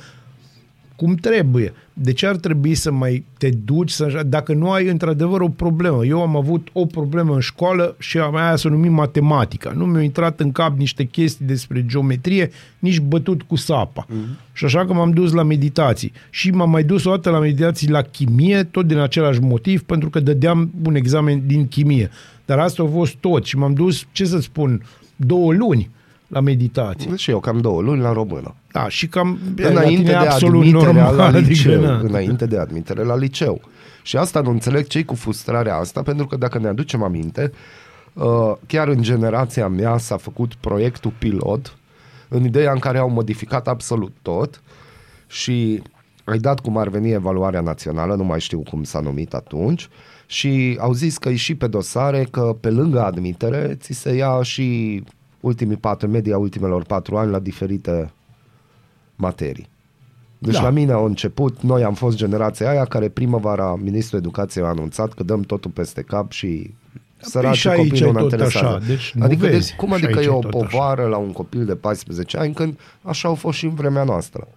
cum 1.01 1.15
trebuie. 1.15 1.73
De 1.93 2.13
ce 2.13 2.27
ar 2.27 2.37
trebui 2.37 2.75
să 2.75 2.93
mai 2.93 3.25
te 3.39 3.51
duci 3.65 3.91
să, 3.91 4.23
dacă 4.27 4.55
nu 4.55 4.71
ai 4.71 4.89
într-adevăr 4.89 5.41
o 5.41 5.49
problemă? 5.49 6.05
Eu 6.05 6.23
am 6.23 6.37
avut 6.37 6.69
o 6.73 6.87
problemă 6.87 7.35
în 7.35 7.41
școală 7.41 7.97
și 7.99 8.19
aia 8.19 8.57
se 8.57 8.69
numit 8.69 8.91
matematica. 8.91 9.73
Nu 9.77 9.85
mi-au 9.87 10.03
intrat 10.03 10.41
în 10.41 10.53
cap 10.53 10.79
niște 10.79 11.05
chestii 11.05 11.47
despre 11.47 11.87
geometrie, 11.87 12.51
nici 12.79 13.01
bătut 13.01 13.43
cu 13.43 13.57
sapa. 13.57 14.07
Mm-hmm. 14.07 14.53
Și 14.53 14.65
așa 14.65 14.85
că 14.85 14.93
m-am 14.93 15.11
dus 15.11 15.33
la 15.33 15.43
meditații. 15.43 16.13
Și 16.31 16.51
m-am 16.51 16.71
mai 16.71 16.85
dus 16.85 17.05
o 17.05 17.11
dată 17.11 17.31
la 17.31 17.39
meditații 17.39 17.91
la 17.91 18.03
chimie, 18.03 18.63
tot 18.63 18.87
din 18.87 18.99
același 18.99 19.41
motiv, 19.41 19.83
pentru 19.83 20.11
că 20.11 20.21
dădeam 20.21 20.71
un 20.85 20.95
examen 20.95 21.43
din 21.47 21.69
chimie. 21.69 22.11
Dar 22.45 22.59
asta 22.59 22.83
a 22.83 22.87
fost 22.87 23.15
tot 23.15 23.45
și 23.45 23.57
m-am 23.57 23.75
dus, 23.75 24.07
ce 24.13 24.25
să 24.25 24.41
spun, 24.41 24.83
două 25.17 25.53
luni 25.53 25.91
la 26.31 26.41
meditații. 26.41 27.17
Și 27.17 27.31
eu 27.31 27.41
cam 27.41 27.61
două 27.61 27.81
luni 27.81 28.01
la 28.01 28.13
română. 28.13 28.55
Da, 28.73 28.89
și 28.89 29.07
cam 29.07 29.39
înainte 29.57 29.73
la 29.73 29.83
tine 29.83 30.03
de 30.03 30.11
e 30.11 30.17
absolut 30.17 30.61
admiterea 30.61 30.93
normal, 30.93 31.17
la 31.17 31.39
liceu, 31.39 31.73
adică, 31.73 31.91
na. 31.91 31.99
înainte 31.99 32.47
de 32.47 32.59
admitere 32.59 33.03
la 33.03 33.17
liceu. 33.17 33.61
Și 34.03 34.17
asta 34.17 34.41
nu 34.41 34.51
înțeleg 34.51 34.87
ce 34.87 35.05
cu 35.05 35.15
frustrarea 35.15 35.77
asta, 35.77 36.03
pentru 36.03 36.27
că 36.27 36.37
dacă 36.37 36.59
ne 36.59 36.69
aducem 36.69 37.03
aminte, 37.03 37.53
uh, 38.13 38.53
chiar 38.67 38.89
în 38.89 39.03
generația 39.03 39.69
mea 39.69 39.99
s-a 39.99 40.17
făcut 40.17 40.55
proiectul 40.55 41.13
pilot, 41.19 41.77
în 42.29 42.45
ideea 42.45 42.73
în 42.73 42.79
care 42.79 42.99
au 42.99 43.11
modificat 43.11 43.69
absolut 43.69 44.13
tot 44.23 44.63
și 45.27 45.83
ai 46.25 46.39
dat 46.39 46.61
cum 46.61 46.77
ar 46.77 46.89
veni 46.89 47.13
evaluarea 47.13 47.61
națională, 47.61 48.15
nu 48.15 48.25
mai 48.25 48.41
știu 48.41 48.63
cum 48.71 48.83
s-a 48.83 49.01
numit 49.01 49.35
atunci, 49.35 49.89
și 50.27 50.77
au 50.81 50.93
zis 50.93 51.19
că 51.19 51.29
e 51.29 51.37
și 51.37 51.55
pe 51.55 51.67
dosare 51.67 52.27
că 52.31 52.57
pe 52.61 52.71
lângă 52.71 53.05
admitere 53.05 53.77
ți 53.81 53.93
se 53.93 54.13
ia 54.13 54.43
și 54.43 55.03
ultimii 55.41 55.77
patru, 55.77 56.09
media 56.09 56.39
ultimelor 56.39 56.85
patru 56.85 57.17
ani 57.17 57.31
la 57.31 57.39
diferite 57.39 58.11
materii. 59.17 59.69
Deci 60.39 60.53
Da. 60.55 60.59
da. 60.59 60.65
la 60.65 60.71
mine 60.71 60.93
au 60.93 61.05
început, 61.05 61.61
noi 61.63 61.85
am 61.85 61.95
fost 61.95 62.17
generația 62.17 62.71
aia 62.71 62.85
care 62.85 63.09
primăvara 63.09 63.75
ministrul 63.83 64.19
educației 64.19 64.65
a 64.65 64.69
anunțat 64.69 65.13
că 65.13 65.23
dăm 65.23 65.41
totul 65.43 65.71
peste 65.71 66.03
cap 66.03 66.31
și 66.33 66.75
săraci 67.19 67.57
și 67.57 67.69
aici 67.69 67.89
copii 67.89 68.03
e 68.03 68.05
nu 68.05 68.13
ne 68.13 68.21
tot 68.21 68.31
interesează. 68.31 68.67
așa, 68.67 68.87
deci 68.87 69.13
nu 69.15 69.25
adică 69.25 69.47
vezi. 69.47 69.69
de, 69.71 69.77
cum 69.77 69.89
Și 69.89 69.95
adică 69.95 70.19
aici 70.19 70.27
e 70.29 70.31
e 70.31 70.35
o 70.35 70.39
tot 70.39 70.55
așa. 70.55 70.67
povară 70.67 71.07
la 71.07 71.17
un 71.17 71.33
copil 71.33 71.65
de 71.65 71.75
14 71.75 72.37
ani 72.39 72.55
când 72.55 72.79
așa 73.03 73.29
au 73.29 73.35
fost 73.35 73.59
și 73.59 73.65
în 73.65 73.75
vremea 73.75 74.05
noastră. 74.05 74.49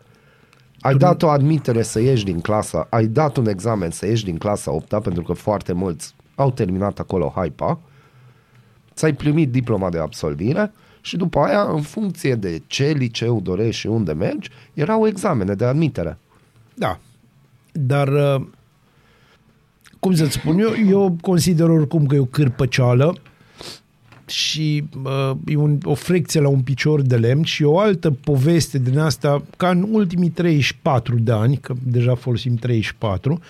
Ai 0.80 0.96
dat 0.96 1.22
o 1.24 1.28
admitere 1.30 1.82
să 1.82 2.00
ieși 2.02 2.24
din 2.26 2.40
clasa, 2.40 2.88
ai 2.90 3.06
dat 3.06 3.38
un 3.38 3.48
examen 3.48 3.92
să 3.92 4.06
ieși 4.06 4.24
din 4.24 4.38
clasa 4.38 4.72
8 4.72 5.00
pentru 5.04 5.24
că 5.24 5.34
foarte 5.34 5.74
mulți 5.74 6.14
au 6.36 6.52
terminat 6.52 7.00
acolo 7.00 7.34
hypa, 7.36 7.80
ți-ai 8.94 9.14
primit 9.14 9.52
diploma 9.52 9.90
de 9.90 10.00
absolvire 10.00 10.72
și 11.02 11.18
după 11.18 11.40
aia, 11.40 11.62
în 11.62 11.82
funcție 11.82 12.36
de 12.36 12.62
ce 12.68 12.86
liceu 12.86 13.42
dorești 13.42 13.80
și 13.80 13.88
unde 13.88 14.14
mergi, 14.14 14.50
erau 14.74 15.08
examene 15.08 15.54
de 15.54 15.66
admitere. 15.66 16.18
Da. 16.74 17.00
Dar, 17.72 18.08
uh, 18.08 18.46
cum 20.00 20.16
să-ți 20.16 20.34
spun 20.34 20.60
eu, 20.60 20.72
eu 20.90 21.18
consider 21.22 21.70
oricum 21.70 22.06
că 22.06 22.16
e 22.16 22.20
o 22.20 22.26
cârpăceală 22.26 23.16
și 24.26 24.84
uh, 25.04 25.32
e 25.46 25.56
un, 25.56 25.78
o 25.84 25.94
frecție 25.94 26.40
la 26.40 26.48
un 26.48 26.62
picior 26.62 27.02
de 27.02 27.18
lemn 27.18 27.44
și 27.44 27.64
o 27.64 27.80
altă 27.80 28.12
poveste 28.12 28.80
din 28.80 29.00
asta, 29.00 29.44
ca 29.58 29.70
în 29.70 29.88
ultimii 29.92 30.30
34 30.30 31.20
de 31.20 31.32
ani, 31.32 31.58
că 31.58 31.74
deja 31.84 32.16
folosim 32.16 32.56
34, 32.56 33.42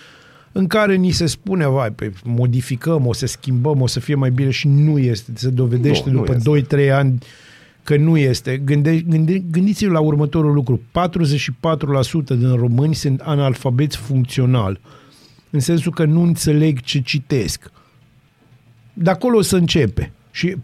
în 0.55 0.67
care 0.67 0.95
ni 0.95 1.11
se 1.11 1.25
spune, 1.25 1.67
vai, 1.67 1.91
pe, 1.91 2.13
modificăm, 2.23 3.07
o 3.07 3.13
să 3.13 3.25
schimbăm, 3.25 3.81
o 3.81 3.87
să 3.87 3.99
fie 3.99 4.15
mai 4.15 4.31
bine 4.31 4.49
și 4.49 4.67
nu 4.67 4.97
este. 4.99 5.31
Se 5.35 5.49
dovedește 5.49 6.09
Nu, 6.09 6.15
nu 6.15 6.25
după 6.25 6.55
este. 6.55 6.87
2-3 6.87 6.91
ani 6.93 7.17
că 7.83 7.97
nu 7.97 8.17
este. 8.17 8.57
Gânde, 8.57 8.99
gânde, 8.99 9.43
gândiți-vă 9.51 9.91
la 9.91 9.99
următorul 9.99 10.53
lucru. 10.53 10.81
44% 10.81 10.81
din 12.27 12.55
români 12.55 12.95
sunt 12.95 13.19
analfabeți 13.19 13.97
funcțional. 13.97 14.79
În 15.49 15.59
sensul 15.59 15.91
că 15.91 16.05
nu 16.05 16.21
înțeleg 16.21 16.81
ce 16.81 17.01
citesc. 17.01 17.71
De 18.93 19.09
acolo 19.09 19.41
să 19.41 19.55
începe. 19.55 20.11
Și 20.31 20.55
44% 20.55 20.57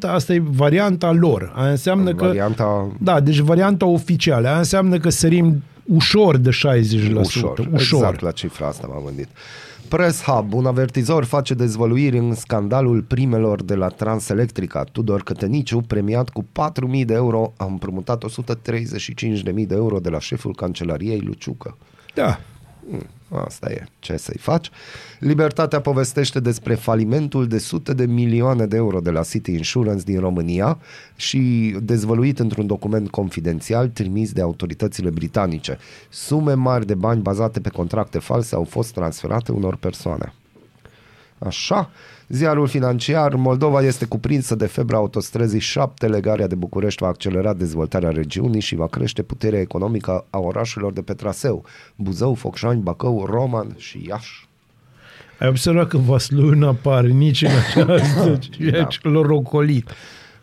asta 0.00 0.34
e 0.34 0.42
varianta 0.44 1.12
lor. 1.12 1.52
Aia 1.54 1.70
înseamnă 1.70 2.14
că... 2.14 2.24
Varianta 2.24 2.92
Da, 3.00 3.20
deci 3.20 3.38
varianta 3.38 3.86
oficială. 3.86 4.48
Aia 4.48 4.58
înseamnă 4.58 4.98
că 4.98 5.08
sărim 5.08 5.62
ușor 5.84 6.36
de 6.36 6.50
60%. 6.50 6.52
ușor. 7.14 7.68
ușor. 7.72 8.00
Exact 8.00 8.20
la 8.20 8.30
cifra 8.30 8.66
asta 8.66 8.86
m-am 8.86 9.04
gândit. 9.04 9.28
Press 9.88 10.22
Hub, 10.22 10.52
un 10.52 10.66
avertizor, 10.66 11.24
face 11.24 11.54
dezvăluiri 11.54 12.18
în 12.18 12.34
scandalul 12.34 13.02
primelor 13.02 13.62
de 13.62 13.74
la 13.74 13.88
Transelectrica. 13.88 14.84
Tudor 14.84 15.22
Cătăniciu, 15.22 15.80
premiat 15.80 16.28
cu 16.28 16.44
4.000 16.98 17.04
de 17.04 17.14
euro, 17.14 17.52
a 17.56 17.64
împrumutat 17.64 18.24
135.000 18.24 19.66
de 19.66 19.74
euro 19.74 19.98
de 19.98 20.08
la 20.08 20.18
șeful 20.18 20.54
cancelariei 20.54 21.20
Luciucă. 21.20 21.76
Da. 22.14 22.40
Asta 23.38 23.70
e, 23.70 23.84
ce 23.98 24.16
să-i 24.16 24.38
faci. 24.38 24.70
Libertatea 25.18 25.80
povestește 25.80 26.40
despre 26.40 26.74
falimentul 26.74 27.46
de 27.46 27.58
sute 27.58 27.94
de 27.94 28.06
milioane 28.06 28.66
de 28.66 28.76
euro 28.76 29.00
de 29.00 29.10
la 29.10 29.22
City 29.22 29.52
Insurance 29.52 30.02
din 30.04 30.20
România 30.20 30.78
și 31.16 31.74
dezvăluit 31.82 32.38
într-un 32.38 32.66
document 32.66 33.10
confidențial 33.10 33.88
trimis 33.88 34.32
de 34.32 34.40
autoritățile 34.40 35.10
britanice. 35.10 35.78
Sume 36.08 36.52
mari 36.52 36.86
de 36.86 36.94
bani 36.94 37.22
bazate 37.22 37.60
pe 37.60 37.68
contracte 37.68 38.18
false 38.18 38.54
au 38.54 38.64
fost 38.64 38.92
transferate 38.92 39.52
unor 39.52 39.76
persoane. 39.76 40.32
Așa, 41.38 41.90
ziarul 42.28 42.66
financiar, 42.66 43.34
Moldova 43.34 43.82
este 43.82 44.04
cuprinsă 44.04 44.54
de 44.54 44.66
febra 44.66 44.96
autostrăzii 44.96 45.60
7, 45.60 46.06
legarea 46.06 46.46
de 46.46 46.54
București 46.54 47.02
va 47.02 47.08
accelera 47.08 47.52
dezvoltarea 47.52 48.10
regiunii 48.10 48.60
și 48.60 48.74
va 48.74 48.86
crește 48.86 49.22
puterea 49.22 49.60
economică 49.60 50.26
a 50.30 50.38
orașelor 50.38 50.92
de 50.92 51.02
pe 51.02 51.12
traseu, 51.12 51.64
Buzău, 51.96 52.34
Focșani, 52.34 52.82
Bacău, 52.82 53.24
Roman 53.26 53.74
și 53.76 54.04
Iași. 54.08 54.48
Ai 55.38 55.48
observat 55.48 55.88
că 55.88 55.96
Vaslui 55.96 56.58
nu 56.58 56.68
apare 56.68 57.08
nici 57.08 57.42
în 57.42 57.50
această, 57.64 58.38
ceea 58.50 58.84
ce 58.84 59.08
l-a 59.08 59.20
rocolit. 59.20 59.90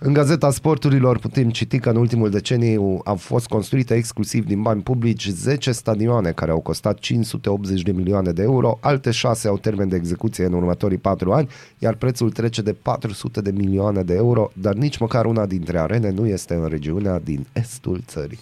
În 0.03 0.13
Gazeta 0.13 0.51
Sporturilor 0.51 1.17
putem 1.19 1.49
citi 1.49 1.79
că 1.79 1.89
în 1.89 1.95
ultimul 1.95 2.29
deceniu 2.29 3.01
au 3.05 3.15
fost 3.15 3.47
construite 3.47 3.93
exclusiv 3.95 4.45
din 4.45 4.61
bani 4.61 4.81
publici 4.81 5.27
10 5.27 5.71
stadioane 5.71 6.31
care 6.31 6.51
au 6.51 6.59
costat 6.59 6.99
580 6.99 7.81
de 7.81 7.91
milioane 7.91 8.31
de 8.31 8.41
euro, 8.41 8.77
alte 8.81 9.11
6 9.11 9.47
au 9.47 9.57
termen 9.57 9.89
de 9.89 9.95
execuție 9.95 10.45
în 10.45 10.53
următorii 10.53 10.97
4 10.97 11.31
ani, 11.31 11.49
iar 11.77 11.93
prețul 11.93 12.31
trece 12.31 12.61
de 12.61 12.73
400 12.73 13.41
de 13.41 13.51
milioane 13.51 14.01
de 14.03 14.13
euro, 14.13 14.51
dar 14.53 14.73
nici 14.73 14.97
măcar 14.97 15.25
una 15.25 15.45
dintre 15.45 15.79
arene 15.79 16.09
nu 16.11 16.27
este 16.27 16.53
în 16.53 16.65
regiunea 16.67 17.19
din 17.19 17.47
estul 17.53 18.01
țării. 18.05 18.39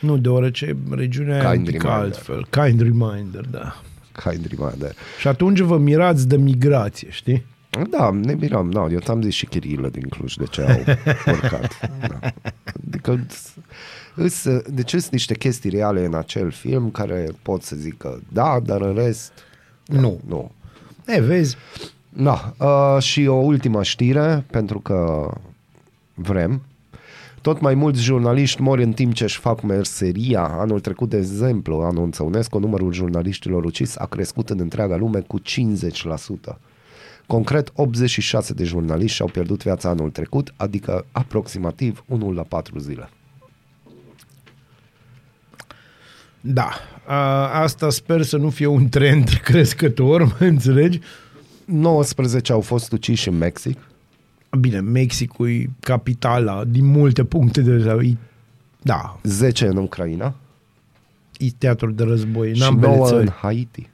Nu, 0.00 0.16
deoarece 0.18 0.76
regiunea 0.90 1.36
e 1.42 1.46
un 1.46 1.52
Kind 1.52 1.64
pic 1.66 1.82
reminder. 1.82 2.02
altfel. 2.04 2.46
Kind 2.50 2.80
reminder, 2.80 3.44
da. 3.50 3.80
Kind 4.24 4.46
reminder. 4.56 4.94
Și 5.20 5.28
atunci 5.28 5.60
vă 5.60 5.78
mirați 5.78 6.28
de 6.28 6.36
migrație, 6.36 7.08
știi? 7.10 7.44
Da, 7.90 8.10
ne 8.10 8.34
mirăm. 8.34 8.70
Da, 8.70 8.86
eu 8.90 8.98
ți-am 8.98 9.22
zis 9.22 9.34
și 9.34 9.46
chirilă 9.46 9.88
din 9.88 10.08
Cluj 10.08 10.34
de 10.34 10.44
ce 10.44 10.62
au 10.62 10.78
urcat. 11.34 11.90
Da. 12.08 12.32
Adică, 12.86 13.26
îs, 14.14 14.46
deci 14.68 14.90
sunt 14.90 15.08
niște 15.10 15.34
chestii 15.34 15.70
reale 15.70 16.04
în 16.04 16.14
acel 16.14 16.50
film 16.50 16.90
care 16.90 17.28
pot 17.42 17.62
să 17.62 17.76
zică 17.76 18.22
da, 18.32 18.60
dar 18.64 18.80
în 18.80 18.94
rest 18.94 19.32
Nu. 19.86 20.20
nu. 20.26 20.50
E, 21.06 21.20
vezi, 21.20 21.56
Da, 22.08 22.54
uh, 22.58 23.02
și 23.02 23.26
o 23.26 23.34
ultimă 23.34 23.82
știre, 23.82 24.44
pentru 24.50 24.78
că 24.80 25.30
vrem. 26.14 26.62
Tot 27.40 27.60
mai 27.60 27.74
mulți 27.74 28.02
jurnaliști 28.02 28.60
mor 28.62 28.78
în 28.78 28.92
timp 28.92 29.12
ce 29.14 29.24
își 29.24 29.38
fac 29.38 29.62
meseria. 29.62 30.42
Anul 30.44 30.80
trecut, 30.80 31.08
de 31.08 31.16
exemplu, 31.16 31.76
anunță 31.80 32.22
UNESCO, 32.22 32.58
numărul 32.58 32.92
jurnaliștilor 32.92 33.64
ucis 33.64 33.96
a 33.96 34.06
crescut 34.06 34.50
în 34.50 34.58
întreaga 34.60 34.96
lume 34.96 35.20
cu 35.20 35.40
50%. 35.40 35.42
Concret, 37.30 37.72
86 37.74 38.52
de 38.52 38.64
jurnaliști 38.64 39.16
și-au 39.16 39.28
pierdut 39.28 39.62
viața 39.62 39.88
anul 39.88 40.10
trecut, 40.10 40.54
adică 40.56 41.06
aproximativ 41.12 42.04
1 42.06 42.32
la 42.32 42.42
4 42.42 42.78
zile. 42.78 43.08
Da, 46.40 46.70
a, 47.06 47.16
asta 47.60 47.90
sper 47.90 48.22
să 48.22 48.36
nu 48.36 48.50
fie 48.50 48.66
un 48.66 48.88
trend 48.88 49.28
crescător, 49.48 50.22
mă 50.22 50.46
înțelegi? 50.46 51.00
19 51.64 52.52
au 52.52 52.60
fost 52.60 52.92
uciși 52.92 53.28
în 53.28 53.36
Mexic, 53.38 53.78
Bine, 54.60 54.80
Mexicul 54.80 55.48
e 55.48 55.70
capitala 55.80 56.64
din 56.64 56.84
multe 56.86 57.24
puncte 57.24 57.60
de 57.60 57.72
vedere. 57.72 58.18
Da, 58.82 59.18
10 59.22 59.66
în 59.66 59.76
Ucraina 59.76 60.34
e 61.38 61.46
teatru 61.58 61.90
de 61.90 62.02
război 62.02 62.48
în 62.48 62.54
și 62.54 62.62
ambele 62.62 62.94
9 62.96 63.06
țări. 63.06 63.22
în 63.22 63.32
Haiti. 63.40 63.88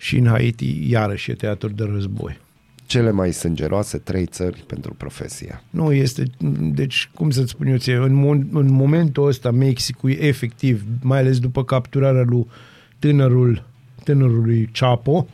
Și 0.00 0.16
în 0.16 0.26
Haiti, 0.26 0.90
iarăși, 0.90 1.30
e 1.30 1.34
teatru 1.34 1.68
de 1.68 1.84
război. 1.84 2.38
Cele 2.86 3.10
mai 3.10 3.32
sângeroase 3.32 3.98
trei 3.98 4.26
țări 4.26 4.64
pentru 4.66 4.94
profesie. 4.94 5.62
Nu 5.70 5.92
este, 5.92 6.22
deci, 6.74 7.10
cum 7.14 7.30
să-ți 7.30 7.50
spun 7.50 7.66
eu 7.66 7.76
ție, 7.76 7.94
în, 7.94 8.18
mo- 8.18 8.52
în 8.52 8.70
momentul 8.70 9.26
ăsta 9.26 9.50
Mexicul 9.50 10.10
e 10.10 10.26
efectiv, 10.26 10.84
mai 11.02 11.18
ales 11.18 11.38
după 11.38 11.64
capturarea 11.64 12.22
lui 12.22 12.46
tânărul, 12.98 13.64
tânărului 14.04 14.68
Chapo, 14.72 15.26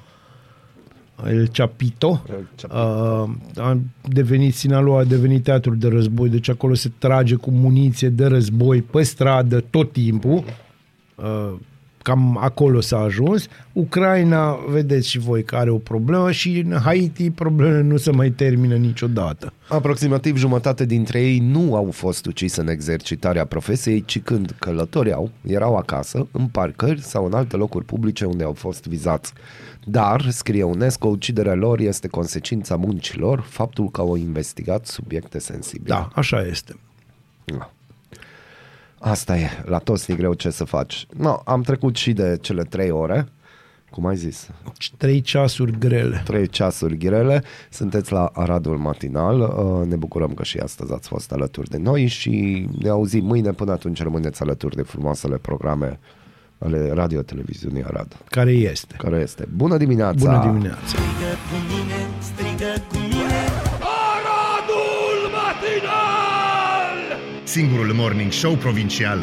El 1.26 1.48
Chapito, 1.48 2.22
El 2.28 2.48
Chapito. 2.56 2.78
uh, 3.56 3.64
a 3.64 3.78
devenit, 4.02 4.54
Sinaloa 4.54 4.98
a 4.98 5.04
devenit 5.04 5.42
teatru 5.42 5.74
de 5.74 5.88
război, 5.88 6.28
deci 6.28 6.48
acolo 6.48 6.74
se 6.74 6.90
trage 6.98 7.34
cu 7.34 7.50
muniție 7.50 8.08
de 8.08 8.26
război 8.26 8.82
pe 8.82 9.02
stradă 9.02 9.60
tot 9.60 9.92
timpul, 9.92 10.44
uh, 11.14 11.54
cam 12.04 12.38
acolo 12.40 12.80
s-a 12.80 12.98
ajuns. 12.98 13.46
Ucraina, 13.72 14.58
vedeți 14.68 15.08
și 15.08 15.18
voi 15.18 15.44
că 15.44 15.56
are 15.56 15.70
o 15.70 15.78
problemă 15.78 16.30
și 16.30 16.58
în 16.58 16.78
Haiti 16.78 17.30
problemele 17.30 17.80
nu 17.80 17.96
se 17.96 18.10
mai 18.10 18.30
termină 18.30 18.74
niciodată. 18.74 19.52
Aproximativ 19.68 20.36
jumătate 20.36 20.84
dintre 20.84 21.20
ei 21.20 21.38
nu 21.38 21.74
au 21.74 21.90
fost 21.90 22.26
ucise 22.26 22.60
în 22.60 22.68
exercitarea 22.68 23.44
profesiei, 23.44 24.04
ci 24.04 24.20
când 24.20 24.56
călătoreau, 24.58 25.30
erau 25.46 25.76
acasă, 25.76 26.26
în 26.32 26.46
parcări 26.46 27.02
sau 27.02 27.26
în 27.26 27.32
alte 27.32 27.56
locuri 27.56 27.84
publice 27.84 28.24
unde 28.24 28.44
au 28.44 28.52
fost 28.52 28.86
vizați. 28.86 29.32
Dar, 29.84 30.30
scrie 30.30 30.62
UNESCO, 30.62 31.08
uciderea 31.08 31.54
lor 31.54 31.78
este 31.78 32.08
consecința 32.08 32.76
muncilor, 32.76 33.40
faptul 33.40 33.90
că 33.90 34.00
au 34.00 34.16
investigat 34.16 34.86
subiecte 34.86 35.38
sensibile. 35.38 35.94
Da, 35.94 36.08
așa 36.14 36.40
este. 36.40 36.74
Da. 37.44 37.73
Asta 39.06 39.36
e, 39.38 39.48
la 39.64 39.78
toți 39.78 40.12
e 40.12 40.14
greu 40.14 40.34
ce 40.34 40.50
să 40.50 40.64
faci. 40.64 41.06
No, 41.16 41.40
am 41.44 41.62
trecut 41.62 41.96
și 41.96 42.12
de 42.12 42.38
cele 42.40 42.62
trei 42.62 42.90
ore, 42.90 43.26
cum 43.90 44.06
ai 44.06 44.16
zis, 44.16 44.48
Trei 44.96 45.20
ceasuri 45.20 45.78
grele. 45.78 46.20
trei 46.24 46.46
ceasuri 46.48 46.96
grele. 46.96 47.42
Sunteți 47.70 48.12
la 48.12 48.30
Aradul 48.32 48.76
Matinal. 48.78 49.40
Uh, 49.40 49.86
Ne 49.88 49.96
bucurăm 49.96 50.34
că 50.34 50.42
și 50.42 50.58
astăzi 50.58 50.92
ați 50.92 51.08
fost 51.08 51.32
alături 51.32 51.68
de 51.68 51.78
noi 51.78 52.06
și 52.06 52.66
ne 52.82 52.88
auzim 52.88 53.24
mâine. 53.24 53.50
Până 53.52 53.72
atunci 53.72 54.02
rămâneți 54.02 54.42
alături 54.42 54.76
de 54.76 54.82
frumoasele 54.82 55.36
programe 55.36 55.98
ale 56.58 56.90
Radio 56.92 57.22
Televiziunii 57.22 57.84
Arad. 57.84 58.16
Care 58.26 58.50
este? 58.52 58.94
Care 58.98 59.16
este? 59.20 59.48
Bună 59.56 59.76
dimineața! 59.76 60.24
Bună 60.30 60.40
dimineața! 60.52 60.80
Strigă 60.86 61.30
cu 61.50 61.56
mine, 61.72 62.08
strigă 62.18 62.72
cu 62.88 62.96
mine 62.98 63.73
singurul 67.54 67.94
morning 67.94 68.32
show 68.32 68.56
provincial. 68.56 69.22